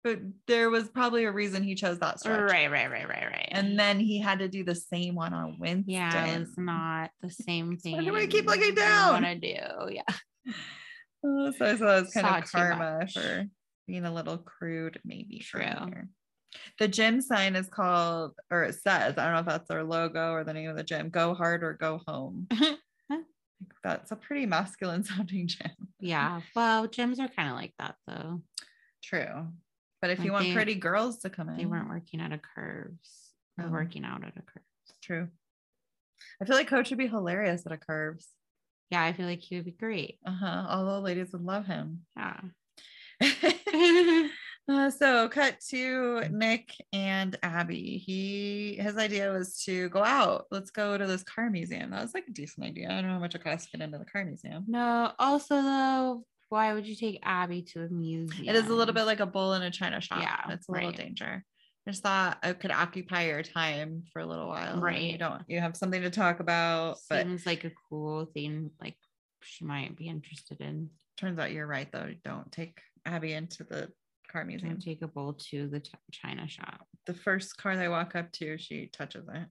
but 0.03 0.19
there 0.47 0.69
was 0.69 0.89
probably 0.89 1.25
a 1.25 1.31
reason 1.31 1.63
he 1.63 1.75
chose 1.75 1.99
that 1.99 2.19
stretch. 2.19 2.49
Right, 2.51 2.69
right, 2.71 2.89
right, 2.89 3.07
right, 3.07 3.25
right. 3.31 3.49
And 3.51 3.79
then 3.79 3.99
he 3.99 4.19
had 4.19 4.39
to 4.39 4.47
do 4.47 4.63
the 4.63 4.75
same 4.75 5.15
one 5.15 5.33
on 5.33 5.57
Wednesday. 5.59 5.93
yeah, 5.93 6.25
it's 6.35 6.57
not 6.57 7.11
the 7.21 7.29
same 7.47 7.77
thing. 7.77 7.97
why 7.97 8.03
do 8.03 8.15
I 8.15 8.25
keep 8.25 8.45
looking 8.47 8.73
down? 8.73 9.09
I 9.09 9.11
Want 9.11 9.25
to 9.25 9.35
do? 9.35 9.93
Yeah. 9.95 10.03
Oh, 11.25 11.53
so 11.57 11.65
I 11.65 11.77
thought 11.77 11.97
it 11.99 12.01
was 12.03 12.13
kind 12.13 12.27
Saw 12.27 12.37
of 12.39 12.51
karma 12.51 13.07
for 13.07 13.45
being 13.87 14.03
a 14.03 14.13
little 14.13 14.37
crude, 14.37 14.99
maybe. 15.05 15.39
True. 15.39 15.61
The 16.79 16.87
gym 16.87 17.21
sign 17.21 17.55
is 17.55 17.67
called, 17.69 18.33
or 18.51 18.63
it 18.63 18.75
says, 18.75 19.17
I 19.17 19.25
don't 19.25 19.33
know 19.33 19.39
if 19.39 19.45
that's 19.45 19.67
their 19.67 19.83
logo 19.83 20.31
or 20.33 20.43
the 20.43 20.53
name 20.53 20.69
of 20.69 20.75
the 20.75 20.83
gym. 20.83 21.09
Go 21.09 21.33
hard 21.33 21.63
or 21.63 21.73
go 21.73 22.01
home. 22.07 22.47
that's 23.83 24.11
a 24.11 24.15
pretty 24.15 24.45
masculine 24.45 25.03
sounding 25.03 25.47
gym. 25.47 25.71
Yeah. 25.99 26.41
Well, 26.55 26.87
gyms 26.87 27.19
are 27.19 27.27
kind 27.27 27.49
of 27.49 27.55
like 27.55 27.73
that 27.79 27.95
though. 28.07 28.41
True. 29.03 29.47
But 30.01 30.09
if 30.11 30.19
Like 30.19 30.25
you 30.25 30.31
want 30.33 30.45
they- 30.45 30.53
pretty 30.53 30.75
girls 30.75 31.19
to 31.19 31.29
come 31.29 31.49
in, 31.49 31.57
They 31.57 31.65
weren't 31.65 31.89
working 31.89 32.19
at 32.21 32.31
a 32.33 32.39
curves. 32.55 33.31
Or 33.59 33.65
Oh. 33.65 33.69
working 33.71 34.03
out 34.03 34.23
at 34.23 34.29
a 34.35 34.41
curves. 34.41 34.97
true. 35.01 35.27
I 36.41 36.45
feel 36.45 36.55
like 36.55 36.67
Coach 36.67 36.89
would 36.89 36.97
be 36.99 37.07
hilarious 37.07 37.65
at 37.65 37.71
a 37.71 37.77
curves. 37.77 38.27
Yeah, 38.89 39.03
I 39.03 39.13
feel 39.13 39.25
like 39.27 39.39
he 39.41 39.55
would 39.55 39.65
be 39.65 39.71
great. 39.71 40.17
Uh 40.25 40.31
huh. 40.31 40.65
All 40.69 40.85
the 40.85 40.99
ladies 41.01 41.31
would 41.33 41.43
love 41.43 41.65
him. 41.67 42.05
Yeah. 42.17 42.39
Uh, 44.69 44.89
so 44.89 45.27
cut 45.27 45.59
to 45.69 46.23
Nick 46.31 46.73
and 46.93 47.37
Abby. 47.43 47.97
He 47.97 48.77
his 48.79 48.97
idea 48.97 49.31
was 49.31 49.61
to 49.65 49.89
go 49.89 50.01
out. 50.03 50.45
Let's 50.51 50.71
go 50.71 50.97
to 50.97 51.05
this 51.05 51.23
car 51.23 51.49
museum. 51.49 51.91
That 51.91 52.01
was 52.01 52.13
like 52.13 52.25
a 52.29 52.31
decent 52.31 52.65
idea. 52.65 52.87
I 52.89 52.95
don't 52.95 53.07
know 53.07 53.13
how 53.15 53.19
much 53.19 53.35
it 53.35 53.43
costs 53.43 53.69
to 53.71 53.77
get 53.77 53.83
into 53.83 53.97
the 53.97 54.05
car 54.05 54.23
museum. 54.23 54.63
no, 54.67 55.11
also 55.19 55.61
though, 55.61 56.23
why 56.47 56.73
would 56.73 56.87
you 56.87 56.95
take 56.95 57.19
Abby 57.23 57.63
to 57.73 57.83
a 57.83 57.89
museum? 57.89 58.47
It 58.47 58.55
is 58.55 58.69
a 58.69 58.73
little 58.73 58.93
bit 58.93 59.03
like 59.03 59.19
a 59.19 59.25
bull 59.25 59.53
in 59.53 59.63
a 59.63 59.71
china 59.71 59.99
shop. 59.99 60.21
Yeah, 60.21 60.53
it's 60.53 60.69
a 60.69 60.71
little 60.71 60.91
danger. 60.93 61.43
I 61.85 61.91
just 61.91 62.01
thought 62.03 62.37
it 62.43 62.61
could 62.61 62.71
occupy 62.71 63.25
your 63.27 63.43
time 63.43 64.03
for 64.13 64.21
a 64.21 64.25
little 64.25 64.47
while. 64.47 64.67
and 64.69 64.77
You 64.77 64.83
Right. 64.85 65.19
don't 65.19 65.41
you 65.49 65.59
have 65.59 65.75
something 65.75 66.01
to 66.03 66.09
talk 66.09 66.39
about, 66.39 66.99
but 67.09 67.25
seems 67.25 67.45
like 67.45 67.65
a 67.65 67.71
cool 67.89 68.27
thing. 68.33 68.71
Like 68.81 68.95
she 69.41 69.65
might 69.65 69.97
be 69.97 70.07
interested 70.07 70.61
in. 70.61 70.89
turns 71.17 71.37
out 71.37 71.51
you're 71.51 71.67
right 71.67 71.91
though. 71.91 72.11
Don't 72.23 72.49
take 72.49 72.79
Abby 73.05 73.33
into 73.33 73.65
the 73.65 73.91
car 74.33 74.43
museum. 74.45 74.71
Don't 74.73 74.81
take 74.83 75.01
a 75.03 75.07
bowl 75.07 75.33
to 75.51 75.67
the 75.69 75.79
ch- 75.79 75.91
China 76.11 76.47
shop. 76.47 76.85
the 77.05 77.13
first 77.13 77.55
car 77.57 77.77
they 77.77 77.87
walk 77.87 78.15
up 78.15 78.31
to, 78.33 78.57
she 78.57 78.87
touches 78.87 79.25
it. 79.33 79.47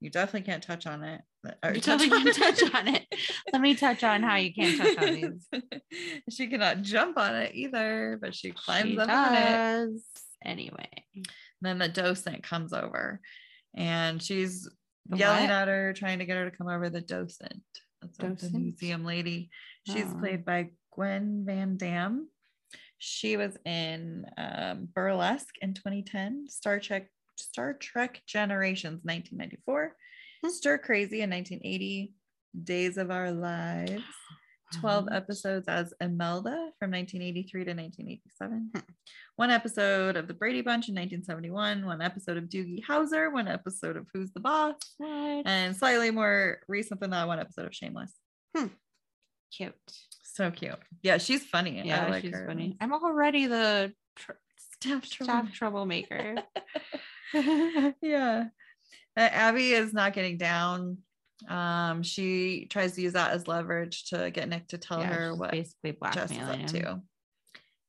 You 0.00 0.08
definitely 0.10 0.46
can't 0.50 0.62
touch 0.62 0.86
on 0.86 1.02
it. 1.04 1.20
or 1.62 1.72
You 1.74 1.80
touch 1.80 2.00
totally 2.00 2.10
on 2.10 2.24
can 2.24 2.34
touch 2.34 2.74
on 2.74 2.88
it. 2.88 3.04
Let 3.52 3.60
me 3.60 3.74
touch 3.74 4.02
on 4.02 4.22
how 4.22 4.36
you 4.36 4.54
can't 4.54 4.78
touch 4.78 4.96
on 4.96 5.14
these. 5.14 5.48
she 6.30 6.46
cannot 6.46 6.80
jump 6.82 7.18
on 7.18 7.34
it 7.34 7.54
either, 7.54 8.18
but 8.20 8.34
she 8.34 8.52
climbs 8.52 8.90
She 8.92 8.98
up 8.98 9.10
on 9.10 9.34
it. 9.34 9.40
does. 9.40 10.02
Anyway, 10.42 10.88
Then 11.60 11.78
the 11.78 11.88
docent 11.88 12.42
comes 12.42 12.72
over 12.72 13.20
and 13.76 14.22
she's 14.22 14.66
The 15.08 15.18
yelling 15.18 15.42
what? 15.44 15.50
at 15.50 15.68
her, 15.68 15.92
trying 15.92 16.20
to 16.20 16.24
get 16.24 16.36
her 16.38 16.48
to 16.48 16.56
come 16.56 16.68
over. 16.68 16.88
The 16.88 17.02
docent. 17.02 17.60
That's 18.00 18.18
like 18.18 18.38
the 18.38 18.58
museum 18.58 19.04
lady. 19.04 19.50
She's 19.86 20.06
Oh. 20.08 20.18
played 20.18 20.46
by 20.46 20.70
Gwen 20.94 21.42
Van 21.46 21.76
Dam. 21.76 22.28
She 23.00 23.36
was 23.38 23.56
in 23.64 24.26
um, 24.38 24.88
Burlesque 24.94 25.56
in 25.62 25.72
2010, 25.74 26.46
Star 26.48 26.78
Trek, 26.78 27.08
Star 27.36 27.72
Trek 27.74 28.22
Generations 28.26 29.00
1994, 29.04 29.96
Hmm. 30.42 30.48
Stir 30.50 30.78
Crazy 30.78 31.20
in 31.22 31.30
1980, 31.30 32.14
Days 32.64 32.96
of 32.98 33.10
Our 33.10 33.32
Lives, 33.32 34.02
12 34.80 35.06
Uh-huh. 35.06 35.16
episodes 35.16 35.66
as 35.66 35.92
Imelda 36.00 36.70
from 36.78 36.90
1983 36.92 37.64
to 37.64 37.70
1987. 37.74 38.70
Hmm. 38.74 38.80
One 39.36 39.50
episode 39.50 40.16
of 40.16 40.28
The 40.28 40.34
Brady 40.34 40.60
Bunch 40.60 40.88
in 40.88 40.94
1971. 40.94 41.84
One 41.86 42.00
episode 42.02 42.36
of 42.36 42.44
Doogie 42.44 42.84
Howser. 42.84 43.32
One 43.32 43.48
episode 43.48 43.96
of 43.96 44.06
Who's 44.12 44.30
the 44.32 44.40
Boss. 44.40 44.76
And 45.02 45.74
slightly 45.74 46.10
more 46.10 46.60
recent 46.68 47.00
than 47.00 47.10
that, 47.10 47.26
one 47.26 47.40
episode 47.40 47.66
of 47.66 47.74
Shameless. 47.74 48.12
Cute. 49.56 49.74
So 50.32 50.50
cute. 50.50 50.76
Yeah, 51.02 51.18
she's 51.18 51.44
funny. 51.44 51.80
I 51.80 51.84
Yeah, 51.84 52.08
like 52.08 52.22
she's 52.22 52.34
her. 52.34 52.46
funny. 52.46 52.76
I'm 52.80 52.92
already 52.92 53.46
the 53.46 53.92
tr- 54.16 54.32
Staff 54.80 55.04
staff 55.06 55.52
troublemaker. 55.52 56.36
yeah. 58.02 58.44
Uh, 59.16 59.20
Abby 59.20 59.72
is 59.72 59.92
not 59.92 60.12
getting 60.14 60.38
down. 60.38 60.98
Um, 61.48 62.02
she 62.02 62.66
tries 62.70 62.94
to 62.94 63.02
use 63.02 63.12
that 63.14 63.32
as 63.32 63.48
leverage 63.48 64.04
to 64.10 64.30
get 64.30 64.48
Nick 64.48 64.68
to 64.68 64.78
tell 64.78 65.00
Yeah, 65.00 65.12
her 65.12 65.34
what 65.34 65.50
basically 65.50 65.96
Jess 66.12 66.30
is 66.30 66.38
up 66.38 66.56
him. 66.56 66.66
to. 66.68 67.02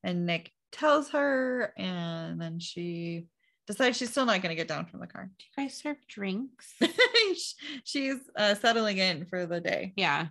And 0.04 0.25
Nick 0.25 0.51
tells 0.71 1.10
her, 1.10 1.73
and 1.77 2.41
then 2.41 2.60
she 2.60 3.27
decides 3.67 3.97
she's 3.97 4.10
still 4.10 4.25
not 4.25 4.41
going 4.41 4.49
to 4.49 4.56
get 4.56 4.67
down 4.67 4.86
from 4.88 4.99
the 4.99 5.08
car. 5.08 5.30
Do 5.38 5.45
you 5.58 5.63
guys 5.67 5.77
serve 5.77 5.97
drinks? 6.08 6.73
she's 7.86 8.17
uh, 8.36 8.56
settling 8.56 8.97
in 8.97 9.25
for 9.25 9.45
the 9.45 9.62
day, 9.62 9.93
yeah. 9.95 10.27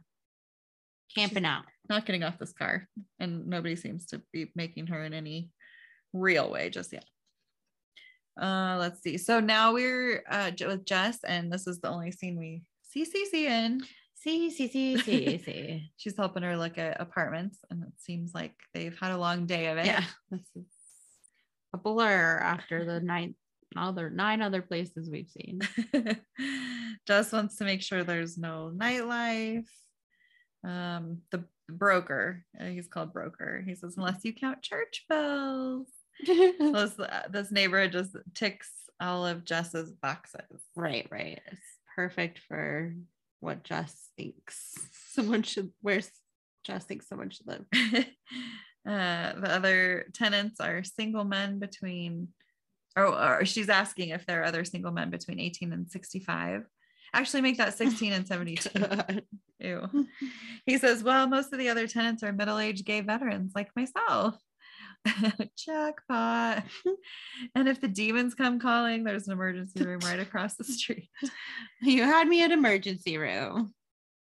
Camping 1.14 1.44
out. 1.44 1.64
not 1.88 2.06
getting 2.06 2.22
off 2.22 2.38
this 2.38 2.52
car, 2.52 2.88
and 3.18 3.46
nobody 3.46 3.76
seems 3.76 4.06
to 4.06 4.22
be 4.32 4.50
making 4.54 4.86
her 4.88 5.02
in 5.04 5.12
any 5.12 5.50
real 6.12 6.50
way 6.50 6.70
just 6.70 6.92
yet. 6.92 7.04
Uh, 8.40 8.76
let's 8.78 9.02
see. 9.02 9.18
So 9.18 9.40
now 9.40 9.72
we're 9.72 10.22
uh, 10.30 10.52
with 10.60 10.84
Jess, 10.84 11.18
and 11.24 11.52
this 11.52 11.66
is 11.66 11.80
the 11.80 11.88
only 11.88 12.12
scene 12.12 12.38
we 12.38 12.62
see 12.82 13.04
Cece 13.04 13.34
in. 13.34 13.82
See, 14.14 14.50
see, 14.50 14.68
see, 14.68 14.98
see, 14.98 15.38
see. 15.38 15.90
She's 15.96 16.16
helping 16.16 16.42
her 16.42 16.56
look 16.56 16.78
at 16.78 17.00
apartments, 17.00 17.58
and 17.70 17.82
it 17.82 17.92
seems 17.98 18.34
like 18.34 18.54
they've 18.74 18.96
had 18.98 19.12
a 19.12 19.18
long 19.18 19.46
day 19.46 19.68
of 19.68 19.78
it. 19.78 19.86
yeah. 19.86 20.04
This 20.30 20.42
is 20.54 20.66
a 21.72 21.78
blur 21.78 22.38
after 22.38 22.84
the 22.84 23.00
nine 23.00 23.34
other 23.76 24.10
nine 24.10 24.42
other 24.42 24.62
places 24.62 25.08
we've 25.10 25.30
seen. 25.30 25.60
Jess 27.06 27.32
wants 27.32 27.56
to 27.56 27.64
make 27.64 27.82
sure 27.82 28.04
there's 28.04 28.36
no 28.36 28.72
nightlife. 28.74 29.66
Um, 30.64 31.22
the 31.30 31.44
broker, 31.68 32.44
uh, 32.60 32.66
he's 32.66 32.88
called 32.88 33.12
broker. 33.12 33.62
He 33.66 33.74
says, 33.74 33.94
unless 33.96 34.24
you 34.24 34.32
count 34.32 34.62
church 34.62 35.04
bells. 35.08 35.86
this, 36.26 36.98
uh, 36.98 37.22
this 37.30 37.50
neighborhood 37.50 37.92
just 37.92 38.16
ticks 38.34 38.70
all 39.00 39.26
of 39.26 39.44
Jess's 39.44 39.90
boxes. 39.90 40.60
right, 40.76 41.06
right. 41.10 41.40
It's 41.50 41.60
perfect 41.94 42.40
for 42.46 42.94
what 43.40 43.64
Jess 43.64 44.10
thinks 44.16 44.74
someone 45.08 45.42
should 45.42 45.72
where 45.80 46.00
Jess 46.64 46.84
thinks 46.84 47.08
someone 47.08 47.30
should 47.30 47.46
live. 47.46 47.64
uh, 48.86 49.40
the 49.40 49.50
other 49.50 50.06
tenants 50.12 50.60
are 50.60 50.84
single 50.84 51.24
men 51.24 51.58
between, 51.58 52.28
or, 52.96 53.06
or 53.06 53.44
she's 53.44 53.68
asking 53.70 54.10
if 54.10 54.26
there 54.26 54.42
are 54.42 54.46
other 54.46 54.64
single 54.64 54.92
men 54.92 55.10
between 55.10 55.40
18 55.40 55.72
and 55.72 55.90
65. 55.90 56.64
Actually, 57.12 57.42
make 57.42 57.58
that 57.58 57.76
16 57.76 58.12
and 58.12 58.26
72. 58.26 58.70
Ew. 59.60 60.06
He 60.66 60.78
says, 60.78 61.02
Well, 61.02 61.26
most 61.26 61.52
of 61.52 61.58
the 61.58 61.68
other 61.68 61.86
tenants 61.86 62.22
are 62.22 62.32
middle 62.32 62.58
aged 62.58 62.84
gay 62.84 63.00
veterans 63.00 63.52
like 63.54 63.70
myself. 63.76 64.36
Jackpot. 65.56 66.64
and 67.54 67.68
if 67.68 67.80
the 67.80 67.88
demons 67.88 68.34
come 68.34 68.60
calling, 68.60 69.04
there's 69.04 69.26
an 69.26 69.32
emergency 69.32 69.84
room 69.84 70.00
right 70.00 70.20
across 70.20 70.54
the 70.54 70.64
street. 70.64 71.08
you 71.80 72.02
had 72.02 72.28
me 72.28 72.42
at 72.42 72.50
emergency 72.50 73.18
room. 73.18 73.74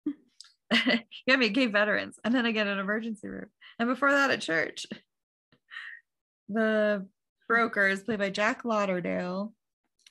you 0.04 0.98
have 1.28 1.38
me 1.38 1.48
gay 1.48 1.66
veterans, 1.66 2.18
and 2.24 2.34
then 2.34 2.44
I 2.44 2.50
get 2.50 2.66
an 2.66 2.78
emergency 2.78 3.28
room. 3.28 3.46
And 3.78 3.88
before 3.88 4.10
that, 4.10 4.30
at 4.30 4.40
church. 4.40 4.86
The 6.48 7.06
broker 7.48 7.86
is 7.86 8.02
played 8.02 8.18
by 8.18 8.30
Jack 8.30 8.64
Lauderdale. 8.64 9.52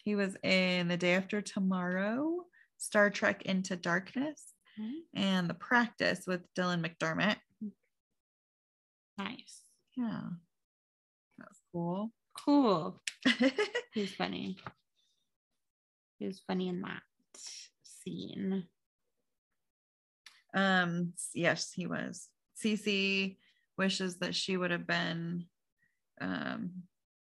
He 0.03 0.15
was 0.15 0.35
in 0.43 0.87
The 0.87 0.97
Day 0.97 1.15
After 1.15 1.41
Tomorrow, 1.41 2.45
Star 2.77 3.09
Trek 3.09 3.43
Into 3.43 3.75
Darkness, 3.75 4.41
and 5.13 5.49
The 5.49 5.53
Practice 5.53 6.25
with 6.27 6.41
Dylan 6.53 6.85
McDermott. 6.85 7.37
Nice. 9.17 9.61
Yeah. 9.95 10.21
That's 11.37 11.61
cool. 11.71 12.11
Cool. 12.45 13.01
He 13.93 14.01
was 14.01 14.11
funny. 14.13 14.57
He 16.19 16.27
was 16.27 16.41
funny 16.45 16.67
in 16.67 16.81
that 16.81 17.01
scene. 17.83 18.65
um, 20.53 21.13
yes, 21.33 21.71
he 21.73 21.87
was. 21.87 22.27
Cece 22.61 23.37
wishes 23.77 24.17
that 24.19 24.35
she 24.35 24.55
would 24.57 24.71
have 24.71 24.87
been 24.87 25.45
um 26.21 26.71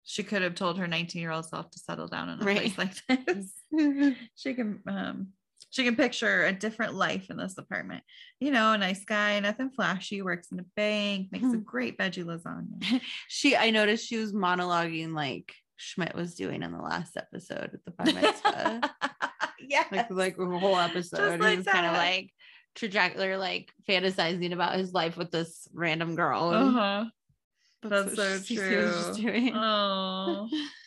she 0.04 0.24
could 0.24 0.42
have 0.42 0.56
told 0.56 0.80
her 0.80 0.88
19 0.88 1.22
year 1.22 1.30
old 1.32 1.46
self 1.46 1.70
to 1.70 1.78
settle 1.80 2.08
down 2.08 2.30
in 2.30 2.42
a 2.42 2.44
Right. 2.44 2.74
place 2.74 2.78
like 3.08 3.26
this. 3.28 3.54
she 4.36 4.56
can 4.56 4.82
um 4.88 5.28
she 5.72 5.84
can 5.84 5.96
picture 5.96 6.46
a 6.46 6.52
different 6.54 6.96
life 6.96 7.30
in 7.30 7.38
this 7.38 7.58
apartment. 7.58 8.04
You 8.40 8.52
know, 8.52 8.74
a 8.74 8.78
nice 8.78 9.04
guy, 9.06 9.40
nothing 9.40 9.70
flashy, 9.70 10.22
works 10.22 10.52
in 10.52 10.60
a 10.60 10.66
bank, 10.76 11.28
makes 11.32 11.46
a 11.46 11.50
Hmm. 11.50 11.60
great 11.60 11.98
veggie 11.98 12.24
lasagna. 12.26 13.02
she 13.28 13.56
I 13.56 13.70
noticed 13.70 14.08
she 14.08 14.18
was 14.18 14.34
monologuing 14.34 15.14
like 15.14 15.54
Schmidt 15.78 16.16
was 16.16 16.36
doing 16.36 16.64
in 16.64 16.72
the 16.72 16.82
last 16.82 17.16
episode 17.18 17.72
at 17.74 17.86
the 17.86 17.92
bar 17.92 18.06
mitzvah. 18.06 18.82
yeah. 19.60 19.84
like 19.92 20.10
like 20.10 20.38
a 20.38 20.46
whole 20.60 20.78
episode. 20.78 21.40
like 21.40 21.54
It 21.54 21.58
was 21.58 21.66
kind 21.68 21.86
of 21.86 21.94
like 21.94 22.32
trajectory, 22.76 23.36
like 23.38 23.72
fantasizing 23.88 24.54
about 24.54 24.76
his 24.78 24.94
life 24.94 25.18
with 25.18 25.32
this 25.32 25.68
random 25.74 26.16
girl. 26.16 26.50
Uh-huh. 26.50 27.06
That's 27.84 28.08
what 28.08 28.16
so 28.16 28.40
just 28.44 28.48
true. 28.48 29.14
doing. 29.32 29.54
Oh, 29.56 30.50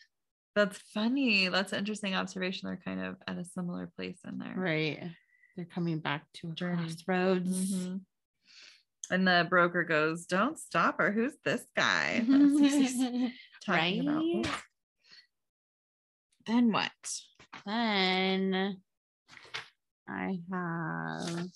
that's 0.54 0.78
funny. 0.94 1.48
That's 1.48 1.72
an 1.72 1.78
interesting 1.80 2.14
observation. 2.14 2.68
They're 2.68 2.80
kind 2.84 3.00
of 3.00 3.16
at 3.26 3.38
a 3.38 3.44
similar 3.44 3.86
place 3.96 4.18
in 4.26 4.38
there. 4.38 4.54
Right. 4.56 5.02
They're 5.56 5.64
coming 5.66 5.98
back 5.98 6.24
to 6.34 6.48
a 6.50 6.52
Journey. 6.54 6.82
crossroads. 6.82 7.72
Mhm. 7.74 8.00
And 9.10 9.26
the 9.28 9.46
broker 9.50 9.84
goes, 9.84 10.24
"Don't 10.26 10.58
stop 10.58 10.98
her. 10.98 11.10
Who's 11.12 11.34
this 11.44 11.66
guy?" 11.76 12.24
What 12.28 12.30
about. 13.68 13.68
Right? 13.68 14.46
Then 16.46 16.72
what? 16.72 16.90
Then 17.66 18.76
I 20.08 20.38
have 20.50 21.48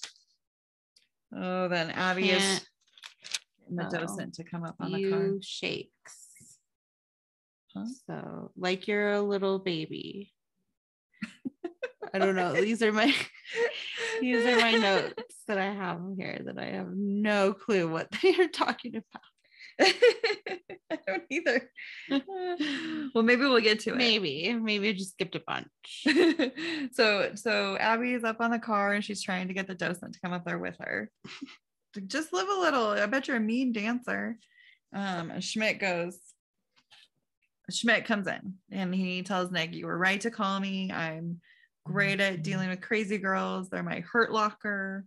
Oh, 1.34 1.68
then 1.68 1.90
Abby 1.90 2.30
is 2.30 2.64
the 3.68 3.84
docent 3.84 4.34
to 4.34 4.44
come 4.44 4.62
up 4.64 4.76
on 4.80 4.92
the 4.92 5.10
car. 5.10 5.30
shakes. 5.42 6.25
Huh? 7.76 7.86
So 8.06 8.52
like 8.56 8.88
you're 8.88 9.12
a 9.12 9.20
little 9.20 9.58
baby. 9.58 10.32
I 12.14 12.18
don't 12.18 12.36
know. 12.36 12.54
These 12.54 12.82
are 12.82 12.92
my 12.92 13.14
these 14.20 14.46
are 14.46 14.56
my 14.56 14.72
notes 14.72 15.34
that 15.48 15.58
I 15.58 15.72
have 15.72 16.00
here 16.16 16.40
that 16.44 16.58
I 16.58 16.66
have 16.76 16.88
no 16.90 17.52
clue 17.52 17.88
what 17.88 18.08
they 18.22 18.34
are 18.36 18.48
talking 18.48 18.96
about. 18.96 19.22
I 20.90 20.98
don't 21.06 21.24
either. 21.28 21.70
well, 23.14 23.24
maybe 23.24 23.42
we'll 23.42 23.60
get 23.60 23.80
to 23.80 23.90
it. 23.90 23.96
Maybe, 23.96 24.54
maybe 24.54 24.88
I 24.88 24.92
just 24.92 25.12
skipped 25.12 25.34
a 25.34 25.42
bunch. 25.46 25.68
so 26.92 27.32
so 27.34 27.76
Abby 27.76 28.14
is 28.14 28.24
up 28.24 28.40
on 28.40 28.52
the 28.52 28.58
car 28.58 28.94
and 28.94 29.04
she's 29.04 29.22
trying 29.22 29.48
to 29.48 29.54
get 29.54 29.66
the 29.66 29.74
docent 29.74 30.14
to 30.14 30.20
come 30.20 30.32
up 30.32 30.46
there 30.46 30.58
with 30.58 30.76
her. 30.80 31.10
Just 32.06 32.32
live 32.32 32.48
a 32.48 32.60
little. 32.60 32.88
I 32.88 33.06
bet 33.06 33.28
you're 33.28 33.36
a 33.36 33.40
mean 33.40 33.72
dancer. 33.72 34.38
Um, 34.94 35.30
and 35.30 35.44
Schmidt 35.44 35.78
goes. 35.78 36.18
Schmidt 37.70 38.04
comes 38.04 38.26
in 38.26 38.54
and 38.70 38.94
he 38.94 39.22
tells 39.22 39.50
Nick, 39.50 39.74
"You 39.74 39.86
were 39.86 39.98
right 39.98 40.20
to 40.20 40.30
call 40.30 40.60
me. 40.60 40.92
I'm 40.92 41.40
great 41.84 42.20
at 42.20 42.42
dealing 42.42 42.68
with 42.68 42.80
crazy 42.80 43.18
girls. 43.18 43.68
They're 43.68 43.82
my 43.82 44.00
hurt 44.00 44.32
locker. 44.32 45.04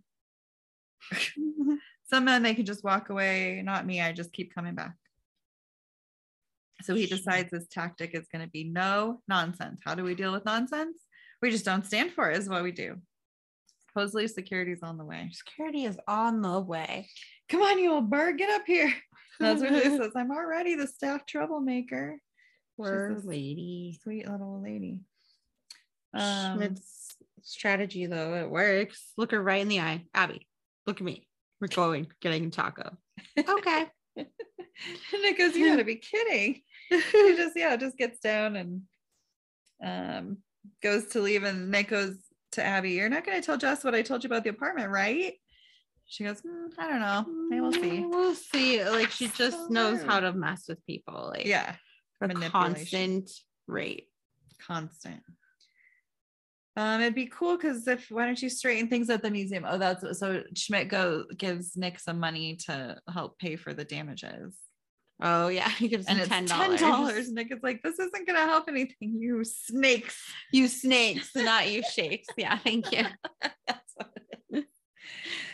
Some 2.10 2.24
men 2.24 2.42
they 2.42 2.54
can 2.54 2.66
just 2.66 2.84
walk 2.84 3.08
away. 3.08 3.62
Not 3.64 3.86
me. 3.86 4.00
I 4.00 4.12
just 4.12 4.32
keep 4.32 4.54
coming 4.54 4.74
back." 4.74 4.94
So 6.82 6.94
he 6.94 7.06
decides 7.06 7.52
his 7.52 7.68
tactic 7.68 8.14
is 8.14 8.26
going 8.32 8.44
to 8.44 8.50
be 8.50 8.64
no 8.64 9.20
nonsense. 9.28 9.80
How 9.84 9.94
do 9.94 10.02
we 10.02 10.14
deal 10.14 10.32
with 10.32 10.44
nonsense? 10.44 10.98
We 11.42 11.50
just 11.50 11.64
don't 11.64 11.86
stand 11.86 12.12
for 12.12 12.30
it, 12.30 12.38
is 12.38 12.48
what 12.48 12.62
we 12.62 12.72
do. 12.72 12.96
Supposedly, 13.88 14.28
security's 14.28 14.82
on 14.82 14.98
the 14.98 15.04
way. 15.04 15.30
Security 15.32 15.84
is 15.84 15.98
on 16.06 16.42
the 16.42 16.60
way. 16.60 17.08
Come 17.48 17.62
on, 17.62 17.78
you 17.78 17.92
old 17.92 18.08
bird, 18.08 18.38
get 18.38 18.50
up 18.50 18.66
here. 18.66 18.92
That's 19.40 19.60
what 19.60 19.72
he 19.72 19.80
says. 19.98 20.12
I'm 20.14 20.30
already 20.30 20.74
the 20.74 20.86
staff 20.86 21.26
troublemaker. 21.26 22.18
She's 22.84 23.24
a 23.24 23.28
lady. 23.28 23.98
Sweet 24.02 24.28
little 24.28 24.60
lady. 24.62 25.00
Um, 26.14 26.56
Schmidt's 26.56 27.16
strategy 27.42 28.06
though, 28.06 28.34
it 28.34 28.50
works. 28.50 29.12
Look 29.16 29.32
her 29.32 29.42
right 29.42 29.60
in 29.62 29.68
the 29.68 29.80
eye. 29.80 30.04
Abby, 30.14 30.46
look 30.86 30.96
at 30.98 31.04
me. 31.04 31.26
We're 31.60 31.68
going, 31.68 32.08
getting 32.20 32.50
taco. 32.50 32.96
Okay. 33.38 33.86
and 34.16 34.26
it 35.12 35.38
goes, 35.38 35.54
You 35.54 35.68
gotta 35.68 35.84
be 35.84 35.96
kidding. 35.96 36.62
he 36.88 37.36
just, 37.36 37.56
yeah, 37.56 37.76
just 37.76 37.96
gets 37.96 38.18
down 38.20 38.56
and 38.56 38.82
um 39.82 40.38
goes 40.82 41.06
to 41.08 41.20
leave. 41.20 41.44
And 41.44 41.70
Nick 41.70 41.88
goes 41.88 42.16
to 42.52 42.64
Abby, 42.64 42.92
You're 42.92 43.08
not 43.08 43.24
gonna 43.24 43.42
tell 43.42 43.58
Jess 43.58 43.84
what 43.84 43.94
I 43.94 44.02
told 44.02 44.24
you 44.24 44.28
about 44.28 44.44
the 44.44 44.50
apartment, 44.50 44.90
right? 44.90 45.34
She 46.06 46.24
goes, 46.24 46.40
"Mm, 46.42 46.70
I 46.76 46.88
don't 46.88 46.98
know. 46.98 47.24
Maybe 47.48 47.60
we'll 47.60 47.72
see. 47.72 48.04
We'll 48.04 48.34
see. 48.34 48.84
Like 48.84 49.10
she 49.12 49.28
just 49.28 49.56
So 49.56 49.66
knows 49.68 50.02
how 50.02 50.18
to 50.18 50.32
mess 50.32 50.64
with 50.68 50.84
people. 50.84 51.30
Like 51.32 51.46
Yeah, 51.46 51.76
a 52.22 52.50
constant 52.50 53.30
rate. 53.66 54.08
constant. 54.66 55.22
Um, 56.76 57.00
it'd 57.00 57.14
be 57.14 57.26
cool 57.26 57.56
because 57.56 57.86
if 57.88 58.10
why 58.10 58.26
don't 58.26 58.40
you 58.40 58.48
straighten 58.48 58.88
things 58.88 59.10
at 59.10 59.22
the 59.22 59.30
museum? 59.30 59.64
Oh, 59.68 59.76
that's 59.78 60.02
what- 60.02 60.16
so 60.16 60.42
Schmidt 60.54 60.88
go 60.88 61.24
gives 61.36 61.76
Nick 61.76 61.98
some 61.98 62.18
money 62.20 62.56
to 62.66 62.96
help 63.12 63.38
pay 63.38 63.56
for 63.56 63.74
the 63.74 63.84
damages. 63.84 64.56
Oh 65.22 65.48
yeah, 65.48 65.68
he 65.78 65.88
gives 65.88 66.06
And 66.06 66.18
him 66.18 66.28
ten 66.28 66.46
ten 66.46 66.58
ten 66.58 66.68
dollars. 66.68 66.80
dollars. 66.80 67.32
Nick 67.32 67.52
is 67.52 67.58
like, 67.62 67.82
this 67.82 67.98
isn't 67.98 68.26
gonna 68.26 68.38
help 68.46 68.68
anything, 68.68 69.16
you 69.20 69.42
snakes. 69.44 70.16
You 70.52 70.68
snakes, 70.68 71.34
not 71.34 71.70
you 71.70 71.82
shakes. 71.82 72.28
Yeah, 72.36 72.56
thank 72.58 72.92
you. 72.92 73.04
That's 73.66 73.92
what 73.96 74.10
it 74.16 74.58
is. 74.58 74.64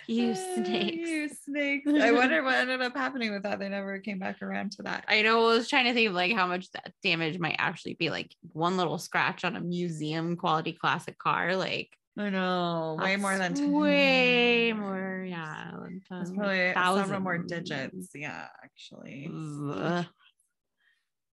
You 0.09 0.36
snakes. 0.36 1.09
You 1.09 1.28
snakes. 1.28 1.90
I 2.00 2.12
wonder 2.12 2.42
what 2.44 2.54
ended 2.54 2.80
up 2.80 2.96
happening 2.96 3.32
with 3.32 3.42
that. 3.42 3.59
They 3.59 3.68
never 3.68 3.98
came 3.98 4.20
back 4.20 4.40
around 4.40 4.70
to 4.72 4.82
that. 4.84 5.04
I 5.09 5.22
know. 5.22 5.40
I 5.50 5.54
was 5.54 5.68
trying 5.68 5.86
to 5.86 5.94
think 5.94 6.09
of 6.09 6.14
like 6.14 6.32
how 6.32 6.46
much 6.46 6.70
that 6.72 6.92
damage 7.02 7.40
might 7.40 7.57
actually 7.59 7.94
be. 7.94 8.09
Like 8.11 8.32
one 8.52 8.76
little 8.76 8.98
scratch 8.98 9.44
on 9.44 9.57
a 9.57 9.61
museum 9.61 10.36
quality 10.36 10.72
classic 10.72 11.18
car. 11.18 11.57
Like 11.57 11.90
I 12.16 12.30
know. 12.30 12.96
Way 13.00 13.16
more 13.16 13.36
than 13.36 13.54
10. 13.54 13.72
way 13.72 14.72
more. 14.72 15.26
Yeah, 15.28 15.72
That's 16.09 16.30
than 16.30 16.36
probably 16.36 16.72
several 16.72 17.20
more 17.20 17.38
digits. 17.38 18.11
Yeah, 18.14 18.46
actually. 18.62 19.28
Ugh. 19.32 20.07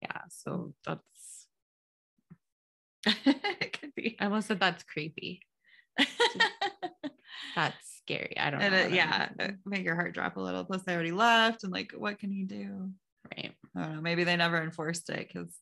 Yeah, 0.01 0.21
so 0.29 0.73
that's. 0.85 1.47
it 3.25 3.79
could 3.79 3.95
be. 3.95 4.17
I 4.19 4.25
almost 4.25 4.49
said 4.49 4.59
that's 4.59 4.83
creepy. 4.83 5.41
That's 7.55 7.96
scary. 8.07 8.37
I 8.39 8.49
don't 8.49 8.61
and 8.61 8.73
know. 8.73 8.79
it, 8.79 8.91
yeah, 8.93 9.29
make 9.65 9.83
your 9.83 9.95
heart 9.95 10.13
drop 10.13 10.37
a 10.37 10.41
little. 10.41 10.63
Plus, 10.63 10.83
they 10.83 10.93
already 10.93 11.11
left, 11.11 11.63
and 11.63 11.73
like, 11.73 11.91
what 11.95 12.19
can 12.19 12.31
you 12.31 12.45
do? 12.45 12.91
right. 13.35 13.51
I 13.75 13.81
don't 13.81 13.95
know. 13.95 14.01
Maybe 14.01 14.23
they 14.23 14.35
never 14.37 14.61
enforced 14.61 15.09
it 15.09 15.27
because 15.27 15.53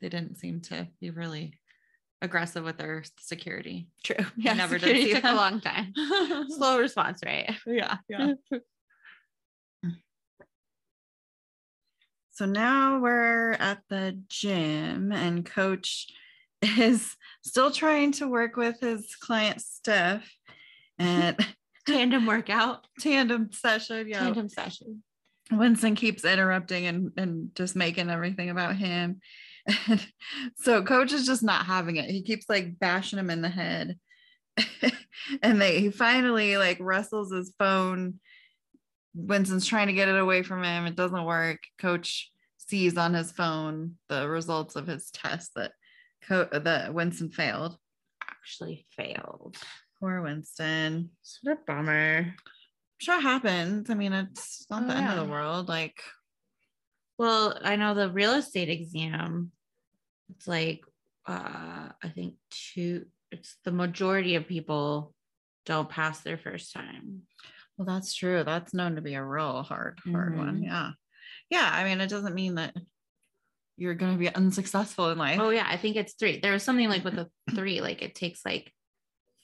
they 0.00 0.08
didn't 0.08 0.36
seem 0.38 0.60
to 0.62 0.88
be 1.00 1.10
really 1.10 1.58
aggressive 2.20 2.64
with 2.64 2.78
their 2.78 3.04
security. 3.20 3.88
True. 4.04 4.26
Yeah, 4.36 4.54
never 4.54 4.78
did 4.78 4.82
security 4.86 5.04
see 5.06 5.14
took 5.14 5.22
that. 5.22 5.34
a 5.34 5.36
long 5.36 5.60
time. 5.60 5.92
Slow 6.48 6.78
response 6.78 7.20
rate. 7.24 7.50
yeah, 7.66 7.98
yeah. 8.08 8.32
So 12.34 12.46
now 12.46 12.98
we're 12.98 13.52
at 13.52 13.82
the 13.90 14.18
gym, 14.26 15.12
and 15.12 15.44
coach 15.44 16.06
is 16.62 17.14
still 17.44 17.70
trying 17.70 18.12
to 18.12 18.26
work 18.26 18.56
with 18.56 18.80
his 18.80 19.14
client 19.16 19.60
Steph 19.60 20.34
and 20.98 21.36
Tandem 21.86 22.26
workout. 22.26 22.86
tandem 23.00 23.50
session. 23.52 24.08
Yeah. 24.08 24.20
Tandem 24.20 24.48
session. 24.48 25.02
Winston 25.50 25.94
keeps 25.94 26.24
interrupting 26.24 26.86
and, 26.86 27.10
and 27.16 27.54
just 27.54 27.76
making 27.76 28.10
everything 28.10 28.50
about 28.50 28.76
him. 28.76 29.20
And 29.88 30.04
so 30.56 30.82
coach 30.82 31.12
is 31.12 31.26
just 31.26 31.42
not 31.42 31.66
having 31.66 31.96
it. 31.96 32.10
He 32.10 32.22
keeps 32.22 32.48
like 32.48 32.78
bashing 32.78 33.18
him 33.18 33.30
in 33.30 33.42
the 33.42 33.48
head. 33.48 33.98
and 35.42 35.60
they 35.60 35.80
he 35.80 35.90
finally 35.90 36.56
like 36.56 36.78
wrestles 36.80 37.32
his 37.32 37.52
phone. 37.58 38.18
Winston's 39.14 39.66
trying 39.66 39.88
to 39.88 39.92
get 39.92 40.08
it 40.08 40.18
away 40.18 40.42
from 40.42 40.62
him. 40.62 40.86
It 40.86 40.96
doesn't 40.96 41.24
work. 41.24 41.60
Coach 41.78 42.30
sees 42.56 42.96
on 42.96 43.14
his 43.14 43.30
phone 43.30 43.96
the 44.08 44.28
results 44.28 44.76
of 44.76 44.86
his 44.86 45.10
test 45.10 45.52
that 45.56 45.72
co- 46.26 46.48
that 46.52 46.94
Winston 46.94 47.30
failed. 47.30 47.76
Actually 48.22 48.86
failed. 48.96 49.56
Poor 50.02 50.20
Winston. 50.20 51.10
What 51.42 51.52
a 51.52 51.60
bummer. 51.64 52.34
Sure 52.98 53.20
happens. 53.20 53.88
I 53.88 53.94
mean, 53.94 54.12
it's 54.12 54.66
not 54.68 54.82
Oh, 54.82 54.86
the 54.88 54.96
end 54.96 55.08
of 55.10 55.24
the 55.24 55.30
world. 55.32 55.68
Like, 55.68 56.02
Well, 57.18 57.56
I 57.62 57.76
know 57.76 57.94
the 57.94 58.10
real 58.10 58.32
estate 58.32 58.68
exam. 58.68 59.52
It's 60.30 60.48
like 60.48 60.80
uh 61.26 61.90
I 62.02 62.08
think 62.12 62.34
two 62.50 63.06
it's 63.30 63.56
the 63.64 63.70
majority 63.70 64.34
of 64.34 64.48
people 64.48 65.14
don't 65.66 65.88
pass 65.88 66.20
their 66.22 66.36
first 66.36 66.72
time. 66.72 67.22
Well, 67.78 67.86
that's 67.86 68.12
true. 68.12 68.42
That's 68.42 68.74
known 68.74 68.96
to 68.96 69.02
be 69.02 69.14
a 69.14 69.24
real 69.24 69.62
hard, 69.62 70.00
hard 70.12 70.36
one. 70.36 70.62
Mhm. 70.62 70.64
Yeah. 70.64 70.90
Yeah. 71.48 71.70
I 71.72 71.84
mean, 71.84 72.00
it 72.00 72.08
doesn't 72.10 72.34
mean 72.34 72.56
that 72.56 72.74
you're 73.76 73.94
going 73.94 74.12
to 74.14 74.18
be 74.18 74.34
unsuccessful 74.34 75.10
in 75.10 75.18
life. 75.18 75.38
Oh 75.40 75.50
yeah, 75.50 75.66
I 75.68 75.76
think 75.76 75.94
it's 75.94 76.14
three. 76.14 76.40
There 76.40 76.52
was 76.52 76.64
something 76.64 76.88
like 76.88 77.04
with 77.04 77.14
the 77.14 77.30
three, 77.54 77.80
like 77.80 78.02
it 78.02 78.16
takes 78.16 78.44
like 78.44 78.72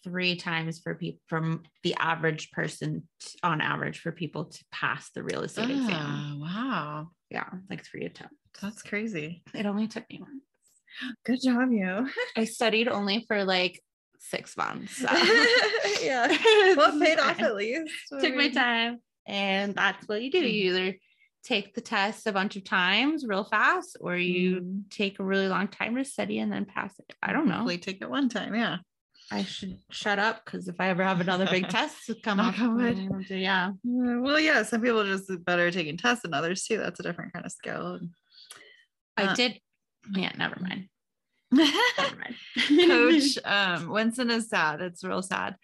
three 0.05 0.37
times 0.37 0.79
for 0.79 0.95
people 0.95 1.21
from 1.27 1.63
the 1.83 1.95
average 1.99 2.51
person 2.51 3.09
t- 3.21 3.39
on 3.43 3.61
average 3.61 4.01
for 4.01 4.13
people 4.13 4.47
to 4.47 4.65
pass 4.73 5.11
the 5.15 5.23
real 5.23 5.43
estate 5.43 5.71
exam. 5.71 5.89
Ah, 5.91 6.35
wow. 6.37 7.09
Yeah, 7.31 7.49
like 7.69 7.85
three 7.85 8.05
attempts. 8.05 8.35
That's 8.63 8.83
crazy. 8.83 9.43
It 9.55 9.67
only 9.67 9.89
took 9.89 10.09
me 10.11 10.21
once. 10.21 10.43
Good 11.25 11.41
job, 11.43 11.71
you. 11.71 12.09
I 12.37 12.45
studied 12.45 12.89
only 12.89 13.25
for 13.29 13.45
like 13.45 13.81
six 14.19 14.57
months. 14.57 14.97
so. 14.97 15.09
yeah. 16.03 16.27
Well, 16.77 16.99
paid 17.01 17.19
off 17.19 17.41
at 17.41 17.57
least. 17.57 17.93
I 18.13 18.21
Took 18.21 18.35
my 18.35 18.51
time, 18.51 18.99
and 19.27 19.75
that's 19.75 20.07
what 20.07 20.23
you 20.23 20.31
do. 20.31 20.39
You 20.39 20.75
either 20.75 20.99
take 21.45 21.75
the 21.75 21.81
test 21.81 22.27
a 22.27 22.33
bunch 22.33 22.57
of 22.57 22.65
times 22.65 23.25
real 23.27 23.45
fast, 23.45 23.97
or 24.01 24.17
you 24.17 24.61
mm, 24.61 24.83
take 24.91 25.19
a 25.19 25.25
really 25.25 25.49
long 25.49 25.69
time 25.69 25.97
to 25.97 26.05
study 26.05 26.39
and 26.39 26.53
then 26.53 26.65
pass 26.67 26.93
it. 26.99 27.15
I 27.23 27.33
don't 27.33 27.49
know. 27.49 27.55
Hopefully 27.55 27.79
take 27.79 28.03
it 28.03 28.11
one 28.11 28.29
time. 28.29 28.55
Yeah. 28.55 28.79
I 29.31 29.45
should 29.45 29.79
shut 29.91 30.19
up 30.19 30.45
because 30.45 30.69
if 30.69 30.77
I 30.81 30.89
ever 30.89 31.05
have 31.05 31.21
another 31.21 31.47
big 31.47 31.69
test 31.79 32.07
to 32.07 32.15
come 32.15 32.41
up, 32.41 32.57
Knock 32.57 32.61
on 32.69 32.77
wood. 32.77 32.99
I 32.99 33.09
won't 33.09 33.29
do- 33.29 33.37
yeah. 33.37 33.73
Well, 33.85 34.41
yeah. 34.41 34.63
Some 34.63 34.81
people 34.81 35.01
are 35.03 35.07
just 35.07 35.31
better 35.45 35.67
at 35.67 35.75
taking 35.75 35.97
tests 35.97 36.23
than 36.23 36.35
others 36.35 36.65
too. 36.65 36.79
That's 36.79 37.01
a 37.01 37.03
different 37.03 37.33
kind 37.33 37.45
of 37.45 37.53
skill. 37.53 38.01
I 39.17 39.25
Uh, 39.25 39.35
did. 39.35 39.61
Yeah, 40.15 40.33
never 40.39 40.59
mind. 40.61 40.89
Never 41.51 42.17
mind. 42.17 42.35
coach 42.89 43.39
um 43.45 43.89
winston 43.89 44.31
is 44.31 44.49
sad 44.51 44.81
it's 44.83 45.03
real 45.03 45.23
sad 45.23 45.57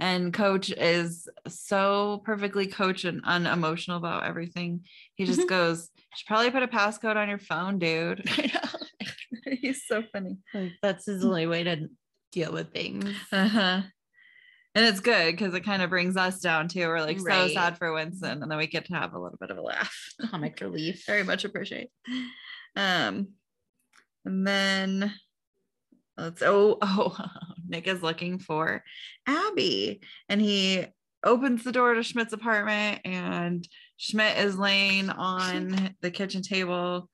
and 0.00 0.32
coach 0.34 0.70
is 0.70 1.28
so 1.46 2.22
perfectly 2.24 2.66
coach 2.66 3.04
and 3.04 3.20
unemotional 3.24 3.98
about 3.98 4.24
everything 4.24 4.84
he 5.14 5.24
just 5.26 5.40
Mhm. 5.42 5.48
goes 5.48 5.90
"You 5.96 6.02
should 6.16 6.26
probably 6.26 6.50
put 6.50 6.62
a 6.64 6.68
passcode 6.68 7.14
on 7.16 7.28
your 7.28 7.38
phone 7.38 7.78
dude 7.78 8.28
he's 9.60 9.86
so 9.86 10.02
funny 10.12 10.38
Like, 10.52 10.72
that's 10.82 11.06
his 11.06 11.24
only 11.24 11.46
way 11.46 11.62
to 11.64 11.88
deal 12.32 12.52
with 12.52 12.72
things. 12.72 13.14
uh-huh 13.32 13.82
and 14.74 14.84
it's 14.84 15.00
good 15.00 15.32
because 15.32 15.54
it 15.54 15.64
kind 15.64 15.82
of 15.82 15.90
brings 15.90 16.16
us 16.16 16.40
down 16.40 16.68
too 16.68 16.86
we're 16.86 17.00
like 17.00 17.18
so 17.18 17.48
sad 17.48 17.76
for 17.78 17.92
winston 17.92 18.42
and 18.42 18.50
then 18.50 18.58
we 18.58 18.66
get 18.66 18.84
to 18.84 18.94
have 18.94 19.14
a 19.14 19.18
little 19.18 19.38
bit 19.38 19.50
of 19.50 19.56
a 19.56 19.62
laugh 19.62 20.12
Comic 20.30 20.60
relief. 20.60 21.04
very 21.06 21.22
much 21.24 21.44
appreciate. 21.44 21.88
Um, 22.76 23.28
and 24.24 24.46
then 24.46 25.12
let's 26.16 26.42
oh 26.42 26.78
oh 26.82 27.16
Nick 27.66 27.86
is 27.86 28.02
looking 28.02 28.38
for 28.38 28.82
Abby, 29.26 30.00
and 30.28 30.40
he 30.40 30.86
opens 31.24 31.64
the 31.64 31.72
door 31.72 31.94
to 31.94 32.02
Schmidt's 32.02 32.32
apartment, 32.32 33.00
and 33.04 33.66
Schmidt 33.96 34.38
is 34.38 34.56
laying 34.58 35.10
on 35.10 35.94
the 36.00 36.10
kitchen 36.10 36.42
table 36.42 37.10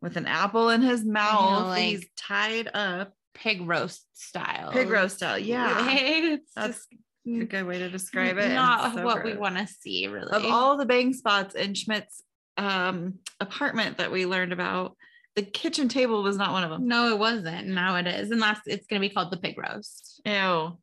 with 0.00 0.16
an 0.16 0.26
apple 0.26 0.70
in 0.70 0.80
his 0.82 1.04
mouth. 1.04 1.66
like- 1.68 1.82
He's 1.82 2.06
tied 2.16 2.70
up, 2.74 3.12
Pig 3.34 3.66
roast 3.66 4.06
style. 4.12 4.70
pig 4.72 4.88
roast 4.88 5.16
style. 5.16 5.38
Yeah, 5.38 5.86
it's 5.90 6.52
that's 6.54 6.86
just 7.26 7.42
a 7.42 7.44
good 7.44 7.66
way 7.66 7.78
to 7.78 7.90
describe 7.90 8.38
it. 8.38 8.54
not 8.54 8.94
so 8.94 9.04
what 9.04 9.24
we 9.24 9.34
want 9.34 9.56
to 9.56 9.66
see, 9.66 10.06
really. 10.06 10.32
of 10.32 10.44
all 10.44 10.76
the 10.76 10.86
bang 10.86 11.12
spots 11.12 11.54
in 11.54 11.74
Schmidt's 11.74 12.22
um, 12.56 13.14
apartment 13.40 13.98
that 13.98 14.12
we 14.12 14.26
learned 14.26 14.52
about, 14.52 14.96
the 15.34 15.42
kitchen 15.42 15.88
table 15.88 16.22
was 16.22 16.36
not 16.36 16.52
one 16.52 16.64
of 16.64 16.70
them. 16.70 16.86
no, 16.86 17.12
it 17.12 17.18
wasn't. 17.18 17.66
Now 17.68 17.96
it 17.96 18.06
is, 18.06 18.30
and 18.30 18.40
that's 18.40 18.60
it's 18.66 18.86
gonna 18.86 19.00
be 19.00 19.10
called 19.10 19.32
the 19.32 19.36
pig 19.36 19.58
roast. 19.58 20.20
Ew. 20.24 20.78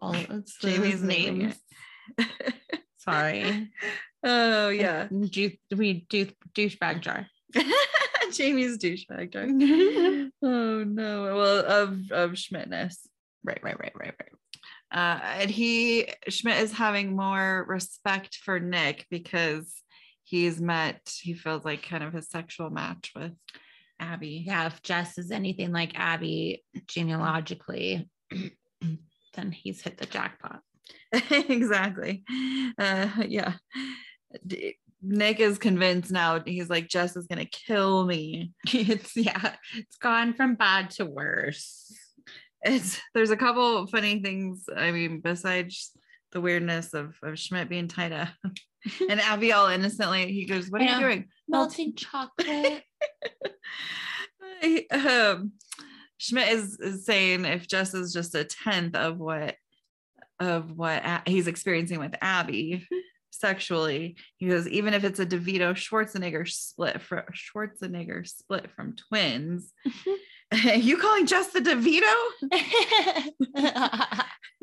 All 0.00 0.14
it's 0.14 0.58
Jamie's 0.60 1.02
names. 1.02 1.54
Sorry. 2.98 3.68
oh 4.22 4.68
yeah. 4.68 5.08
Do 5.08 5.50
we 5.76 6.06
do 6.08 6.28
douchebag 6.54 7.00
jar. 7.00 7.26
Jamie's 8.32 8.78
douchebag 8.78 9.32
joke. 9.32 10.32
oh 10.42 10.84
no. 10.84 11.36
Well, 11.36 11.64
of 11.66 12.10
of 12.10 12.32
Schmidtness. 12.32 12.96
Right, 13.44 13.60
right, 13.62 13.78
right, 13.78 13.92
right, 13.94 14.14
right. 14.20 14.32
Uh, 14.90 15.20
and 15.40 15.50
he 15.50 16.12
Schmidt 16.28 16.62
is 16.62 16.72
having 16.72 17.14
more 17.14 17.64
respect 17.68 18.36
for 18.36 18.58
Nick 18.58 19.06
because 19.10 19.72
he's 20.24 20.60
met. 20.60 21.12
He 21.20 21.34
feels 21.34 21.64
like 21.64 21.82
kind 21.82 22.02
of 22.02 22.12
his 22.12 22.28
sexual 22.28 22.70
match 22.70 23.12
with 23.14 23.32
Abby. 24.00 24.44
Yeah, 24.46 24.66
if 24.66 24.82
Jess 24.82 25.18
is 25.18 25.30
anything 25.30 25.72
like 25.72 25.98
Abby 25.98 26.64
genealogically, 26.86 28.08
then 29.34 29.52
he's 29.52 29.82
hit 29.82 29.98
the 29.98 30.06
jackpot. 30.06 30.60
exactly. 31.30 32.24
Uh, 32.78 33.08
yeah. 33.26 33.54
D- 34.46 34.76
Nick 35.02 35.40
is 35.40 35.58
convinced 35.58 36.10
now. 36.10 36.40
He's 36.44 36.68
like, 36.68 36.88
Jess 36.88 37.16
is 37.16 37.26
gonna 37.26 37.44
kill 37.46 38.04
me. 38.06 38.52
It's 38.72 39.16
yeah, 39.16 39.54
it's 39.76 39.96
gone 39.96 40.34
from 40.34 40.54
bad 40.54 40.90
to 40.92 41.06
worse. 41.06 41.92
It's 42.62 43.00
there's 43.14 43.30
a 43.30 43.36
couple 43.36 43.86
funny 43.86 44.20
things. 44.22 44.68
I 44.74 44.90
mean, 44.90 45.20
besides 45.20 45.92
the 46.32 46.40
weirdness 46.40 46.92
of, 46.94 47.16
of 47.22 47.38
Schmidt 47.38 47.68
being 47.68 47.88
tied 47.88 48.12
up. 48.12 48.28
and 49.08 49.20
Abby 49.20 49.52
all 49.52 49.68
innocently, 49.68 50.32
he 50.32 50.44
goes, 50.46 50.68
What 50.68 50.82
are 50.82 50.84
you 50.84 50.98
doing? 51.00 51.28
Melting 51.48 51.94
chocolate. 51.94 52.82
He- 54.60 54.88
um, 54.90 55.52
Schmidt 56.16 56.48
is, 56.48 56.78
is 56.80 57.04
saying 57.06 57.44
if 57.44 57.68
Jess 57.68 57.94
is 57.94 58.12
just 58.12 58.34
a 58.34 58.42
tenth 58.44 58.96
of 58.96 59.18
what 59.18 59.54
of 60.40 60.72
what 60.76 61.04
A- 61.04 61.22
he's 61.26 61.46
experiencing 61.46 62.00
with 62.00 62.14
Abby 62.20 62.86
sexually, 63.30 64.16
he 64.36 64.48
goes, 64.48 64.68
even 64.68 64.94
if 64.94 65.04
it's 65.04 65.20
a 65.20 65.26
DeVito 65.26 65.72
Schwarzenegger 65.74 66.48
split 66.48 67.00
from 67.00 67.22
Schwarzenegger 67.32 68.26
split 68.26 68.70
from 68.70 68.96
twins, 68.96 69.72
you 70.74 70.96
calling 70.96 71.26
just 71.26 71.52
the 71.52 71.60
DeVito? 71.60 72.14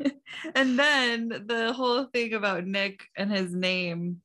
and 0.54 0.78
then 0.78 1.28
the 1.46 1.72
whole 1.72 2.04
thing 2.04 2.34
about 2.34 2.66
Nick 2.66 3.04
and 3.16 3.30
his 3.30 3.52
name, 3.52 4.20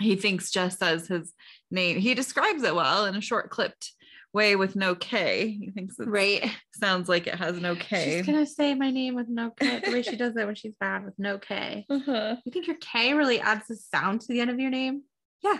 he 0.00 0.16
thinks 0.16 0.50
Jess 0.50 0.78
says 0.78 1.06
his 1.06 1.32
name. 1.70 1.98
He 1.98 2.14
describes 2.14 2.62
it 2.62 2.74
well 2.74 3.04
in 3.04 3.14
a 3.14 3.20
short 3.20 3.50
clipped 3.50 3.92
way 4.32 4.56
with 4.56 4.76
no 4.76 4.94
K. 4.94 5.48
He 5.60 5.70
thinks 5.70 5.98
it 5.98 6.08
right. 6.08 6.50
sounds 6.74 7.08
like 7.08 7.26
it 7.26 7.34
has 7.34 7.60
no 7.60 7.74
K. 7.74 8.18
She's 8.18 8.26
gonna 8.26 8.46
say 8.46 8.74
my 8.74 8.90
name 8.90 9.14
with 9.14 9.28
no 9.28 9.50
K. 9.50 9.80
The 9.84 9.92
way 9.92 10.02
she 10.02 10.16
does 10.16 10.36
it 10.36 10.46
when 10.46 10.54
she's 10.54 10.74
bad 10.80 11.04
with 11.04 11.18
no 11.18 11.38
K. 11.38 11.86
Uh-huh. 11.88 12.36
You 12.44 12.52
think 12.52 12.66
your 12.66 12.76
K 12.80 13.14
really 13.14 13.40
adds 13.40 13.70
a 13.70 13.76
sound 13.76 14.22
to 14.22 14.28
the 14.28 14.40
end 14.40 14.50
of 14.50 14.58
your 14.58 14.70
name? 14.70 15.02
Yeah. 15.42 15.58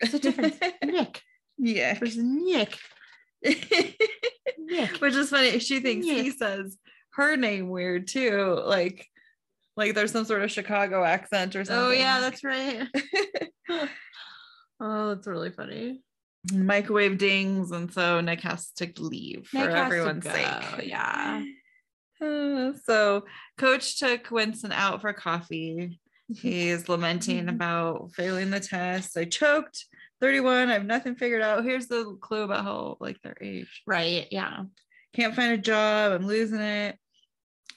It's 0.00 0.14
a 0.14 0.18
difference. 0.18 0.56
Nick 0.84 1.22
yeah. 1.58 1.98
versus 1.98 2.16
Nick. 2.22 2.76
Nick. 3.42 4.96
Which 4.98 5.14
is 5.14 5.30
funny. 5.30 5.58
She 5.58 5.80
thinks 5.80 6.06
he 6.06 6.30
says 6.30 6.76
her 7.14 7.36
name 7.36 7.68
weird 7.68 8.08
too. 8.08 8.60
Like 8.64 9.06
like 9.76 9.94
there's 9.94 10.12
some 10.12 10.24
sort 10.24 10.42
of 10.42 10.50
Chicago 10.50 11.04
accent 11.04 11.56
or 11.56 11.64
something. 11.64 11.84
Oh 11.84 11.90
yeah, 11.90 12.20
that's 12.20 12.44
right. 12.44 12.88
oh, 14.80 15.08
that's 15.14 15.26
really 15.26 15.50
funny. 15.50 16.02
Microwave 16.52 17.18
dings, 17.18 17.70
and 17.70 17.92
so 17.92 18.20
Nick 18.20 18.40
has 18.42 18.70
to 18.72 18.90
leave 18.98 19.46
for 19.48 19.58
Nick 19.58 19.70
to 19.70 19.76
everyone's 19.76 20.24
sake. 20.24 20.84
yeah. 20.84 21.44
Uh, 22.18 22.72
so 22.86 23.26
Coach 23.58 23.98
took 23.98 24.30
Winston 24.30 24.72
out 24.72 25.02
for 25.02 25.12
coffee. 25.12 26.00
He's 26.34 26.88
lamenting 26.88 27.50
about 27.50 28.12
failing 28.14 28.48
the 28.48 28.58
test. 28.58 29.18
I 29.18 29.26
choked. 29.26 29.84
31. 30.22 30.70
I 30.70 30.72
have 30.72 30.86
nothing 30.86 31.14
figured 31.14 31.42
out. 31.42 31.62
Here's 31.62 31.88
the 31.88 32.16
clue 32.22 32.44
about 32.44 32.64
how 32.64 32.96
like 33.00 33.20
their 33.20 33.36
age. 33.38 33.82
Right. 33.86 34.28
Yeah. 34.30 34.62
Can't 35.14 35.34
find 35.34 35.52
a 35.52 35.58
job. 35.58 36.12
I'm 36.12 36.26
losing 36.26 36.60
it. 36.60 36.98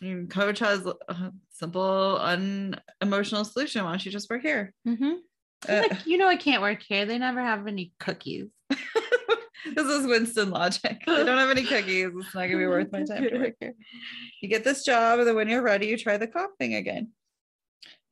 And 0.02 0.30
coach 0.30 0.60
has 0.60 0.86
a 0.86 1.34
simple, 1.52 2.18
unemotional 2.18 3.44
solution. 3.44 3.84
Why 3.84 3.92
don't 3.92 4.06
you 4.06 4.12
just 4.12 4.30
work 4.30 4.42
here? 4.42 4.74
Mm-hmm. 4.88 5.16
Uh, 5.68 5.84
like, 5.90 6.06
you 6.06 6.18
know, 6.18 6.28
I 6.28 6.38
can't 6.38 6.62
work 6.62 6.82
here. 6.82 7.06
They 7.06 7.18
never 7.18 7.42
have 7.42 7.68
any 7.68 7.92
cookies. 8.00 8.48
this 8.70 9.88
is 9.88 10.08
Winston 10.08 10.52
logic. 10.52 11.04
I 11.08 11.24
don't 11.24 11.38
have 11.38 11.50
any 11.50 11.64
cookies. 11.64 12.12
It's 12.16 12.36
not 12.36 12.46
gonna 12.46 12.58
be 12.58 12.68
worth 12.68 12.92
my 12.92 13.04
time 13.04 13.24
to 13.24 13.38
work 13.38 13.56
here. 13.60 13.74
You 14.42 14.50
get 14.50 14.64
this 14.64 14.86
job, 14.86 15.20
and 15.20 15.28
then 15.28 15.36
when 15.36 15.50
you're 15.50 15.62
ready, 15.62 15.88
you 15.88 15.98
try 15.98 16.18
the 16.18 16.28
cop 16.28 16.52
thing 16.58 16.76
again. 16.76 17.10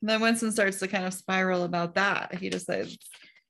And 0.01 0.09
then 0.09 0.21
Winston 0.21 0.51
starts 0.51 0.79
to 0.79 0.87
kind 0.87 1.05
of 1.05 1.13
spiral 1.13 1.63
about 1.63 1.95
that. 1.95 2.35
He 2.35 2.49
decides 2.49 2.97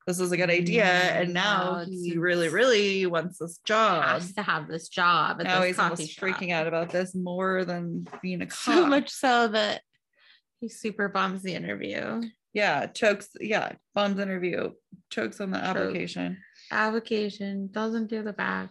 this 0.05 0.21
is 0.21 0.31
a 0.31 0.37
good 0.37 0.49
idea, 0.49 0.85
and 0.85 1.29
Mm, 1.29 1.33
now 1.33 1.71
wow, 1.73 1.85
he 1.85 2.17
really, 2.17 2.47
really 2.47 3.05
wants 3.05 3.39
this 3.39 3.57
job. 3.65 4.03
Has 4.03 4.33
to 4.35 4.41
have 4.41 4.67
this 4.69 4.87
job. 4.87 5.41
Now 5.41 5.59
this 5.59 5.67
he's 5.67 5.79
almost 5.79 6.09
shop. 6.09 6.23
freaking 6.23 6.51
out 6.53 6.67
about 6.67 6.91
this 6.91 7.13
more 7.13 7.65
than 7.65 8.07
being 8.21 8.41
a 8.41 8.45
cop. 8.45 8.55
So 8.75 8.85
much 8.85 9.09
so 9.09 9.49
that 9.49 9.81
he 10.61 10.69
super 10.69 11.09
bombs 11.09 11.43
the 11.43 11.55
interview. 11.55 12.21
Yeah, 12.53 12.85
chokes. 12.87 13.29
Yeah, 13.39 13.73
bombs 13.93 14.19
interview, 14.19 14.71
chokes 15.09 15.39
on 15.41 15.51
the 15.51 15.57
Choke. 15.59 15.65
application. 15.67 16.37
Application 16.71 17.69
doesn't 17.71 18.07
do 18.07 18.23
the 18.23 18.33
back. 18.33 18.69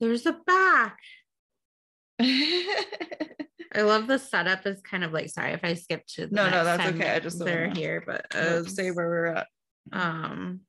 There's 0.00 0.22
the 0.22 0.36
back. 0.46 0.98
I 2.20 3.82
love 3.82 4.06
the 4.06 4.18
setup 4.18 4.66
is 4.66 4.80
kind 4.82 5.04
of 5.04 5.12
like 5.12 5.30
sorry 5.30 5.52
if 5.52 5.60
I 5.62 5.74
skipped 5.74 6.14
to 6.14 6.26
the 6.26 6.34
No, 6.34 6.50
no, 6.50 6.64
that's 6.64 6.86
okay. 6.86 7.10
I 7.10 7.20
just 7.20 7.38
they're 7.44 7.70
here, 7.70 8.02
but 8.06 8.34
uh, 8.34 8.64
say 8.64 8.90
where 8.90 9.08
we're 9.08 9.26
at. 9.26 9.46
um 9.92 10.60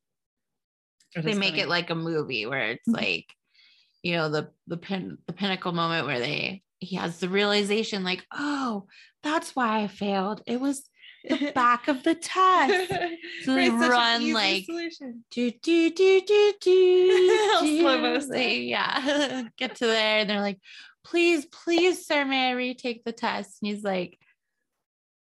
they 1.16 1.34
make 1.34 1.52
funny. 1.52 1.62
it 1.64 1.68
like 1.70 1.90
a 1.90 1.96
movie 1.96 2.46
where 2.46 2.70
it's 2.72 2.88
Mhm. 2.88 2.94
like 2.94 3.26
you 4.04 4.14
know 4.14 4.30
the 4.30 4.52
the 4.68 4.78
pin 4.78 5.18
the 5.28 5.34
pinnacle 5.34 5.72
moment 5.74 6.08
where 6.08 6.20
they 6.20 6.64
he 6.80 6.96
has 6.96 7.20
the 7.20 7.28
realization 7.30 8.04
like 8.04 8.26
oh 8.34 8.88
that's 9.24 9.56
why 9.56 9.82
I 9.84 9.88
failed 9.88 10.42
it 10.48 10.60
was 10.62 10.88
the 11.30 11.52
back 11.56 11.88
of 11.88 12.04
the 12.04 12.16
test 12.16 12.90
So 13.44 13.56
they 13.56 13.70
Right, 13.70 13.90
run, 13.90 14.34
like, 14.34 14.66
solution. 14.66 15.24
do 15.32 15.52
do 15.52 15.90
do 15.92 16.22
do 16.22 16.54
do, 16.60 16.60
do. 17.62 18.38
Yeah 18.68 19.44
get 19.58 19.76
to 19.78 19.86
there 19.86 20.20
and 20.20 20.30
they're 20.30 20.42
like 20.42 20.60
please 21.04 21.46
please 21.46 22.06
sir 22.06 22.26
may 22.26 22.50
I 22.50 22.52
retake 22.52 23.04
the 23.04 23.12
test 23.12 23.62
and 23.62 23.72
he's 23.72 23.84
like 23.84 24.18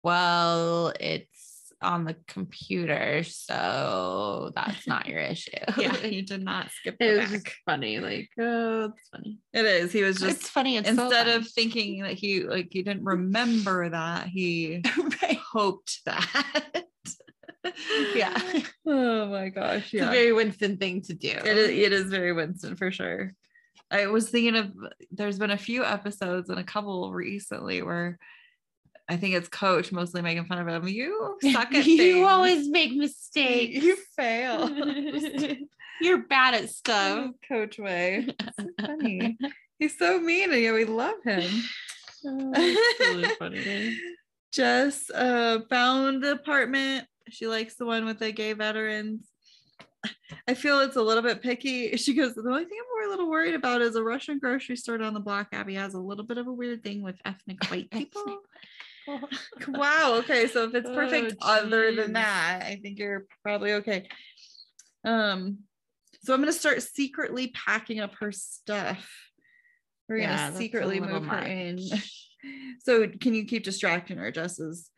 well 0.03 0.93
it's 0.99 1.38
on 1.81 2.05
the 2.05 2.17
computer 2.27 3.23
so 3.23 4.51
that's 4.55 4.87
not 4.87 5.07
your 5.07 5.21
issue 5.21 5.51
yeah, 5.79 5.97
you 6.05 6.23
did 6.23 6.43
not 6.43 6.71
skip 6.71 6.97
it 7.01 7.21
was 7.21 7.31
back. 7.31 7.55
funny 7.65 7.99
like 8.01 8.29
oh 8.41 8.87
it's 8.97 9.09
funny 9.11 9.39
It 9.53 9.65
is. 9.65 9.93
He 9.93 10.03
was 10.03 10.19
just 10.19 10.41
it's 10.41 10.51
funny 10.51 10.77
it's 10.77 10.89
so 10.89 11.05
instead 11.05 11.27
funny. 11.27 11.37
of 11.37 11.49
thinking 11.49 12.03
that 12.03 12.15
he 12.15 12.43
like 12.45 12.69
he 12.71 12.83
didn't 12.83 13.05
remember 13.05 13.89
that 13.91 14.27
he 14.27 14.83
right 15.23 15.39
hoped 15.53 16.01
that. 16.07 16.85
yeah 18.15 18.37
Oh 18.87 19.27
my 19.27 19.49
gosh. 19.51 19.85
it's 19.85 19.95
a 19.95 19.97
Yeah. 19.99 20.11
very 20.11 20.33
winston 20.33 20.77
thing 20.79 21.03
to 21.03 21.15
do 21.15 21.29
It 21.29 21.47
is, 21.59 21.69
it 21.71 21.93
is 21.93 22.11
very 22.11 22.33
Winston 22.33 22.77
for 22.77 22.91
sure. 22.91 23.33
I 23.91 24.07
was 24.07 24.29
thinking 24.31 24.57
of 24.57 24.73
there's 25.11 25.39
been 25.39 25.51
a 25.51 25.57
few 25.59 25.85
episodes 25.85 26.51
and 26.51 26.59
a 26.59 26.65
couple 26.65 27.11
recently 27.13 27.83
where 27.83 28.19
I 29.09 29.17
think 29.17 29.35
it's 29.35 29.49
coach 29.49 29.91
mostly 29.91 30.21
making 30.21 30.45
fun 30.47 30.59
of 30.59 30.69
him. 30.69 30.89
You 30.89 31.39
suck 31.41 31.75
at 31.75 31.87
you 31.87 31.97
things. 31.97 32.27
always 32.27 32.69
make 32.69 32.93
mistakes 32.95 33.83
you 33.83 33.97
fail. 34.17 34.69
you're 36.01 36.27
bad 36.27 36.55
at 36.55 36.69
stuff 36.71 37.31
Coach 37.49 37.79
Way. 37.79 38.29
So 38.59 38.67
funny. 38.81 39.39
He's 39.79 39.97
so 39.97 40.21
mean 40.21 40.53
and 40.53 40.61
yet 40.61 40.75
we 40.75 40.85
love 40.85 41.17
him. 41.25 41.51
Jess 44.53 45.11
uh, 45.11 45.61
found 45.71 46.23
the 46.23 46.33
apartment. 46.33 47.07
She 47.31 47.47
likes 47.47 47.77
the 47.77 47.87
one 47.87 48.05
with 48.05 48.19
the 48.19 48.33
gay 48.33 48.53
veterans. 48.53 49.27
I 50.47 50.55
feel 50.55 50.81
it's 50.81 50.97
a 50.97 51.03
little 51.03 51.23
bit 51.23 51.43
picky. 51.43 51.97
She 51.97 52.15
goes, 52.15 52.35
the 52.35 52.43
only 52.43 52.65
thing 52.65 52.79
I'm 52.81 53.09
a 53.09 53.11
little 53.11 53.31
worried 53.31 53.55
about 53.55 53.83
is 53.83 53.97
a 53.97 54.03
Russian 54.03 54.39
grocery 54.39 54.77
store 54.77 54.99
down 54.99 55.15
the 55.15 55.21
block. 55.21 55.49
Abby 55.53 55.75
has 55.75 55.95
a 55.95 56.01
little 56.01 56.25
bit 56.25 56.39
of 56.39 56.47
a 56.47 56.53
weird 56.53 56.83
thing 56.83 57.03
with 57.03 57.17
ethnic 57.25 57.63
white 57.71 57.91
people. 57.91 58.39
wow. 59.69 60.15
Okay. 60.19 60.47
So 60.49 60.65
if 60.65 60.75
it's 60.75 60.91
perfect 60.91 61.35
Oh, 61.41 61.59
other 61.59 61.95
than 61.95 62.15
that, 62.15 62.63
I 62.65 62.79
think 62.83 62.99
you're 62.99 63.27
probably 63.43 63.75
okay. 63.75 64.09
Um, 65.05 65.61
so 66.23 66.35
I'm 66.35 66.41
gonna 66.41 66.53
start 66.53 66.83
secretly 66.83 67.49
packing 67.49 68.01
up 68.01 68.15
her 68.17 68.33
stuff. 68.33 69.09
We're 70.09 70.19
Yeah, 70.19 70.49
gonna 70.49 70.59
secretly 70.59 71.01
move 71.01 71.27
her 71.27 71.39
in. 71.39 71.79
So 72.85 73.09
can 73.09 73.35
you 73.35 73.47
keep 73.47 73.65
distracting 73.65 74.17
her? 74.19 74.31
Jess 74.31 74.61
is, 74.61 74.91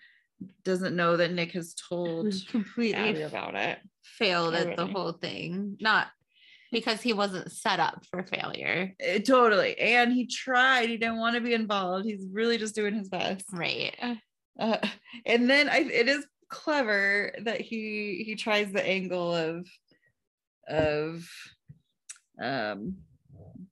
doesn't 0.62 0.94
know 0.94 1.16
that 1.16 1.32
Nick 1.32 1.52
has 1.52 1.74
told 1.88 2.34
completely 2.48 3.22
about 3.22 3.54
it. 3.54 3.78
failed 4.02 4.54
at 4.54 4.76
the 4.76 4.86
whole 4.86 5.12
thing 5.12 5.78
not 5.80 6.08
because 6.72 7.00
he 7.00 7.12
wasn't 7.12 7.50
set 7.50 7.80
up 7.80 8.04
for 8.10 8.22
failure 8.22 8.94
Eh, 9.00 9.18
totally. 9.18 9.78
And 9.78 10.12
he 10.12 10.26
tried. 10.26 10.88
He 10.88 10.96
didn't 10.96 11.18
want 11.18 11.34
to 11.34 11.40
be 11.40 11.54
involved. 11.54 12.06
He's 12.06 12.26
really 12.32 12.58
just 12.58 12.74
doing 12.74 12.94
his 12.94 13.08
best. 13.08 13.44
right 13.52 13.94
Uh, 14.58 14.76
and 15.26 15.48
then 15.48 15.68
I, 15.68 15.78
it 15.78 16.08
is 16.08 16.26
clever 16.48 17.32
that 17.44 17.60
he 17.60 18.22
he 18.26 18.34
tries 18.34 18.72
the 18.72 18.86
angle 18.86 19.32
of 19.34 19.66
of 20.68 21.26
um 22.42 22.96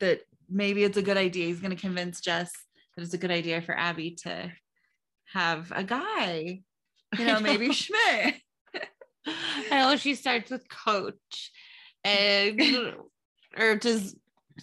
that 0.01 0.21
maybe 0.49 0.85
it's 0.85 0.97
a 0.97 1.03
good 1.03 1.17
idea. 1.17 1.47
He's 1.47 1.61
going 1.61 1.75
to 1.75 1.81
convince 1.81 2.21
Jess 2.21 2.51
that 2.97 3.03
it's 3.03 3.15
a 3.15 3.19
good 3.19 3.31
idea 3.31 3.61
for 3.61 3.77
Abby 3.77 4.13
to 4.23 4.53
have 5.33 5.73
a 5.75 5.85
guy. 5.85 6.63
You 7.19 7.25
know, 7.27 7.41
maybe 7.41 7.73
Schmidt. 7.73 8.37
I 9.27 9.81
know 9.83 9.97
she 9.97 10.15
starts 10.15 10.51
with 10.51 10.69
coach 10.69 11.51
and 12.05 12.95
or 13.59 13.77
does 13.77 14.15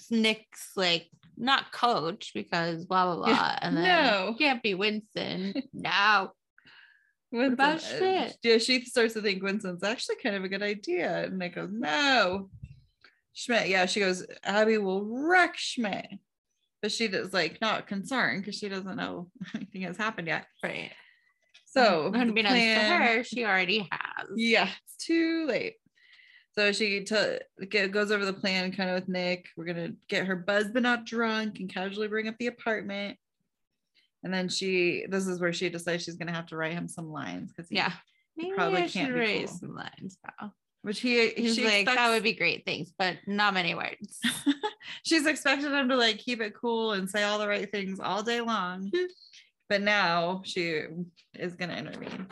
Nick's 0.10 0.72
like 0.76 1.08
not 1.38 1.72
coach 1.72 2.32
because 2.34 2.86
blah 2.86 3.16
blah 3.16 3.26
blah 3.26 3.56
and 3.62 3.76
then 3.78 3.84
No. 3.84 4.36
can't 4.38 4.64
be 4.64 4.74
Winston. 4.74 5.54
no. 5.74 6.32
Winston, 7.32 7.54
about 7.54 7.82
shit? 7.82 8.38
Yeah, 8.44 8.58
she 8.60 8.86
starts 8.86 9.14
to 9.16 9.22
think 9.22 9.44
Winston's 9.44 9.84
actually 9.84 10.16
kind 10.24 10.36
of 10.36 10.44
a 10.46 10.50
good 10.50 10.64
idea. 10.64 11.26
And 11.26 11.38
Nick 11.40 11.56
goes, 11.56 11.70
no. 11.72 12.50
Schmidt, 13.34 13.68
yeah, 13.68 13.86
she 13.88 14.00
goes, 14.00 14.26
Abby 14.44 14.78
will 14.78 15.04
wreck 15.06 15.58
Schmidt. 15.58 16.08
but 16.82 16.92
she 16.94 17.10
does 17.10 17.34
like 17.34 17.60
not 17.60 17.88
concerned 17.88 18.42
because 18.44 18.58
she 18.58 18.70
doesn't 18.70 18.96
know 18.96 19.30
anything 19.56 19.82
has 19.82 19.98
happened 19.98 20.28
yet. 20.30 20.46
Right. 20.64 20.92
So 21.66 22.12
unbeknownst 22.14 22.56
to 22.56 22.96
her, 22.96 23.24
she 23.26 23.44
already 23.44 23.80
has. 23.92 24.30
yeah, 24.38 24.70
it's 24.86 25.06
too 25.06 25.46
late. 25.48 25.74
So 26.58 26.72
she 26.72 27.04
t- 27.04 27.88
goes 27.88 28.12
over 28.12 28.24
the 28.26 28.34
plan 28.34 28.72
kind 28.72 28.90
of 28.90 28.96
with 28.96 29.10
Nick. 29.10 29.48
We're 29.58 29.66
gonna 29.66 29.94
get 30.08 30.26
her 30.26 30.36
buzzed 30.36 30.74
but 30.74 30.84
not 30.84 31.06
drunk 31.06 31.60
and 31.60 31.70
casually 31.74 32.08
bring 32.08 32.28
up 32.28 32.36
the 32.40 32.48
apartment. 32.48 33.18
And 34.24 34.34
then 34.34 34.48
she, 34.50 35.06
this 35.10 35.28
is 35.28 35.40
where 35.40 35.54
she 35.54 35.70
decides 35.70 36.04
she's 36.04 36.16
gonna 36.16 36.34
have 36.34 36.48
to 36.48 36.56
write 36.58 36.74
him 36.74 36.88
some 36.88 37.12
lines 37.12 37.52
because 37.52 37.72
Yeah. 37.72 37.92
Maybe 38.38 38.54
probably 38.54 38.84
I 38.84 38.88
can't 38.88 39.14
raise 39.14 39.50
cool. 39.50 39.60
some 39.60 39.76
lines 39.76 40.18
now. 40.40 40.54
which 40.82 41.00
he 41.00 41.30
He's 41.30 41.60
like, 41.60 41.86
that 41.86 42.10
would 42.10 42.24
be 42.24 42.34
great, 42.34 42.66
things, 42.66 42.94
but 42.98 43.18
not 43.28 43.54
many 43.54 43.76
words. 43.76 44.20
she's 45.04 45.26
expected 45.26 45.72
him 45.72 45.90
to 45.90 45.96
like 45.96 46.18
keep 46.20 46.42
it 46.42 46.54
cool 46.54 46.94
and 46.94 47.10
say 47.10 47.24
all 47.24 47.40
the 47.40 47.48
right 47.48 47.72
things 47.72 48.00
all 48.00 48.24
day 48.24 48.42
long. 48.42 48.92
but 49.70 49.82
now 49.82 50.42
she 50.44 50.84
is 51.34 51.56
going 51.56 51.70
to 51.70 51.78
intervene. 51.78 52.28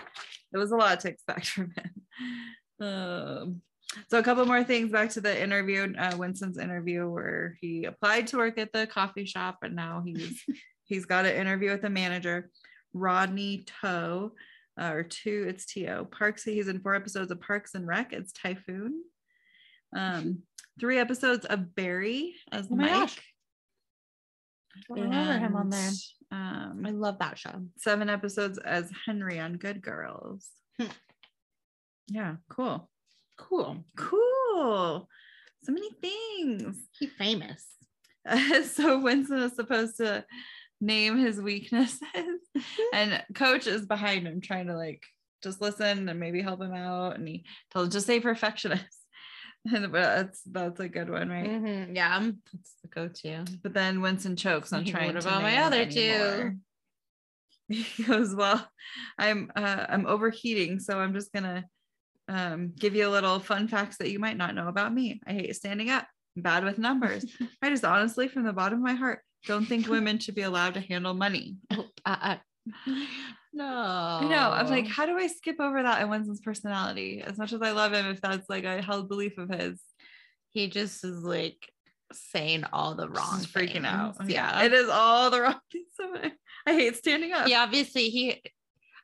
It 0.54 0.58
was 0.58 0.72
a 0.72 0.76
lot 0.76 1.00
to 1.02 1.08
expect 1.10 1.48
from 1.48 1.72
him. 1.76 2.88
Um, 2.88 3.62
so 4.10 4.18
a 4.20 4.24
couple 4.24 4.46
more 4.46 4.64
things 4.64 4.92
back 4.92 5.10
to 5.12 5.22
the 5.22 5.42
interview, 5.42 5.94
uh, 5.98 6.16
Winston's 6.18 6.58
interview, 6.58 7.08
where 7.10 7.58
he 7.62 7.86
applied 7.86 8.28
to 8.28 8.38
work 8.38 8.58
at 8.58 8.72
the 8.74 8.88
coffee 8.88 9.26
shop, 9.26 9.60
and 9.64 9.76
now 9.76 10.02
he's 10.06 10.42
he's 10.86 11.06
got 11.06 11.26
an 11.26 11.36
interview 11.36 11.72
with 11.72 11.82
the 11.82 11.90
manager, 11.90 12.50
Rodney 12.94 13.66
To, 13.82 14.32
uh, 14.80 14.92
or 14.94 15.04
two, 15.04 15.46
it's 15.48 15.66
T.O. 15.66 16.06
Parks. 16.06 16.44
He's 16.44 16.68
in 16.68 16.80
four 16.82 16.96
episodes 16.96 17.32
of 17.32 17.40
Parks 17.42 17.76
and 17.76 17.88
Rec. 17.88 18.14
It's 18.14 18.32
Typhoon. 18.34 19.04
Um, 19.96 20.40
three 20.80 20.98
episodes 20.98 21.46
of 21.46 21.76
Barry 21.76 22.34
as 22.52 22.68
Oh 22.72 22.76
Mike. 22.76 22.90
gosh. 22.90 23.20
I 24.76 24.82
don't 24.88 25.04
remember 25.04 25.46
him 25.46 25.56
on 25.56 25.70
there. 25.70 25.90
and, 26.32 26.88
I 26.88 26.90
Um, 26.90 27.00
love 27.00 27.20
that 27.20 27.38
show. 27.38 27.68
seven 27.78 28.10
episodes 28.10 28.58
as 28.58 28.90
Henry 29.06 29.40
on 29.40 29.58
Good 29.58 29.84
Girls. 29.84 30.50
Hmm. 30.82 30.88
yeah, 32.08 32.36
cool. 32.50 32.90
Cool. 33.38 33.84
Cool. 33.96 35.08
So 35.64 35.72
many 35.72 35.90
things. 36.02 36.78
He 37.00 37.08
famous. 37.08 37.66
so 38.74 39.00
Winston 39.00 39.40
is 39.40 39.56
supposed 39.56 39.98
to 39.98 40.26
name 40.80 41.18
his 41.18 41.42
weaknesses, 41.42 42.02
and 42.94 43.24
Coach 43.34 43.68
is 43.68 43.86
behind 43.86 44.28
him 44.28 44.42
trying 44.42 44.68
to 44.68 44.76
like 44.76 45.04
just 45.42 45.62
listen 45.62 46.08
and 46.08 46.20
maybe 46.20 46.42
help 46.42 46.62
him 46.62 46.74
out. 46.74 47.16
And 47.18 47.28
he 47.28 47.46
tells 47.72 47.88
him 47.88 47.92
just 47.92 48.08
say 48.08 48.20
perfectionist. 48.20 48.86
And 49.74 49.94
that's 49.94 50.42
that's 50.42 50.82
a 50.82 50.90
good 50.90 51.10
one, 51.10 51.30
right? 51.30 51.50
Mhm, 51.50 51.96
Yeah, 51.96 52.20
that's 52.20 52.76
the 52.82 52.90
go-to. 52.90 53.46
But 53.64 53.74
then 53.74 54.02
Winston 54.02 54.36
chokes 54.36 54.74
on 54.74 54.84
trying 54.84 55.14
what 55.14 55.24
about 55.24 55.42
my 55.42 55.58
other 55.60 55.86
two? 55.86 56.58
He 57.70 58.04
goes, 58.04 58.36
"Well, 58.36 58.70
I'm 59.18 59.54
uh, 59.56 59.86
I'm 59.88 60.06
overheating, 60.06 60.82
so 60.82 61.00
I'm 61.00 61.14
just 61.14 61.32
gonna 61.32 61.64
um, 62.28 62.74
give 62.78 62.96
you 62.96 63.08
a 63.08 63.12
little 63.12 63.40
fun 63.40 63.68
facts 63.68 63.98
that 63.98 64.12
you 64.12 64.20
might 64.20 64.38
not 64.38 64.56
know 64.56 64.68
about 64.68 64.94
me. 64.94 65.22
I 65.28 65.34
hate 65.34 65.56
standing 65.56 65.90
up. 65.90 66.08
I'm 66.36 66.44
bad 66.44 66.64
with 66.64 66.78
numbers. 66.78 67.26
I 67.62 67.70
just 67.70 67.86
honestly, 67.86 68.28
from 68.28 68.44
the 68.44 68.54
bottom 68.54 68.80
of 68.80 68.84
my 68.84 68.94
heart, 68.94 69.20
don't 69.46 69.66
think 69.66 69.88
women 69.88 70.20
should 70.20 70.36
be 70.36 70.42
allowed 70.42 70.76
to 70.76 70.82
handle 70.82 71.14
money. 71.14 71.58
Oh, 71.72 71.88
uh, 72.06 72.18
uh, 72.22 72.36
no. 73.54 73.66
I 73.66 74.28
know. 74.30 74.52
I'm 74.52 74.70
like, 74.70 74.88
how 74.88 75.06
do 75.06 75.18
I 75.18 75.28
skip 75.28 75.58
over 75.60 75.84
that 75.84 76.02
in 76.02 76.10
Winston's 76.10 76.40
personality? 76.40 77.22
As 77.22 77.38
much 77.38 77.52
as 77.52 77.62
I 77.62 77.72
love 77.72 77.94
him, 77.94 78.08
if 78.08 78.22
that's 78.22 78.50
like 78.50 78.64
a 78.64 78.82
held 78.82 79.10
belief 79.10 79.38
of 79.38 79.50
his, 79.50 79.82
he 80.52 80.70
just 80.70 81.04
is 81.04 81.24
like 81.24 81.58
saying 82.14 82.64
all 82.72 82.96
the 82.96 83.10
wrong 83.10 83.40
freaking 83.42 83.86
out. 83.86 84.16
Yeah. 84.28 84.64
it 84.64 84.74
is 84.74 84.90
all 84.90 85.30
the 85.30 85.42
wrong 85.42 85.60
things. 85.72 86.32
I 86.66 86.74
hate 86.74 86.96
standing 86.96 87.34
up. 87.34 87.48
yeah, 87.48 87.64
obviously 87.64 88.10
he 88.10 88.42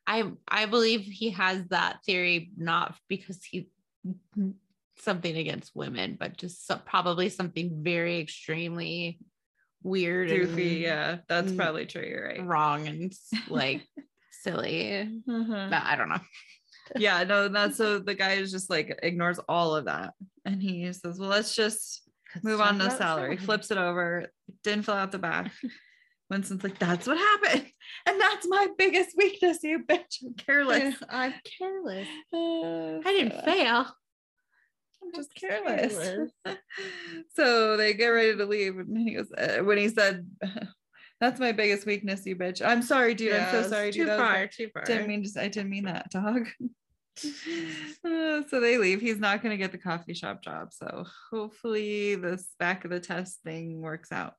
I 0.08 0.32
I 0.48 0.66
believe 0.66 1.02
he 1.02 1.32
has 1.32 1.66
that 1.70 2.00
theory 2.06 2.52
not 2.58 2.96
because 3.08 3.44
he 3.44 3.70
something 4.98 5.38
against 5.38 5.76
women, 5.76 6.18
but 6.20 6.36
just 6.38 6.68
so, 6.68 6.80
probably 6.86 7.30
something 7.30 7.84
very 7.84 8.20
extremely 8.20 9.20
weird 9.84 10.30
goofy. 10.30 10.80
Yeah, 10.84 11.20
that's 11.28 11.52
Mm. 11.52 11.58
probably 11.58 11.86
true. 11.86 12.04
You're 12.06 12.26
right. 12.26 12.46
wrong 12.46 12.88
and 12.88 13.14
like 13.50 13.84
silly. 14.32 15.22
Mhm. 15.28 15.70
But 15.70 15.84
I 15.84 15.96
don't 15.96 16.10
know. 16.10 16.20
yeah, 16.98 17.24
no, 17.24 17.48
that's 17.48 17.78
so 17.78 18.00
the 18.00 18.16
guy 18.16 18.34
is 18.34 18.52
just 18.52 18.70
like 18.70 19.00
ignores 19.04 19.40
all 19.48 19.76
of 19.76 19.86
that. 19.86 20.14
And 20.46 20.62
he 20.62 20.92
says, 20.92 21.20
Well, 21.20 21.30
let's 21.30 21.56
just 21.56 22.02
move 22.44 22.60
on 22.62 22.78
to 22.80 22.90
salary. 22.92 23.38
Flips 23.38 23.72
it 23.72 23.78
over, 23.78 24.28
didn't 24.64 24.84
fill 24.86 24.96
out 24.96 25.12
the 25.12 25.20
back. 25.20 25.52
Winston's 26.30 26.64
like, 26.64 26.80
That's 26.80 27.08
what 27.08 27.18
happened. 27.18 27.66
And 28.06 28.22
that's 28.22 28.48
my 28.48 28.68
biggest 28.78 29.18
weakness, 29.18 29.64
you 29.64 29.84
bitch. 29.84 30.24
I'm 30.24 30.34
careless. 30.36 30.96
I'm 31.10 31.34
careless. 31.58 32.08
Uh, 32.32 33.00
I 33.08 33.12
didn't 33.12 33.34
so- 33.34 33.42
fail. 33.46 33.88
I'm 35.02 35.14
just 35.16 35.34
careless. 35.36 35.98
careless. 35.98 36.32
so 37.36 37.78
they 37.78 37.94
get 37.94 38.08
ready 38.10 38.38
to 38.38 38.46
leave. 38.46 38.78
And 38.78 38.98
he 38.98 39.16
goes, 39.16 39.32
uh, 39.32 39.64
when 39.64 39.78
he 39.80 39.90
said, 39.90 40.28
That's 41.20 41.40
my 41.40 41.52
biggest 41.52 41.86
weakness, 41.86 42.26
you 42.26 42.36
bitch. 42.36 42.66
I'm 42.66 42.82
sorry, 42.82 43.14
dude. 43.14 43.34
I'm 43.34 43.52
so 43.52 43.70
sorry, 43.70 43.92
Too 43.92 44.06
dude. 44.06 44.10
Was 44.10 44.20
far, 44.20 44.48
too 44.48 44.70
far. 44.74 44.84
didn't 44.84 45.08
mean 45.08 45.24
to 45.24 45.42
I 45.42 45.50
didn't 45.50 45.70
mean 45.70 45.86
that 45.86 46.10
dog. 46.12 46.48
Uh, 47.26 48.44
so 48.50 48.62
they 48.62 48.78
leave. 48.78 49.02
He's 49.02 49.20
not 49.20 49.42
going 49.44 49.52
to 49.52 49.58
get 49.58 49.74
the 49.74 49.78
coffee 49.78 50.14
shop 50.14 50.42
job. 50.42 50.72
So 50.74 51.06
hopefully 51.30 52.16
this 52.16 52.48
back 52.60 52.86
of 52.86 52.92
the 52.92 53.02
test 53.02 53.40
thing 53.44 53.82
works 53.82 54.12
out. 54.14 54.36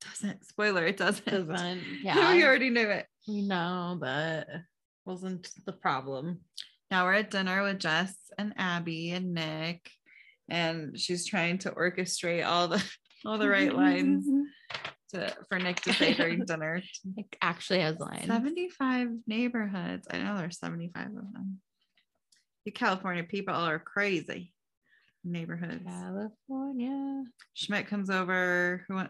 Doesn't 0.00 0.46
spoiler, 0.46 0.86
it 0.86 0.96
doesn't. 0.96 1.24
Doesn't. 1.26 1.82
we 2.04 2.44
already 2.44 2.70
knew 2.70 2.88
it. 2.88 3.06
We 3.28 3.42
know, 3.42 3.98
but 4.00 4.46
wasn't 5.04 5.50
the 5.66 5.72
problem. 5.72 6.40
Now 6.90 7.04
we're 7.04 7.14
at 7.14 7.30
dinner 7.30 7.62
with 7.62 7.78
Jess 7.78 8.14
and 8.38 8.52
Abby 8.56 9.10
and 9.12 9.34
Nick, 9.34 9.90
and 10.48 10.98
she's 10.98 11.26
trying 11.26 11.58
to 11.58 11.70
orchestrate 11.70 12.46
all 12.46 12.68
the 12.68 12.84
all 13.24 13.38
the 13.38 13.48
right 13.48 13.74
lines 13.74 14.26
to 15.12 15.34
for 15.48 15.58
Nick 15.58 15.80
to 15.82 15.92
say 15.92 16.14
during 16.14 16.44
dinner. 16.46 16.82
Nick 17.04 17.36
actually 17.42 17.80
has 17.80 17.98
lines. 17.98 18.26
75 18.26 19.08
neighborhoods. 19.26 20.06
I 20.10 20.18
know 20.18 20.36
there's 20.36 20.58
75 20.58 21.06
of 21.06 21.32
them. 21.32 21.60
The 22.64 22.70
California 22.70 23.24
people 23.24 23.54
are 23.54 23.78
crazy. 23.78 24.52
Neighborhoods. 25.24 25.84
California. 25.86 27.24
Schmidt 27.54 27.88
comes 27.88 28.10
over. 28.10 28.84
Who, 28.88 29.02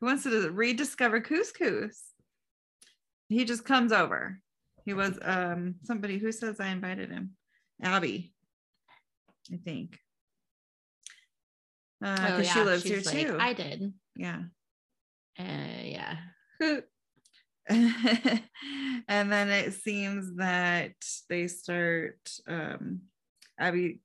who 0.00 0.06
wants 0.06 0.24
to 0.24 0.50
rediscover 0.50 1.20
couscous? 1.20 2.02
He 3.28 3.44
just 3.44 3.64
comes 3.64 3.92
over. 3.92 4.38
He 4.84 4.94
was 4.94 5.18
um 5.22 5.76
somebody 5.84 6.18
who 6.18 6.32
says 6.32 6.60
I 6.60 6.68
invited 6.68 7.10
him. 7.10 7.30
Abby, 7.82 8.32
I 9.52 9.56
think. 9.56 9.98
Uh, 12.04 12.16
Oh, 12.18 12.36
because 12.36 12.50
she 12.52 12.58
yeah, 12.58 12.64
lives 12.64 12.82
here 12.82 13.00
like, 13.04 13.26
too. 13.26 13.36
I 13.38 13.52
did. 13.52 13.92
yeah. 14.16 14.42
Uh, 15.38 15.82
yeah. 15.84 16.16
and 19.08 19.32
then 19.32 19.48
it 19.50 19.72
seems 19.74 20.34
that 20.36 20.94
they 21.28 21.46
start 21.46 22.18
um 22.48 23.00
abby 23.58 24.00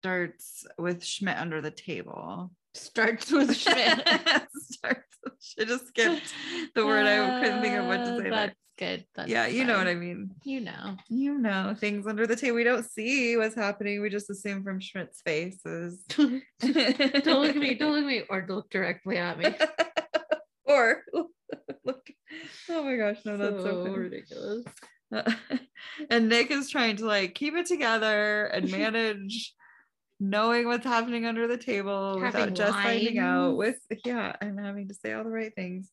starts 0.00 0.66
with 0.78 1.04
schmidt 1.04 1.36
under 1.36 1.60
the 1.60 1.70
table 1.70 2.50
Starts 2.76 3.30
with 3.32 3.56
Schmidt. 3.62 4.00
starts 4.54 5.02
i 5.58 5.64
just 5.64 5.88
skipped 5.88 6.32
the 6.74 6.84
word 6.86 7.04
i 7.06 7.40
couldn't 7.40 7.60
think 7.62 7.74
of 7.76 7.86
what 7.86 7.96
to 7.98 8.02
Uh, 8.12 8.16
say 8.16 8.22
there. 8.22 8.30
That's 8.30 8.54
good. 8.78 9.04
That's 9.16 9.28
yeah 9.28 9.46
you 9.46 9.64
know 9.64 9.76
what 9.78 9.88
i 9.88 9.94
mean 9.94 10.30
You 10.44 10.60
know. 10.60 10.96
you 11.08 11.38
know 11.38 11.74
things 11.78 12.06
under 12.06 12.26
the 12.26 12.36
table 12.36 12.56
we 12.56 12.64
don't 12.64 12.84
see 12.84 13.36
what's 13.36 13.54
happening 13.56 14.00
we 14.02 14.08
just 14.10 14.30
assume 14.30 14.62
from 14.62 14.80
schmidt's 14.80 15.22
faces 15.22 16.04
don't 16.10 16.42
look 16.60 17.50
at 17.50 17.56
me. 17.56 17.74
Don't 17.74 17.92
look 17.92 18.02
at 18.02 18.06
me. 18.06 18.22
Or 18.28 18.44
look 18.48 18.70
directly 18.70 19.16
at 19.16 19.38
me. 19.38 19.46
or 20.64 21.02
look 21.84 22.06
oh 22.70 22.84
my 22.84 22.96
gosh 22.96 23.18
no 23.24 23.36
that's 23.36 23.62
so, 23.62 23.84
funny. 23.84 23.98
ridiculous. 23.98 24.64
and 26.10 26.28
Nick 26.28 26.50
is 26.50 26.68
trying 26.68 26.96
to 26.96 27.06
like 27.06 27.34
keep 27.34 27.54
it 27.54 27.66
together 27.66 28.44
and 28.46 28.70
manage 28.70 29.54
knowing 30.18 30.66
what's 30.66 30.84
happening 30.84 31.26
under 31.26 31.46
the 31.46 31.58
table 31.58 32.14
without 32.14 32.34
Having 32.34 32.54
just 32.54 32.72
finding 32.72 33.18
out 33.18 33.56
with 33.56 33.78
yeah 34.04 34.34
and 34.40 34.58
having 34.58 34.88
to 34.88 34.94
say 34.94 35.12
all 35.12 35.24
the 35.24 35.30
right 35.30 35.54
things. 35.54 35.90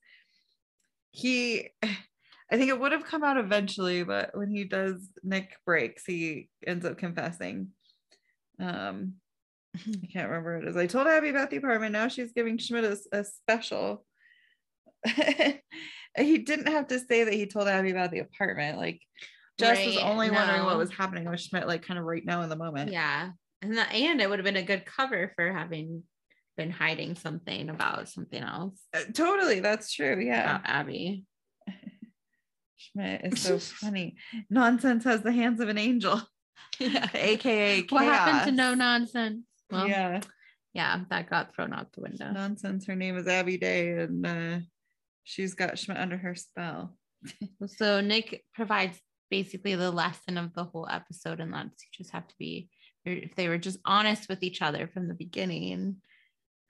He 1.12 1.70
I 2.52 2.58
think 2.58 2.70
it 2.70 2.80
would 2.80 2.92
have 2.92 3.06
come 3.06 3.24
out 3.24 3.38
eventually, 3.38 4.04
but 4.04 4.38
when 4.38 4.50
he 4.52 4.66
does 4.66 5.10
Nick 5.24 5.56
breaks, 5.66 6.06
he 6.06 6.50
ends 6.66 6.86
up 6.86 6.98
confessing. 6.98 7.70
Um 8.60 9.16
I 9.76 10.08
can't 10.12 10.30
remember 10.30 10.56
what 10.56 10.68
it 10.68 10.70
is. 10.70 10.78
I 10.78 10.86
told 10.86 11.08
Abby 11.08 11.30
about 11.30 11.50
the 11.50 11.58
apartment. 11.58 11.94
Now 11.94 12.08
she's 12.08 12.32
giving 12.32 12.58
Schmidt 12.58 12.84
a, 12.84 12.98
a 13.20 13.24
special. 13.24 14.06
he 15.06 16.38
didn't 16.38 16.68
have 16.68 16.88
to 16.88 17.00
say 17.00 17.24
that 17.24 17.34
he 17.34 17.48
told 17.48 17.68
Abby 17.68 17.90
about 17.90 18.12
the 18.12 18.20
apartment. 18.20 18.78
Like 18.78 19.02
Jess 19.60 19.86
was 19.86 19.96
Right, 19.98 20.06
only 20.06 20.32
wondering 20.32 20.64
what 20.64 20.78
was 20.78 20.92
happening 20.92 21.30
with 21.30 21.42
Schmidt, 21.42 21.68
like 21.68 21.84
kind 21.86 22.00
of 22.00 22.06
right 22.06 22.24
now 22.24 22.42
in 22.42 22.50
the 22.50 22.56
moment. 22.56 22.92
Yeah. 22.92 23.32
And 23.64 23.78
that, 23.78 23.94
and 23.94 24.20
it 24.22 24.30
would 24.30 24.40
have 24.40 24.46
been 24.46 24.58
a 24.58 24.62
good 24.64 24.86
cover 24.86 25.32
for 25.36 25.52
having 25.54 26.04
been 26.58 26.70
hiding 26.70 27.16
something 27.16 27.70
about 27.70 28.10
something 28.10 28.44
else 28.44 28.80
Uh, 28.94 29.00
totally, 29.14 29.60
that's 29.62 29.92
true. 29.92 30.20
Yeah. 30.20 30.58
about 30.58 30.62
Abby. 30.70 31.24
Schmidt 32.78 33.22
is 33.26 33.42
so 33.42 33.58
funny. 33.60 34.18
Nonsense 34.50 35.04
has 35.06 35.22
the 35.22 35.32
hands 35.32 35.60
of 35.62 35.70
an 35.70 35.78
angel, 35.78 36.22
Yeah. 36.80 37.08
aka 37.14 37.82
chaos. 37.84 37.92
What 37.92 38.04
happened 38.06 38.46
to 38.50 38.52
no 38.64 38.74
nonsense? 38.74 39.46
Well, 39.72 39.88
yeah. 39.88 40.22
yeah, 40.74 41.00
that 41.10 41.30
got 41.30 41.56
thrown 41.56 41.74
out 41.74 41.92
the 41.94 42.02
window. 42.02 42.32
nonsense. 42.32 42.86
Her 42.86 42.96
name 42.96 43.18
is 43.18 43.28
Abby 43.28 43.58
Day, 43.58 43.92
and 44.00 44.26
uh, 44.26 44.60
she's 45.24 45.54
got 45.56 45.80
Schmidt 45.80 45.98
under 45.98 46.18
her 46.18 46.36
spell. 46.36 46.96
So 47.68 48.02
Nick 48.02 48.44
provides 48.54 49.00
basically 49.32 49.76
the 49.76 49.90
lesson 49.92 50.38
of 50.38 50.54
the 50.54 50.66
whole 50.66 50.88
episode, 50.92 51.40
and 51.40 51.54
that's 51.54 51.82
you 51.84 51.90
just 52.04 52.12
have 52.12 52.28
to 52.28 52.36
be 52.38 52.70
if 53.06 53.36
they 53.36 53.48
were 53.50 53.58
just 53.58 53.80
honest 53.86 54.30
with 54.30 54.44
each 54.44 54.62
other 54.62 54.88
from 54.88 55.08
the 55.08 55.14
beginning, 55.14 55.98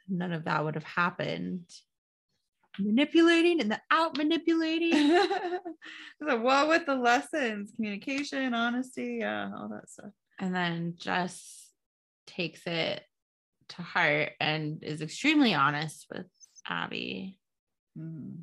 none 0.10 0.32
of 0.34 0.46
that 0.46 0.64
would 0.64 0.76
have 0.76 0.84
happened. 0.84 1.66
Manipulating 2.80 3.62
and 3.62 3.72
the 3.72 3.80
out 3.92 4.18
manipulating. 4.18 4.94
so 6.20 6.42
what 6.42 6.68
with 6.68 6.86
the 6.88 6.96
lessons? 6.96 7.72
Communication, 7.76 8.54
honesty, 8.56 9.18
yeah, 9.22 9.52
all 9.56 9.70
that 9.70 9.90
stuff. 9.90 10.12
and 10.40 10.56
then 10.56 10.96
Jess 10.98 11.70
takes 12.26 12.66
it 12.66 13.04
to 13.70 13.82
heart 13.84 14.32
and 14.40 14.84
is 14.84 15.02
extremely 15.02 15.54
honest 15.54 16.08
with 16.12 16.26
Abby. 16.68 17.38
Mhm. 17.98 18.42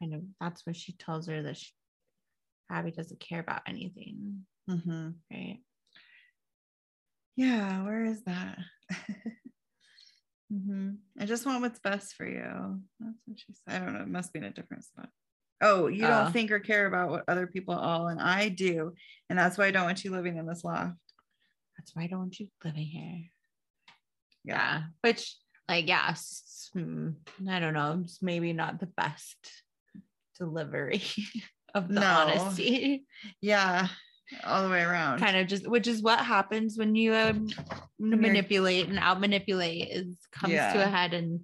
Kind 0.00 0.14
of 0.14 0.22
that's 0.40 0.66
when 0.66 0.74
she 0.74 0.92
tells 0.94 1.28
her 1.28 1.42
that 1.44 1.56
she, 1.56 1.70
Abby 2.68 2.90
doesn't 2.90 3.20
care 3.20 3.38
about 3.40 3.62
anything, 3.68 4.44
Mhm. 4.68 5.14
right? 5.30 5.58
Yeah, 7.36 7.82
where 7.84 8.04
is 8.04 8.22
that? 8.24 8.58
Mhm. 10.52 10.98
I 11.18 11.24
just 11.24 11.46
want 11.46 11.62
what's 11.62 11.78
best 11.80 12.12
for 12.14 12.26
you. 12.26 12.82
That's 13.00 13.16
what 13.24 13.38
she 13.38 13.54
said. 13.54 13.80
I 13.80 13.82
don't 13.82 13.94
know. 13.94 14.02
It 14.02 14.08
must 14.08 14.34
be 14.34 14.38
in 14.38 14.44
a 14.44 14.50
different 14.52 14.84
spot. 14.84 15.08
Oh, 15.62 15.86
you 15.86 16.04
Oh. 16.06 16.10
don't 16.10 16.32
think 16.32 16.50
or 16.50 16.60
care 16.60 16.84
about 16.86 17.08
what 17.08 17.24
other 17.26 17.46
people 17.46 17.72
all, 17.74 18.08
and 18.08 18.20
I 18.20 18.50
do. 18.50 18.92
And 19.30 19.38
that's 19.38 19.56
why 19.56 19.64
I 19.64 19.70
don't 19.70 19.84
want 19.86 20.04
you 20.04 20.10
living 20.10 20.36
in 20.36 20.44
this 20.46 20.62
loft. 20.62 20.98
That's 21.78 21.96
why 21.96 22.02
I 22.02 22.06
don't 22.06 22.18
want 22.18 22.38
you 22.38 22.48
living 22.62 22.84
here. 22.84 23.30
Yeah. 24.44 24.54
Yeah, 24.54 24.82
which 25.00 25.38
like 25.70 25.88
yeah, 25.88 26.14
hmm, 26.74 27.10
I 27.48 27.58
don't 27.58 27.72
know, 27.72 28.02
it's 28.04 28.20
maybe 28.20 28.52
not 28.52 28.78
the 28.78 28.88
best 28.88 29.38
delivery 30.38 31.02
of 31.74 31.88
the 31.88 31.94
No. 32.00 32.04
honesty. 32.04 33.06
Yeah. 33.40 33.88
All 34.44 34.62
the 34.62 34.70
way 34.70 34.82
around. 34.82 35.18
kind 35.18 35.36
of 35.36 35.46
just 35.46 35.66
which 35.68 35.86
is 35.86 36.02
what 36.02 36.18
happens 36.20 36.76
when 36.78 36.94
you 36.94 37.14
um, 37.14 37.48
manipulate 37.98 38.88
and 38.88 38.98
out 38.98 39.20
manipulate 39.20 39.88
is 39.90 40.16
comes 40.32 40.52
to 40.52 40.84
a 40.84 40.86
head 40.86 41.14
and 41.14 41.40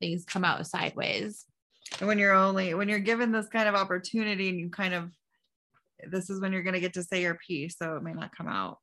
things 0.00 0.24
come 0.24 0.44
out 0.44 0.66
sideways 0.66 1.46
And 1.98 2.08
when 2.08 2.18
you're 2.18 2.34
only 2.34 2.74
when 2.74 2.88
you're 2.88 2.98
given 2.98 3.32
this 3.32 3.48
kind 3.48 3.68
of 3.68 3.74
opportunity 3.74 4.48
and 4.48 4.58
you 4.58 4.70
kind 4.70 4.94
of 4.94 5.10
this 6.10 6.28
is 6.30 6.40
when 6.40 6.52
you're 6.52 6.62
gonna 6.62 6.80
get 6.80 6.94
to 6.94 7.02
say 7.02 7.22
your 7.22 7.38
piece. 7.46 7.76
So 7.78 7.96
it 7.96 8.02
may 8.02 8.12
not 8.12 8.36
come 8.36 8.48
out 8.48 8.78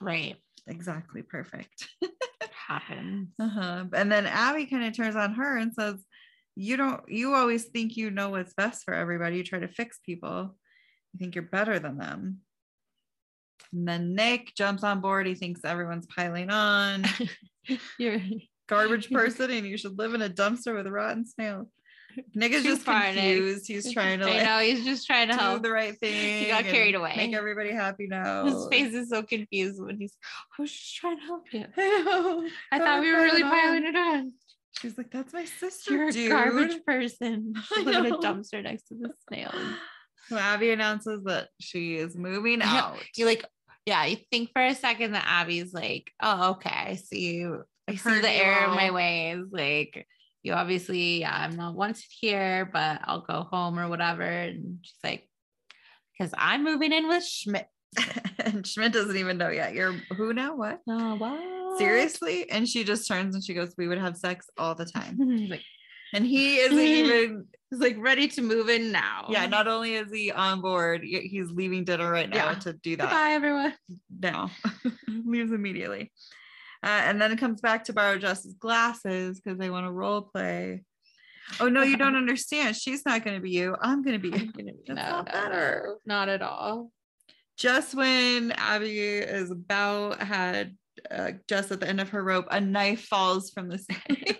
right 0.00 0.36
exactly 0.66 1.22
perfect. 1.22 1.88
happens 2.66 3.28
Uh-huh. 3.38 3.84
And 3.92 4.10
then 4.10 4.26
Abby 4.26 4.66
kind 4.66 4.84
of 4.84 4.96
turns 4.96 5.16
on 5.16 5.34
her 5.34 5.58
and 5.58 5.72
says, 5.74 5.96
You 6.54 6.76
don't, 6.76 7.02
you 7.08 7.34
always 7.34 7.64
think 7.64 7.96
you 7.96 8.10
know 8.10 8.30
what's 8.30 8.54
best 8.54 8.84
for 8.84 8.94
everybody. 8.94 9.36
You 9.36 9.44
try 9.44 9.58
to 9.60 9.68
fix 9.68 9.98
people. 10.04 10.56
You 11.12 11.18
think 11.18 11.34
you're 11.34 11.44
better 11.44 11.78
than 11.78 11.98
them. 11.98 12.38
And 13.72 13.86
then 13.88 14.14
Nick 14.14 14.54
jumps 14.54 14.82
on 14.84 15.00
board. 15.00 15.26
He 15.26 15.34
thinks 15.34 15.64
everyone's 15.64 16.06
piling 16.06 16.50
on. 16.50 17.04
you're 17.98 18.20
Garbage 18.68 19.10
person, 19.10 19.50
and 19.50 19.66
you 19.66 19.76
should 19.76 19.98
live 19.98 20.14
in 20.14 20.22
a 20.22 20.30
dumpster 20.30 20.74
with 20.74 20.86
rotten 20.86 21.26
snails. 21.26 21.68
Nick 22.34 22.52
is 22.52 22.62
Too 22.62 22.70
just 22.70 22.82
far, 22.82 23.00
Nick. 23.00 23.14
confused. 23.14 23.66
He's 23.66 23.92
trying 23.92 24.18
to 24.20 24.26
i 24.26 24.28
like, 24.36 24.44
know 24.44 24.58
he's 24.58 24.84
just 24.84 25.06
trying 25.06 25.28
to 25.28 25.34
do 25.34 25.38
help 25.40 25.62
the 25.62 25.70
right 25.70 25.98
thing. 25.98 26.44
He 26.44 26.50
got 26.50 26.64
carried 26.64 26.94
away. 26.94 27.14
Make 27.16 27.34
everybody 27.34 27.72
happy 27.72 28.06
now. 28.06 28.44
his 28.44 28.66
face 28.70 28.94
is 28.94 29.08
so 29.08 29.22
confused 29.22 29.82
when 29.82 29.98
he's 29.98 30.14
i 30.58 30.62
was 30.62 30.70
just 30.70 30.96
trying 30.96 31.18
to 31.18 31.24
help 31.24 31.44
you 31.52 31.64
I 31.76 32.02
know. 32.02 32.48
i 32.70 32.78
thought 32.78 33.00
we 33.00 33.12
were 33.12 33.20
really 33.22 33.42
on. 33.42 33.50
piling 33.50 33.86
it 33.86 33.96
on 33.96 34.32
She's 34.80 34.96
like, 34.96 35.10
that's 35.10 35.34
my 35.34 35.44
sister. 35.44 35.92
you're 35.92 36.08
a 36.08 36.12
dude. 36.12 36.30
garbage 36.30 36.84
person 36.86 37.52
I 37.76 37.82
live 37.82 38.04
in 38.06 38.12
a 38.12 38.18
dumpster 38.18 38.62
next 38.62 38.88
to 38.88 38.94
the 38.94 39.12
snails 39.28 39.54
So 40.28 40.36
Abby 40.38 40.70
announces 40.70 41.24
that 41.24 41.48
she 41.60 41.96
is 41.96 42.16
moving 42.16 42.62
out. 42.62 42.98
you 43.16 43.26
like 43.26 43.44
yeah 43.86 44.04
you 44.04 44.16
think 44.30 44.50
for 44.52 44.64
a 44.64 44.74
second 44.74 45.12
that 45.12 45.24
abby's 45.26 45.74
like 45.74 46.12
oh 46.22 46.50
okay 46.50 46.70
i 46.70 46.94
see 46.94 47.34
you 47.34 47.64
i 47.88 47.96
see 47.96 48.20
the 48.20 48.30
error 48.30 48.66
in 48.66 48.76
my 48.76 48.92
ways 48.92 49.44
like 49.50 50.06
you 50.44 50.52
obviously 50.52 51.20
yeah 51.20 51.34
i'm 51.36 51.56
not 51.56 51.74
wanted 51.74 52.04
here 52.20 52.70
but 52.72 53.00
i'll 53.04 53.22
go 53.22 53.42
home 53.50 53.78
or 53.78 53.88
whatever 53.88 54.22
and 54.22 54.78
she's 54.82 54.94
like 55.02 55.28
because 56.16 56.32
i'm 56.38 56.62
moving 56.62 56.92
in 56.92 57.08
with 57.08 57.24
schmidt 57.26 57.68
and 58.38 58.66
Schmidt 58.66 58.92
doesn't 58.92 59.16
even 59.16 59.36
know 59.36 59.50
yet. 59.50 59.74
You're 59.74 59.92
who 60.16 60.32
now? 60.32 60.56
What? 60.56 60.80
oh 60.88 61.14
what 61.16 61.78
Seriously? 61.78 62.50
And 62.50 62.68
she 62.68 62.84
just 62.84 63.06
turns 63.06 63.34
and 63.34 63.44
she 63.44 63.54
goes, 63.54 63.74
We 63.76 63.88
would 63.88 63.98
have 63.98 64.16
sex 64.16 64.46
all 64.56 64.74
the 64.74 64.86
time. 64.86 65.18
Like 65.50 65.62
And 66.14 66.24
he 66.24 66.56
isn't 66.58 66.78
even, 66.78 67.46
he's 67.72 67.80
like 67.80 67.96
ready 67.98 68.28
to 68.28 68.42
move 68.42 68.68
in 68.68 68.92
now 68.92 69.26
yeah, 69.30 69.46
not 69.46 69.66
only 69.66 69.94
is 69.94 70.12
he 70.12 70.30
on 70.30 70.60
board, 70.60 71.02
he's 71.02 71.50
leaving 71.50 71.82
dinner 71.84 72.08
right 72.10 72.28
now 72.30 72.50
Yeah. 72.50 72.54
to 72.60 72.72
do 72.74 72.96
that 72.96 73.10
bye 73.10 73.30
everyone 73.32 73.74
now. 74.20 74.50
Leaves 75.08 75.50
immediately. 75.52 76.12
Uh, 76.84 76.88
and 77.06 77.20
then 77.20 77.32
it 77.32 77.38
comes 77.38 77.60
back 77.60 77.84
to 77.84 77.92
borrow 77.92 78.18
Jess's 78.18 78.54
glasses 78.54 79.40
because 79.40 79.58
they 79.58 79.70
want 79.70 79.86
to 79.86 79.92
role 79.92 80.22
play. 80.22 80.82
Oh 81.60 81.68
no, 81.68 81.82
you 81.82 81.96
don't 81.96 82.16
understand. 82.24 82.76
She's 82.76 83.04
not 83.06 83.24
going 83.24 83.36
to 83.36 83.42
be 83.42 83.50
you. 83.50 83.76
I'm 83.80 84.02
going 84.02 84.20
to 84.20 84.30
be. 84.30 84.32
I'm 84.36 84.50
gonna 84.50 84.72
be- 84.72 84.82
That's 84.86 84.96
no, 84.96 85.10
not 85.10 85.26
no, 85.26 85.32
better. 85.32 85.82
no, 86.06 86.14
not 86.16 86.28
at 86.28 86.42
all 86.42 86.90
just 87.58 87.94
when 87.94 88.50
Abby 88.52 88.98
is 88.98 89.50
about 89.50 90.20
had 90.20 90.74
uh, 91.10 91.32
just 91.48 91.70
at 91.70 91.80
the 91.80 91.88
end 91.88 92.00
of 92.00 92.08
her 92.10 92.22
rope, 92.24 92.46
a 92.50 92.60
knife 92.60 93.04
falls 93.04 93.50
from 93.50 93.68
the 93.68 93.78
ceiling. 94.08 94.36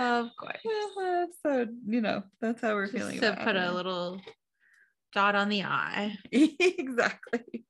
Of 0.00 0.28
course 0.38 1.28
so 1.42 1.66
you 1.86 2.00
know 2.00 2.22
that's 2.40 2.60
how 2.60 2.74
we're 2.74 2.86
just 2.86 2.96
feeling. 2.98 3.20
to 3.20 3.38
put 3.44 3.56
a 3.56 3.72
little 3.72 4.20
dot 5.12 5.34
on 5.36 5.48
the 5.48 5.62
eye 5.62 6.16
exactly. 6.32 7.64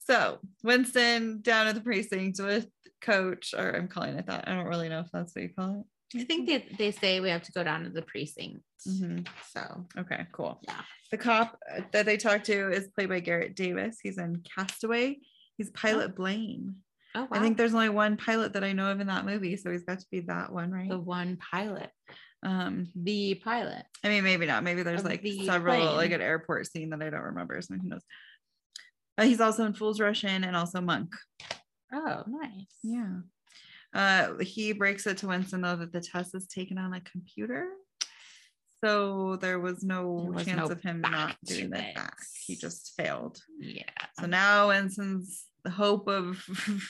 So 0.00 0.38
Winston 0.62 1.40
down 1.40 1.66
at 1.66 1.74
the 1.74 1.80
precinct 1.80 2.38
with 2.40 2.66
Coach, 3.00 3.54
or 3.56 3.74
I'm 3.74 3.88
calling 3.88 4.16
it 4.16 4.26
that. 4.26 4.46
I 4.46 4.54
don't 4.54 4.66
really 4.66 4.88
know 4.90 5.00
if 5.00 5.10
that's 5.12 5.34
what 5.34 5.42
you 5.42 5.48
call 5.58 5.80
it. 5.80 6.20
I 6.20 6.24
think 6.24 6.46
they, 6.46 6.66
they 6.78 6.90
say 6.90 7.20
we 7.20 7.30
have 7.30 7.42
to 7.44 7.52
go 7.52 7.64
down 7.64 7.84
to 7.84 7.90
the 7.90 8.02
precinct. 8.02 8.60
Mhm. 8.86 9.26
So 9.52 9.86
Okay, 9.98 10.26
cool. 10.32 10.60
Yeah. 10.62 10.82
The 11.10 11.16
cop 11.16 11.58
that 11.92 12.04
they 12.06 12.16
talk 12.18 12.44
to 12.44 12.70
is 12.70 12.88
played 12.88 13.08
by 13.08 13.20
Garrett 13.20 13.56
Davis. 13.56 13.98
He's 14.02 14.18
in 14.18 14.42
Castaway. 14.56 15.18
He's 15.56 15.70
Pilot 15.70 16.14
Blaine. 16.14 16.76
Oh 17.14 17.22
wow. 17.22 17.28
I 17.32 17.38
think 17.40 17.56
there's 17.56 17.74
only 17.74 17.88
one 17.88 18.16
pilot 18.16 18.52
that 18.54 18.64
I 18.64 18.72
know 18.72 18.90
of 18.90 19.00
in 19.00 19.06
that 19.08 19.24
movie, 19.26 19.56
so 19.56 19.70
he's 19.70 19.84
got 19.84 20.00
to 20.00 20.06
be 20.10 20.20
that 20.20 20.52
one, 20.52 20.70
right? 20.70 20.88
the 20.88 20.98
one 20.98 21.36
pilot. 21.36 21.90
Um, 22.42 22.88
The 22.94 23.36
pilot. 23.36 23.84
I 24.04 24.08
mean, 24.08 24.22
maybe 24.24 24.46
not. 24.46 24.64
Maybe 24.64 24.82
there's 24.82 25.00
Of 25.00 25.06
like 25.06 25.22
the 25.22 25.46
several, 25.46 25.94
like 25.94 26.12
an 26.12 26.20
airport 26.20 26.66
scene 26.66 26.90
that 26.90 27.02
I 27.02 27.10
don't 27.10 27.20
remember. 27.22 27.60
So 27.62 27.74
who 27.74 27.88
knows? 27.88 28.02
Uh, 29.16 29.24
he's 29.24 29.40
also 29.40 29.64
in 29.64 29.72
Fools 29.74 30.00
Rush 30.00 30.24
In 30.24 30.44
and 30.44 30.54
also 30.56 30.80
Monk. 30.80 31.14
Oh, 31.92 32.24
nice. 32.26 32.50
Yeah. 32.82 33.18
Uh, 33.94 34.38
he 34.40 34.72
breaks 34.72 35.06
it 35.06 35.18
to 35.18 35.28
Winston 35.28 35.60
though 35.62 35.76
that 35.76 35.92
the 35.92 36.00
test 36.00 36.34
is 36.34 36.48
taken 36.48 36.76
on 36.78 36.92
a 36.92 37.00
computer. 37.00 37.68
So 38.84 39.36
there 39.36 39.60
was 39.60 39.82
no 39.82 40.20
There 40.24 40.32
was 40.32 40.44
chance 40.44 40.58
no 40.58 40.66
of 40.66 40.82
him 40.82 41.00
not 41.00 41.36
doing 41.44 41.72
it 41.72 41.78
it. 41.78 41.94
back. 41.94 42.16
He 42.44 42.56
just 42.56 42.92
failed. 42.96 43.40
Yeah. 43.58 43.84
So 44.20 44.26
now 44.26 44.68
Winston's 44.68 45.44
the 45.64 45.70
hope 45.70 46.08
of 46.08 46.44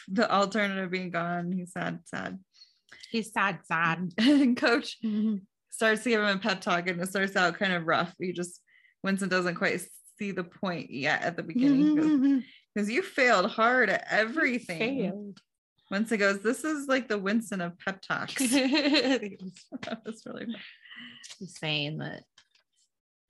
the 0.09 0.31
alternative 0.31 0.91
being 0.91 1.11
gone. 1.11 1.53
He's 1.53 1.73
sad, 1.73 2.01
sad. 2.05 2.39
He's 3.11 3.33
sad, 3.33 3.61
sad. 3.65 4.13
And 4.19 4.57
coach 4.57 4.99
mm-hmm. 5.05 5.37
starts 5.71 6.03
to 6.05 6.11
give 6.11 6.21
him 6.21 6.37
a 6.37 6.39
pep 6.39 6.61
talk 6.61 6.89
and 6.89 7.01
it 7.01 7.09
starts 7.09 7.37
out 7.37 7.59
kind 7.59 7.73
of 7.73 7.87
rough. 7.87 8.13
He 8.19 8.33
just 8.33 8.61
Winston 9.03 9.29
doesn't 9.29 9.57
quite 9.57 9.81
see 10.19 10.33
the 10.33 10.45
point 10.45 10.91
yet 10.91 11.23
at 11.23 11.37
the 11.37 11.43
beginning 11.43 11.97
mm-hmm, 11.97 12.39
because 12.75 12.89
mm-hmm. 12.89 12.97
you 12.97 13.03
failed 13.03 13.51
hard 13.51 13.91
at 13.91 14.07
everything. 14.11 14.79
Failed. 14.79 15.39
Winston 15.91 16.19
goes, 16.19 16.41
This 16.41 16.65
is 16.65 16.89
like 16.89 17.09
the 17.09 17.19
Winston 17.19 17.61
of 17.61 17.79
pep 17.79 18.01
talks. 18.01 18.35
that 18.51 20.01
was 20.05 20.23
really 20.27 20.47
fun. 20.47 20.55
He's 21.39 21.59
saying 21.59 21.99
that 21.99 22.25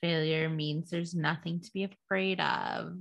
failure 0.03 0.49
means 0.49 0.91
there's 0.91 1.15
nothing 1.15 1.61
to 1.61 1.71
be 1.73 1.85
afraid 1.85 2.41
of. 2.41 2.93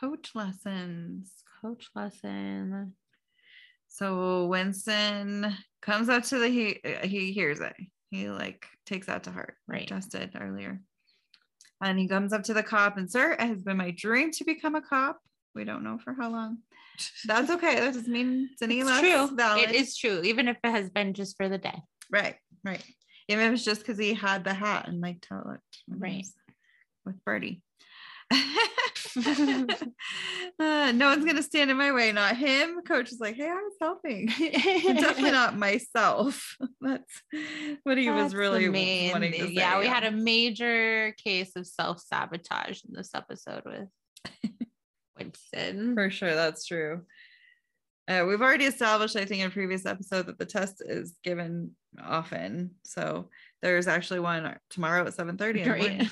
Coach 0.00 0.30
lessons. 0.34 1.32
Coach 1.66 1.88
lesson. 1.94 2.92
So 3.88 4.46
Winston 4.46 5.52
comes 5.82 6.08
up 6.08 6.22
to 6.24 6.38
the 6.38 6.48
he 6.48 6.78
he 7.02 7.32
hears 7.32 7.60
it. 7.60 7.74
He 8.10 8.28
like 8.28 8.66
takes 8.84 9.06
that 9.08 9.24
to 9.24 9.30
heart. 9.32 9.54
Right. 9.66 9.86
Just 9.88 10.12
did 10.12 10.30
earlier. 10.40 10.80
And 11.82 11.98
he 11.98 12.06
comes 12.08 12.32
up 12.32 12.44
to 12.44 12.54
the 12.54 12.62
cop 12.62 12.96
and 12.98 13.10
sir, 13.10 13.32
it 13.32 13.40
has 13.40 13.62
been 13.62 13.76
my 13.76 13.90
dream 13.90 14.30
to 14.32 14.44
become 14.44 14.74
a 14.76 14.80
cop. 14.80 15.18
We 15.54 15.64
don't 15.64 15.82
know 15.84 15.98
for 15.98 16.14
how 16.14 16.30
long. 16.30 16.58
That's 17.26 17.50
okay. 17.50 17.80
That 17.80 17.94
doesn't 17.94 18.12
mean 18.12 18.48
it's 18.52 18.62
any 18.62 18.80
It's 18.80 18.88
less 18.88 19.00
true. 19.00 19.36
valid. 19.36 19.68
It 19.70 19.74
is 19.74 19.96
true, 19.96 20.22
even 20.22 20.48
if 20.48 20.56
it 20.62 20.70
has 20.70 20.88
been 20.90 21.14
just 21.14 21.36
for 21.36 21.48
the 21.48 21.58
day. 21.58 21.82
right, 22.10 22.36
right. 22.64 22.82
Even 23.28 23.46
if 23.46 23.54
it's 23.54 23.64
just 23.64 23.80
because 23.80 23.98
he 23.98 24.14
had 24.14 24.44
the 24.44 24.54
hat 24.54 24.86
and 24.88 25.00
liked 25.00 25.26
how 25.28 25.40
it 25.40 25.46
looked. 25.46 25.78
Right. 25.88 26.24
With 27.04 27.22
Birdie. 27.24 27.60
Uh, 29.16 29.64
no 30.92 31.08
one's 31.08 31.24
gonna 31.24 31.42
stand 31.42 31.70
in 31.70 31.76
my 31.76 31.92
way, 31.92 32.12
not 32.12 32.36
him. 32.36 32.80
Coach 32.82 33.12
is 33.12 33.20
like, 33.20 33.36
hey, 33.36 33.48
I 33.48 33.54
was 33.54 33.74
helping. 33.80 34.26
Definitely 34.38 35.30
not 35.30 35.56
myself. 35.58 36.56
That's 36.80 37.22
what 37.82 37.98
he 37.98 38.10
was 38.10 38.24
That's 38.24 38.32
the 38.32 38.38
really 38.38 38.68
main 38.68 39.12
wanting 39.12 39.32
to 39.32 39.38
say. 39.38 39.52
Yeah, 39.52 39.78
we 39.78 39.86
had 39.86 40.04
a 40.04 40.10
major 40.10 41.14
case 41.22 41.52
of 41.56 41.66
self 41.66 42.00
sabotage 42.00 42.82
in 42.84 42.94
this 42.94 43.10
episode 43.14 43.62
with 43.64 43.88
Winston. 45.18 45.94
For 45.94 46.10
sure, 46.10 46.34
that's 46.34 46.66
true. 46.66 47.02
Uh, 48.08 48.24
we've 48.26 48.42
already 48.42 48.66
established, 48.66 49.16
I 49.16 49.24
think, 49.24 49.40
in 49.40 49.48
a 49.48 49.50
previous 49.50 49.84
episode 49.84 50.26
that 50.26 50.38
the 50.38 50.46
test 50.46 50.80
is 50.84 51.16
given 51.24 51.72
often. 52.00 52.70
So 52.84 53.30
there's 53.62 53.88
actually 53.88 54.20
one 54.20 54.56
tomorrow 54.70 55.04
at 55.06 55.14
7 55.14 55.36
30. 55.36 55.64
Right. 55.64 56.08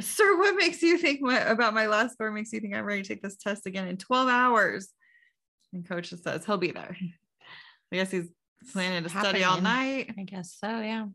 Sir, 0.00 0.36
what 0.38 0.56
makes 0.56 0.82
you 0.82 0.98
think 0.98 1.20
my, 1.20 1.38
about 1.38 1.74
my 1.74 1.86
last 1.86 2.14
score 2.14 2.30
makes 2.30 2.52
you 2.52 2.60
think 2.60 2.74
I'm 2.74 2.84
ready 2.84 3.02
to 3.02 3.08
take 3.08 3.22
this 3.22 3.36
test 3.36 3.66
again 3.66 3.86
in 3.86 3.96
12 3.96 4.28
hours? 4.28 4.88
And 5.72 5.88
coach 5.88 6.10
just 6.10 6.24
says 6.24 6.44
he'll 6.44 6.56
be 6.56 6.72
there. 6.72 6.96
I 7.92 7.96
guess 7.96 8.10
he's 8.10 8.28
planning 8.72 9.04
to 9.04 9.08
study 9.08 9.44
all 9.44 9.60
night. 9.60 10.12
I 10.18 10.22
guess 10.22 10.56
so, 10.58 10.80
yeah. 10.80 11.06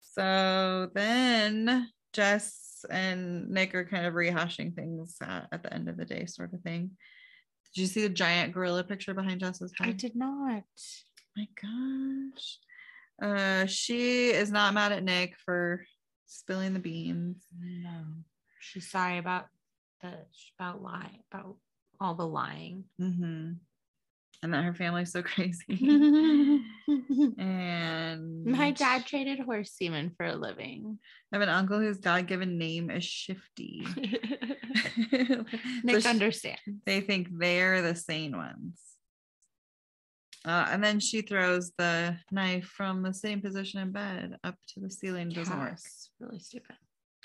So 0.00 0.90
then 0.94 1.88
Jess 2.12 2.84
and 2.90 3.48
Nick 3.48 3.74
are 3.74 3.84
kind 3.84 4.06
of 4.06 4.14
rehashing 4.14 4.74
things 4.74 5.16
at, 5.22 5.48
at 5.50 5.62
the 5.62 5.72
end 5.72 5.88
of 5.88 5.96
the 5.96 6.04
day, 6.04 6.26
sort 6.26 6.52
of 6.52 6.60
thing. 6.60 6.90
Did 7.74 7.80
you 7.80 7.86
see 7.86 8.02
the 8.02 8.10
giant 8.10 8.52
gorilla 8.52 8.84
picture 8.84 9.14
behind 9.14 9.40
Jess's 9.40 9.72
head? 9.76 9.88
I 9.88 9.92
did 9.92 10.14
not. 10.14 10.64
My 11.36 11.48
gosh. 11.60 12.58
Uh, 13.22 13.66
she 13.66 14.30
is 14.30 14.50
not 14.50 14.74
mad 14.74 14.92
at 14.92 15.02
Nick 15.02 15.34
for 15.44 15.84
spilling 16.26 16.72
the 16.74 16.80
beans. 16.80 17.44
No. 17.58 18.02
She's 18.60 18.90
sorry 18.90 19.18
about 19.18 19.46
the 20.02 20.12
about 20.58 20.82
lying, 20.82 21.22
about 21.32 21.56
all 22.00 22.14
the 22.14 22.26
lying. 22.26 22.84
Mm-hmm. 23.00 23.52
And 24.42 24.52
that 24.52 24.64
her 24.64 24.74
family's 24.74 25.12
so 25.12 25.22
crazy. 25.34 25.64
And 27.38 28.44
my 28.44 28.70
dad 28.72 29.06
traded 29.06 29.40
horse 29.40 29.72
semen 29.72 30.12
for 30.16 30.26
a 30.26 30.36
living. 30.36 30.98
I 31.32 31.36
have 31.36 31.42
an 31.42 31.48
uncle 31.48 31.78
whose 31.78 31.98
God 31.98 32.26
given 32.26 32.58
name 32.58 32.90
is 32.90 33.04
Shifty. 33.04 33.86
Nick 35.82 36.02
So 36.02 36.10
understands. 36.10 36.60
they 36.84 37.00
think 37.00 37.28
they're 37.32 37.80
the 37.82 37.94
sane 37.94 38.36
ones. 38.36 38.78
Uh, 40.44 40.66
and 40.70 40.84
then 40.84 41.00
she 41.00 41.22
throws 41.22 41.72
the 41.78 42.16
knife 42.30 42.66
from 42.66 43.02
the 43.02 43.14
sitting 43.14 43.40
position 43.40 43.80
in 43.80 43.92
bed 43.92 44.36
up 44.44 44.56
to 44.68 44.80
the 44.80 44.90
ceiling. 44.90 45.30
Doesn't 45.30 45.58
work. 45.58 45.78
Really 46.20 46.38
stupid. 46.38 46.76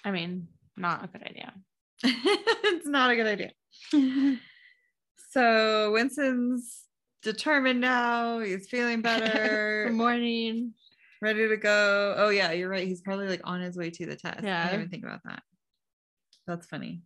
I 0.06 0.12
mean, 0.12 0.48
not 0.78 1.04
a 1.04 1.08
good 1.08 1.24
idea. 1.24 1.54
it's 2.04 2.88
not 2.88 3.12
a 3.12 3.16
good 3.16 3.28
idea. 3.28 3.52
So 5.32 5.92
Winston's 5.92 6.86
determined 7.22 7.80
now. 7.80 8.40
He's 8.40 8.68
feeling 8.68 9.02
better. 9.02 9.86
Good 9.90 9.96
morning. 9.96 10.74
ready 11.22 11.48
to 11.48 11.58
go. 11.58 12.16
Oh 12.18 12.30
yeah, 12.30 12.52
you're 12.52 12.70
right. 12.70 12.88
He's 12.88 13.02
probably 13.02 13.28
like 13.28 13.42
on 13.44 13.62
his 13.62 13.78
way 13.78 13.92
to 13.92 14.06
the 14.08 14.16
test. 14.16 14.44
Yeah. 14.44 14.60
I 14.60 14.66
didn't 14.66 14.80
even 14.80 14.90
think 14.90 15.04
about 15.04 15.22
that. 15.26 15.44
That's 16.48 16.66
funny. 16.66 17.04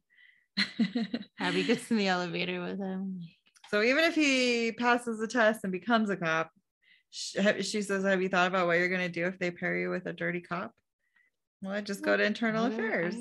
Abby 1.37 1.63
gets 1.63 1.91
in 1.91 1.97
the 1.97 2.07
elevator 2.07 2.61
with 2.61 2.79
him. 2.79 3.19
So 3.73 3.81
even 3.81 4.03
if 4.03 4.13
he 4.13 4.71
passes 4.71 5.17
the 5.19 5.25
test 5.27 5.61
and 5.63 5.71
becomes 5.71 6.11
a 6.11 6.15
cop, 6.15 6.51
she 7.09 7.81
says, 7.81 8.03
"Have 8.03 8.21
you 8.21 8.29
thought 8.29 8.47
about 8.47 8.67
what 8.67 8.77
you're 8.77 8.87
gonna 8.89 9.09
do 9.09 9.25
if 9.25 9.39
they 9.39 9.49
pair 9.49 9.75
you 9.75 9.89
with 9.89 10.05
a 10.05 10.13
dirty 10.13 10.41
cop?" 10.41 10.71
Well, 11.63 11.71
I 11.73 11.81
just 11.81 12.03
go 12.03 12.15
to 12.15 12.23
internal 12.23 12.65
affairs. 12.65 13.15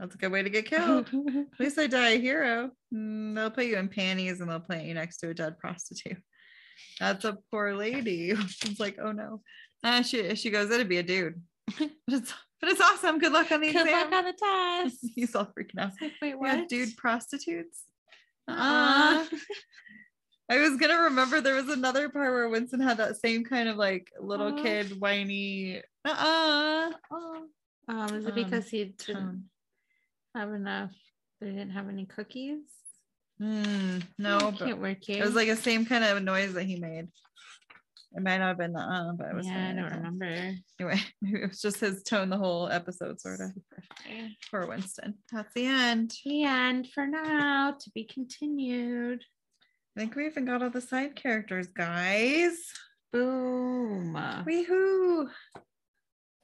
That's 0.00 0.16
a 0.16 0.18
good 0.18 0.32
way 0.32 0.42
to 0.42 0.50
get 0.50 0.66
killed. 0.70 1.08
At 1.12 1.60
least 1.60 1.78
I 1.78 1.86
die 1.86 2.10
a 2.10 2.18
hero. 2.20 2.70
Mm, 2.92 3.36
they'll 3.36 3.52
put 3.52 3.66
you 3.66 3.76
in 3.76 3.88
panties 3.88 4.40
and 4.40 4.50
they'll 4.50 4.58
plant 4.58 4.84
you 4.86 4.94
next 4.94 5.18
to 5.18 5.28
a 5.30 5.34
dead 5.34 5.58
prostitute. 5.58 6.18
That's 6.98 7.24
a 7.24 7.38
poor 7.52 7.74
lady. 7.74 8.34
She's 8.48 8.80
like, 8.80 8.98
oh 9.00 9.12
no. 9.12 9.42
Uh, 9.84 10.02
she 10.02 10.34
she 10.34 10.50
goes, 10.50 10.70
it'd 10.72 10.88
be 10.88 10.98
a 10.98 11.04
dude. 11.04 11.40
but 11.78 11.90
it's 12.08 12.34
but 12.60 12.70
it's 12.70 12.80
awesome. 12.80 13.18
Good 13.20 13.32
luck 13.32 13.52
on 13.52 13.60
the 13.60 13.72
Good 13.72 13.86
exam. 13.86 14.10
luck 14.10 14.12
on 14.12 14.24
the 14.24 14.32
test. 14.32 15.12
He's 15.14 15.34
all 15.36 15.46
freaking 15.46 15.78
out. 15.78 15.92
Wait, 16.00 16.12
Yeah, 16.22 16.34
what? 16.34 16.68
dude 16.68 16.96
prostitutes. 16.96 17.84
Uh-uh. 18.48 19.24
Uh, 19.32 19.36
I 20.50 20.58
was 20.58 20.76
gonna 20.78 21.02
remember 21.02 21.40
there 21.40 21.54
was 21.56 21.68
another 21.68 22.08
part 22.08 22.32
where 22.32 22.48
Winston 22.48 22.80
had 22.80 22.96
that 22.96 23.16
same 23.20 23.44
kind 23.44 23.68
of 23.68 23.76
like 23.76 24.08
little 24.20 24.58
Aw. 24.58 24.62
kid 24.62 24.98
whiny 24.98 25.82
uh-uh 26.06 26.90
Um, 27.88 28.14
is 28.14 28.24
it 28.24 28.28
Um, 28.30 28.34
because 28.34 28.68
he 28.70 28.84
didn't 28.84 28.98
tone. 28.98 29.44
have 30.34 30.52
enough? 30.54 30.92
They 31.40 31.48
didn't 31.48 31.70
have 31.70 31.88
any 31.88 32.06
cookies. 32.06 32.60
Mm, 33.40 34.02
no, 34.18 34.38
Oh, 34.42 34.52
can't 34.52 34.80
work 34.80 34.98
here. 35.02 35.22
It 35.22 35.26
was 35.26 35.34
like 35.36 35.48
the 35.48 35.56
same 35.56 35.84
kind 35.86 36.02
of 36.02 36.22
noise 36.22 36.54
that 36.54 36.64
he 36.64 36.76
made. 36.80 37.08
It 38.12 38.22
might 38.22 38.38
not 38.38 38.48
have 38.48 38.58
been 38.58 38.72
the 38.72 38.80
uh, 38.80 39.12
but 39.12 39.28
it 39.28 39.34
was 39.34 39.46
yeah, 39.46 39.68
I 39.68 39.72
don't 39.74 39.92
remember. 39.92 40.54
Anyway, 40.80 41.00
maybe 41.22 41.42
it 41.42 41.48
was 41.48 41.60
just 41.60 41.80
his 41.80 42.02
tone 42.02 42.30
the 42.30 42.38
whole 42.38 42.68
episode, 42.68 43.20
sort 43.20 43.40
of. 43.40 43.52
For 44.50 44.66
Winston. 44.66 45.14
That's 45.30 45.52
the 45.54 45.66
end. 45.66 46.14
And 46.24 46.88
for 46.88 47.06
now, 47.06 47.76
to 47.78 47.90
be 47.94 48.04
continued. 48.04 49.22
I 49.96 50.00
think 50.00 50.14
we 50.14 50.26
even 50.26 50.46
got 50.46 50.62
all 50.62 50.70
the 50.70 50.80
side 50.80 51.16
characters, 51.16 51.66
guys. 51.66 52.56
Boom. 53.12 54.14
Weehoo. 54.46 55.28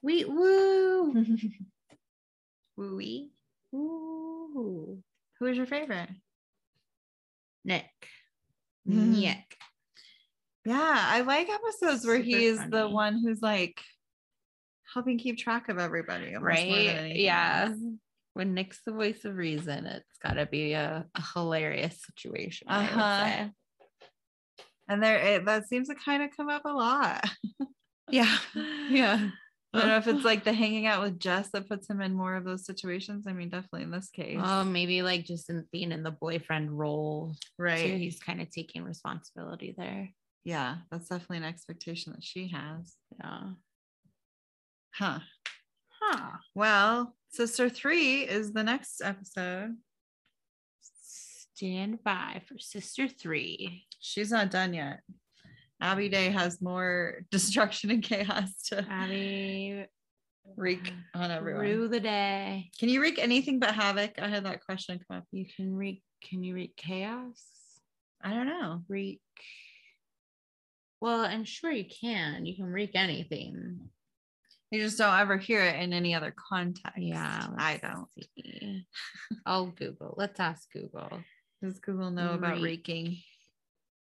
Wee 0.01 0.25
woo. 0.25 1.25
Wooey. 2.77 3.29
Ooh. 3.73 5.01
Who 5.39 5.45
is 5.45 5.57
your 5.57 5.65
favorite? 5.65 6.09
Nick. 7.63 7.89
Mm. 8.87 9.17
Nick. 9.17 9.57
Yeah, 10.65 10.97
I 11.07 11.21
like 11.21 11.49
episodes 11.49 12.05
where 12.05 12.17
Super 12.17 12.23
he's 12.23 12.69
the 12.69 12.87
one 12.89 13.21
who's 13.23 13.41
like 13.41 13.79
helping 14.93 15.17
keep 15.17 15.37
track 15.37 15.69
of 15.69 15.77
everybody. 15.77 16.35
almost 16.35 16.65
more 16.65 16.77
than 16.77 17.03
Right? 17.03 17.15
Yeah. 17.15 17.67
else. 17.69 17.79
When 18.33 18.53
Nick's 18.53 18.81
the 18.85 18.91
voice 18.91 19.23
of 19.25 19.35
reason, 19.37 19.85
it's 19.85 20.17
got 20.21 20.33
to 20.33 20.45
be 20.45 20.73
a, 20.73 21.05
a 21.15 21.21
hilarious 21.33 22.01
situation. 22.03 22.67
Uh-huh. 22.69 23.45
And 24.87 25.01
there 25.01 25.17
it, 25.17 25.45
that 25.45 25.67
seems 25.67 25.87
to 25.87 25.95
kind 25.95 26.21
of 26.21 26.29
come 26.35 26.49
up 26.49 26.63
a 26.65 26.73
lot. 26.73 27.23
Yeah. 28.09 28.37
Yeah. 28.89 29.29
I 29.73 29.79
don't 29.79 29.87
know 29.87 29.97
if 29.97 30.07
it's 30.07 30.23
like 30.23 30.43
the 30.43 30.53
hanging 30.63 30.85
out 30.85 31.01
with 31.01 31.19
Jess 31.19 31.49
that 31.51 31.67
puts 31.67 31.89
him 31.89 32.01
in 32.01 32.13
more 32.13 32.35
of 32.35 32.45
those 32.45 32.65
situations. 32.65 33.25
I 33.27 33.33
mean, 33.33 33.49
definitely 33.49 33.81
in 33.81 33.91
this 33.91 34.09
case. 34.09 34.39
Oh, 34.41 34.63
maybe 34.63 35.01
like 35.01 35.25
just 35.25 35.49
in 35.49 35.65
being 35.71 35.91
in 35.91 36.03
the 36.03 36.11
boyfriend 36.11 36.71
role. 36.71 37.33
Too. 37.33 37.63
right. 37.63 37.97
He's 37.99 38.19
kind 38.19 38.41
of 38.41 38.49
taking 38.51 38.83
responsibility 38.83 39.73
there. 39.75 40.11
Yeah, 40.45 40.77
that's 40.91 41.09
definitely 41.09 41.37
an 41.37 41.43
expectation 41.43 42.13
that 42.13 42.23
she 42.23 42.49
has. 42.49 42.93
Yeah. 43.19 43.49
Huh. 44.93 45.19
Huh. 46.01 46.37
Well, 46.53 47.15
Sister 47.29 47.67
Three 47.67 48.21
is 48.21 48.53
the 48.53 48.63
next 48.63 49.01
episode. 49.03 49.75
Stand 50.81 52.03
by 52.03 52.41
for 52.47 52.59
Sister 52.59 53.07
Three. 53.07 53.85
She's 53.99 54.31
not 54.31 54.51
done 54.51 54.73
yet. 54.73 54.99
Abby 55.81 56.09
Day 56.09 56.29
has 56.29 56.61
more 56.61 57.25
destruction 57.31 57.89
and 57.89 58.03
chaos 58.03 58.49
to 58.67 58.85
Abby 58.89 59.85
wreak 60.55 60.93
on 61.15 61.31
everyone. 61.31 61.65
through 61.65 61.87
the 61.87 61.99
day. 61.99 62.69
Can 62.79 62.89
you 62.89 63.01
wreak 63.01 63.17
anything 63.19 63.59
but 63.59 63.73
havoc? 63.73 64.19
I 64.21 64.27
had 64.27 64.45
that 64.45 64.63
question 64.63 64.99
come 65.07 65.17
up. 65.17 65.23
You 65.31 65.45
can 65.55 65.75
wreak. 65.75 66.03
Can 66.23 66.43
you 66.43 66.53
wreak 66.53 66.75
chaos? 66.77 67.43
I 68.23 68.29
don't 68.31 68.47
know. 68.47 68.81
Wreak. 68.87 69.21
Well, 71.01 71.21
I'm 71.21 71.43
sure 71.43 71.71
you 71.71 71.85
can. 71.85 72.45
You 72.45 72.55
can 72.55 72.65
wreak 72.65 72.91
anything. 72.95 73.89
You 74.71 74.81
just 74.81 74.97
don't 74.97 75.17
ever 75.17 75.37
hear 75.37 75.61
it 75.61 75.79
in 75.79 75.93
any 75.93 76.15
other 76.15 76.33
context. 76.49 76.97
Yeah, 76.97 77.47
I 77.57 77.77
don't. 77.81 78.07
see. 78.35 78.85
I'll 79.45 79.67
Google. 79.67 80.15
Let's 80.17 80.39
ask 80.39 80.71
Google. 80.71 81.21
Does 81.61 81.79
Google 81.79 82.11
know 82.11 82.33
about 82.33 82.55
Wreak. 82.55 82.63
wreaking? 82.87 83.17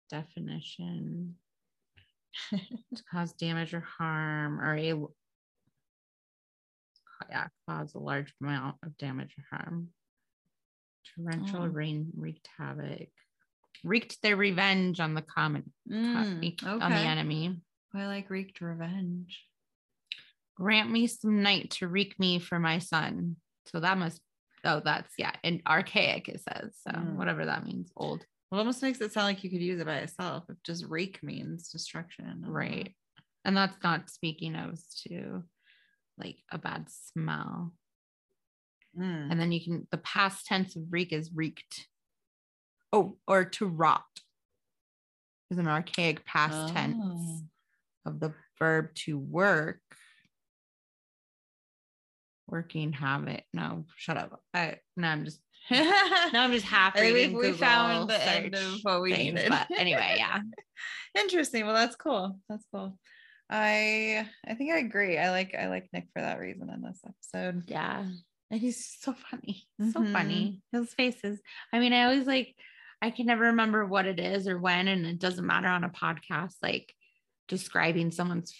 Definition. 0.10 1.36
to 2.52 3.04
cause 3.12 3.34
damage 3.34 3.74
or 3.74 3.80
harm 3.82 4.60
or 4.62 4.76
a 4.78 4.94
yeah, 7.30 7.48
cause 7.68 7.94
a 7.96 8.00
large 8.00 8.34
amount 8.42 8.78
of 8.84 8.98
damage 8.98 9.36
or 9.38 9.58
harm. 9.58 9.90
Torrential 11.16 11.64
Oh. 11.64 11.68
rain 11.68 12.12
wreaked 12.16 12.48
havoc. 12.58 13.10
Wreaked 13.84 14.22
their 14.22 14.36
revenge 14.36 15.00
on 15.00 15.14
the 15.14 15.22
common 15.22 15.72
Mm, 15.90 16.16
on 16.16 16.40
the 16.42 16.58
okay. 16.68 17.06
enemy. 17.06 17.56
I 17.94 18.06
like 18.08 18.30
wreaked 18.30 18.62
revenge. 18.62 19.42
Grant 20.56 20.92
me 20.92 21.08
some 21.08 21.42
night 21.42 21.72
to 21.72 21.88
wreak 21.88 22.20
me 22.20 22.40
for 22.40 22.60
my 22.60 22.80
son. 22.80 23.38
So 23.66 23.80
that 23.80 23.98
must 23.98 24.22
Oh, 24.66 24.82
that's 24.84 25.14
yeah, 25.18 25.32
and 25.44 25.62
archaic 25.68 26.28
it 26.28 26.42
says. 26.42 26.76
So 26.86 26.92
Mm. 26.92 27.16
whatever 27.16 27.46
that 27.46 27.66
means, 27.66 27.92
old. 27.96 28.26
Well, 28.52 28.60
it 28.60 28.64
almost 28.64 28.82
makes 28.82 29.00
it 29.00 29.14
sound 29.14 29.28
like 29.28 29.44
you 29.44 29.50
could 29.50 29.62
use 29.62 29.80
it 29.80 29.86
by 29.86 29.98
itself. 30.00 30.44
If 30.50 30.62
just 30.64 30.86
rake 30.86 31.24
means 31.24 31.70
destruction. 31.70 32.26
I 32.26 32.30
don't 32.32 32.42
know. 32.42 32.50
Right. 32.50 32.96
And 33.46 33.56
that's 33.56 33.82
not 33.84 34.10
speaking 34.10 34.56
of 34.56 34.78
to 35.08 35.44
like 36.18 36.38
a 36.52 36.58
bad 36.58 36.88
smell. 36.90 37.74
Mm. 38.98 39.32
And 39.32 39.40
then 39.40 39.52
you 39.52 39.64
can 39.64 39.88
the 39.92 39.98
past 39.98 40.46
tense 40.46 40.76
of 40.76 40.92
reek 40.92 41.14
is 41.14 41.32
reeked. 41.34 41.88
Oh, 42.92 43.18
or 43.28 43.46
to 43.46 43.68
rot 43.68 44.04
is 45.52 45.58
an 45.58 45.68
archaic 45.68 46.26
past 46.26 46.74
tense 46.74 46.96
Oh. 47.02 47.42
of 48.06 48.20
the 48.20 48.34
verb 48.58 48.94
to 49.06 49.18
work. 49.18 49.80
Working 52.48 52.92
habit. 52.94 53.44
No, 53.54 53.86
shut 53.96 54.18
up. 54.18 54.42
I 54.56 54.78
no, 54.98 55.08
I'm 55.08 55.26
just 55.26 55.40
no, 55.72 55.78
I'm 56.34 56.52
just 56.52 56.66
think 56.66 57.16
we 57.16 57.28
Google 57.28 57.54
found 57.60 58.10
the 58.10 58.28
end 58.28 58.56
of 58.56 58.80
what 58.82 59.02
we 59.04 59.14
things, 59.14 59.34
needed. 59.36 59.50
But 59.50 59.68
anyway, 59.78 60.16
yeah. 60.18 60.40
Interesting. 61.20 61.66
Well, 61.66 61.76
that's 61.76 61.96
cool. 61.96 62.40
That's 62.50 62.66
cool. 62.74 62.98
I 63.52 64.28
I 64.48 64.56
think 64.56 64.72
I 64.72 64.80
agree. 64.80 65.20
I 65.20 65.30
like 65.30 65.54
I 65.54 65.68
like 65.68 65.90
Nick 65.94 66.08
for 66.14 66.22
that 66.22 66.40
reason 66.40 66.70
in 66.72 66.82
this 66.82 67.02
episode. 67.06 67.66
Yeah. 67.68 68.06
And 68.52 68.60
he's 68.60 68.84
so 69.00 69.14
funny. 69.30 69.68
So 69.80 70.00
Mhm. 70.02 70.12
funny. 70.12 70.62
His 70.72 70.92
faces. 70.96 71.40
I 71.72 71.78
mean, 71.78 71.94
I 71.94 72.06
always 72.06 72.26
like, 72.26 72.56
I 73.02 73.12
can 73.12 73.26
never 73.28 73.46
remember 73.46 73.86
what 73.86 74.06
it 74.06 74.20
is 74.20 74.48
or 74.48 74.58
when, 74.60 74.88
and 74.88 75.06
it 75.06 75.20
doesn't 75.20 75.46
matter 75.46 75.68
on 75.68 75.84
a 75.84 75.90
podcast, 75.90 76.56
like 76.62 76.94
describing 77.48 78.12
someone's 78.12 78.54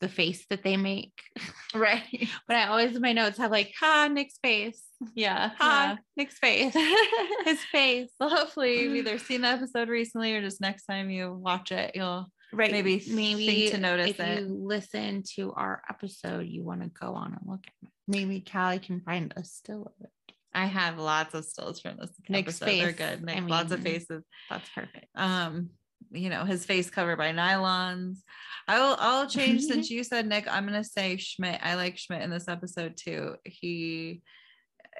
the 0.00 0.08
face 0.08 0.46
that 0.50 0.62
they 0.62 0.76
make. 0.76 1.12
Right. 1.72 2.28
But 2.48 2.56
I 2.56 2.66
always 2.66 2.96
in 2.96 3.00
my 3.02 3.12
notes 3.12 3.38
have 3.38 3.52
like, 3.52 3.72
ha, 3.78 4.08
Nick's 4.10 4.38
face. 4.42 4.82
Yeah. 5.14 5.50
Ha, 5.56 5.96
Nick's 6.16 6.36
face. 6.36 6.74
His 7.44 7.60
face. 7.70 8.10
So 8.20 8.28
hopefully 8.28 8.80
you've 8.82 8.96
either 8.96 9.18
seen 9.20 9.42
the 9.42 9.46
episode 9.48 9.88
recently 9.88 10.34
or 10.34 10.40
just 10.42 10.60
next 10.60 10.86
time 10.86 11.10
you 11.10 11.32
watch 11.32 11.70
it, 11.70 11.92
you'll 11.94 12.26
Right. 12.52 12.72
maybe 12.72 12.98
think 12.98 13.70
to 13.70 13.78
notice 13.78 14.10
if 14.10 14.18
it. 14.18 14.40
you 14.40 14.48
listen 14.48 15.22
to 15.36 15.52
our 15.52 15.80
episode, 15.88 16.48
you 16.48 16.64
want 16.64 16.82
to 16.82 16.88
go 16.88 17.14
on 17.14 17.34
and 17.34 17.42
look 17.46 17.64
at 17.64 17.72
it. 17.84 17.92
Maybe 18.08 18.40
Callie 18.40 18.80
can 18.80 19.00
find 19.00 19.32
a 19.36 19.44
still 19.44 19.82
of 19.82 19.92
it. 20.04 20.10
I 20.52 20.66
have 20.66 20.98
lots 20.98 21.34
of 21.34 21.44
stills 21.44 21.80
from 21.80 21.96
this 21.98 22.10
Nick's 22.28 22.60
episode. 22.60 22.66
They're 22.66 22.86
face, 22.88 22.96
good. 22.96 23.30
I 23.30 23.40
Nick, 23.40 23.48
lots 23.48 23.72
of 23.72 23.80
faces. 23.80 24.24
That's 24.48 24.68
perfect. 24.74 25.06
Um, 25.14 25.70
you 26.10 26.28
know, 26.28 26.44
his 26.44 26.64
face 26.64 26.90
covered 26.90 27.18
by 27.18 27.32
nylons. 27.32 28.18
I 28.66 28.80
will 28.80 28.96
I'll 28.98 29.28
change 29.28 29.62
since 29.62 29.90
you 29.90 30.02
said 30.02 30.26
Nick, 30.26 30.46
I'm 30.50 30.66
gonna 30.66 30.84
say 30.84 31.16
Schmidt. 31.16 31.60
I 31.62 31.74
like 31.76 31.98
Schmidt 31.98 32.22
in 32.22 32.30
this 32.30 32.48
episode 32.48 32.96
too. 32.96 33.36
He 33.44 34.22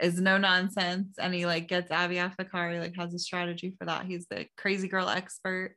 is 0.00 0.20
no 0.20 0.38
nonsense 0.38 1.16
and 1.18 1.34
he 1.34 1.46
like 1.46 1.68
gets 1.68 1.90
Abby 1.90 2.20
off 2.20 2.36
the 2.36 2.44
car. 2.44 2.70
He 2.70 2.78
like 2.78 2.96
has 2.96 3.12
a 3.12 3.18
strategy 3.18 3.74
for 3.78 3.86
that. 3.86 4.06
He's 4.06 4.26
the 4.30 4.46
crazy 4.56 4.88
girl 4.88 5.08
expert 5.08 5.74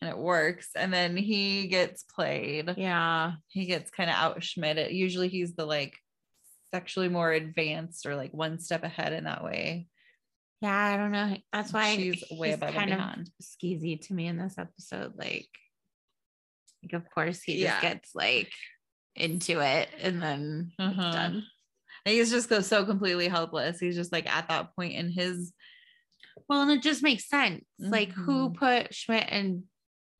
and 0.00 0.10
it 0.10 0.18
works. 0.18 0.70
And 0.76 0.92
then 0.92 1.16
he 1.16 1.66
gets 1.68 2.02
played. 2.02 2.74
Yeah. 2.76 3.32
He 3.48 3.64
gets 3.64 3.90
kind 3.90 4.10
of 4.10 4.16
out 4.16 4.42
Schmidt. 4.42 4.92
Usually 4.92 5.28
he's 5.28 5.54
the 5.54 5.64
like 5.64 5.94
sexually 6.74 7.08
more 7.08 7.30
advanced 7.30 8.04
or 8.04 8.16
like 8.16 8.32
one 8.34 8.58
step 8.58 8.82
ahead 8.82 9.12
in 9.12 9.24
that 9.24 9.44
way. 9.44 9.86
Yeah, 10.60 10.76
I 10.76 10.96
don't 10.96 11.12
know. 11.12 11.36
That's 11.52 11.72
why 11.72 11.94
She's 11.94 12.24
way 12.32 12.52
above 12.52 12.70
and 12.70 12.76
kind 12.78 12.92
of 12.92 12.98
beyond. 12.98 13.30
skeezy 13.40 14.00
to 14.08 14.14
me 14.14 14.26
in 14.26 14.36
this 14.38 14.58
episode. 14.58 15.12
Like, 15.16 15.48
like 16.82 16.94
of 16.94 17.08
course 17.10 17.42
he 17.42 17.58
Yeah. 17.58 17.70
just 17.70 17.82
gets 17.82 18.14
like 18.14 18.52
into 19.14 19.60
it 19.60 19.88
and 20.00 20.20
then 20.20 20.72
Uh-huh. 20.80 21.12
done. 21.12 21.44
And 22.04 22.12
he's 22.14 22.30
just 22.30 22.48
goes 22.48 22.66
so 22.66 22.84
completely 22.84 23.28
helpless. 23.28 23.78
He's 23.78 23.94
just 23.94 24.10
like 24.10 24.26
at 24.28 24.48
that 24.48 24.74
point 24.74 24.94
in 24.94 25.10
his 25.10 25.52
Well, 26.48 26.62
and 26.62 26.72
it 26.72 26.82
just 26.82 27.02
makes 27.04 27.28
sense. 27.28 27.64
Like, 27.78 28.10
who 28.10 28.50
Mhm. 28.50 28.56
put 28.56 28.92
Schmidt 28.94 29.28
and 29.30 29.64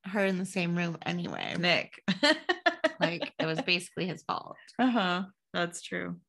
her 0.04 0.24
in 0.24 0.38
the 0.38 0.46
same 0.46 0.76
room 0.76 0.96
anyway? 1.04 1.56
Nick. 1.58 2.00
Like, 3.00 3.32
it 3.40 3.44
was 3.44 3.60
basically 3.60 4.06
his 4.06 4.22
fault. 4.22 4.56
uh-huh. 4.78 5.24
That's 5.52 5.82
true. 5.82 6.20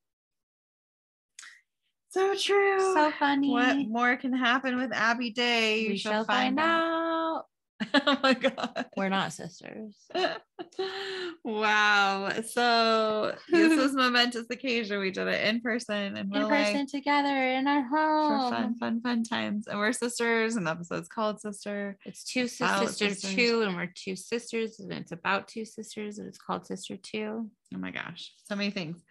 So 2.16 2.34
true. 2.34 2.80
So 2.93 3.11
funny. 3.20 3.49
what 3.49 3.76
more 3.89 4.16
can 4.16 4.32
happen 4.32 4.78
with 4.78 4.93
Abby 4.93 5.32
Day? 5.32 5.82
You 5.82 5.89
we 5.89 5.97
shall 5.97 6.24
find 6.24 6.57
out. 6.57 7.43
oh 7.93 8.18
my 8.24 8.34
god. 8.34 8.86
We're 8.95 9.09
not 9.09 9.34
sisters. 9.34 9.97
wow. 11.43 12.32
So 12.47 13.36
this 13.51 13.78
was 13.78 13.91
momentous 13.91 14.45
occasion. 14.49 15.01
We 15.01 15.11
did 15.11 15.28
it 15.28 15.45
in 15.45 15.59
person 15.59 16.16
and 16.16 16.34
In 16.34 16.47
person 16.47 16.88
together 16.88 17.36
in 17.36 17.68
our 17.68 17.82
home. 17.82 18.30
for 18.30 18.38
home. 18.38 18.53
fun, 18.53 18.76
fun, 18.78 19.01
fun 19.01 19.24
times. 19.24 19.68
And 19.68 19.78
we're 19.78 19.91
sisters, 19.91 20.55
and 20.55 20.66
the 20.66 20.72
episode's 20.72 21.09
called 21.09 21.41
Sister. 21.41 21.97
It's 22.05 22.24
two 22.24 22.47
About 22.61 22.88
sisters, 22.88 23.20
sisters. 23.24 23.36
two, 23.36 23.61
and 23.63 23.76
we're 23.76 23.91
two 23.93 24.16
sisters, 24.16 24.80
and 24.80 24.93
it's 24.93 25.11
about 25.11 25.49
two 25.49 25.66
sisters, 25.66 26.18
and 26.18 26.30
it's 26.30 26.38
called 26.38 26.66
Sister 26.66 26.95
Two. 26.95 27.49
Oh 27.74 27.78
my 27.78 27.91
gosh, 27.91 28.32
so 28.45 28.55
many 28.55 28.72
things. 28.72 29.03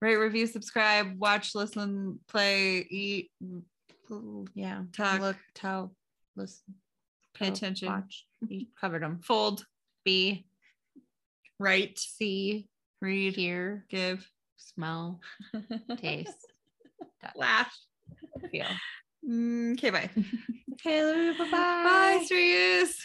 Rate, 0.00 0.16
review, 0.16 0.46
subscribe, 0.46 1.18
watch, 1.18 1.54
listen, 1.54 2.18
play, 2.28 2.86
eat, 2.90 3.30
Yeah. 4.54 4.82
Talk. 4.92 5.20
Look, 5.20 5.36
tell, 5.54 5.94
listen, 6.36 6.74
pay 7.34 7.46
tell, 7.46 7.54
attention, 7.54 7.88
watch. 7.88 8.26
You 8.46 8.66
covered 8.78 9.02
them. 9.02 9.20
fold, 9.22 9.64
Be, 10.04 10.46
write, 11.58 11.98
see, 11.98 12.68
read, 13.00 13.34
hear, 13.34 13.86
give, 13.88 14.28
smell, 14.56 15.20
taste, 15.98 16.46
laugh. 17.34 17.74
feel. 18.50 18.66
Mm, 19.26 19.72
Okay, 19.74 19.90
bye. 19.90 20.10
Okay, 20.74 21.32
bye 21.38 21.44
bye. 21.44 21.48
Bye, 21.50 22.24
Sirius. 22.26 22.92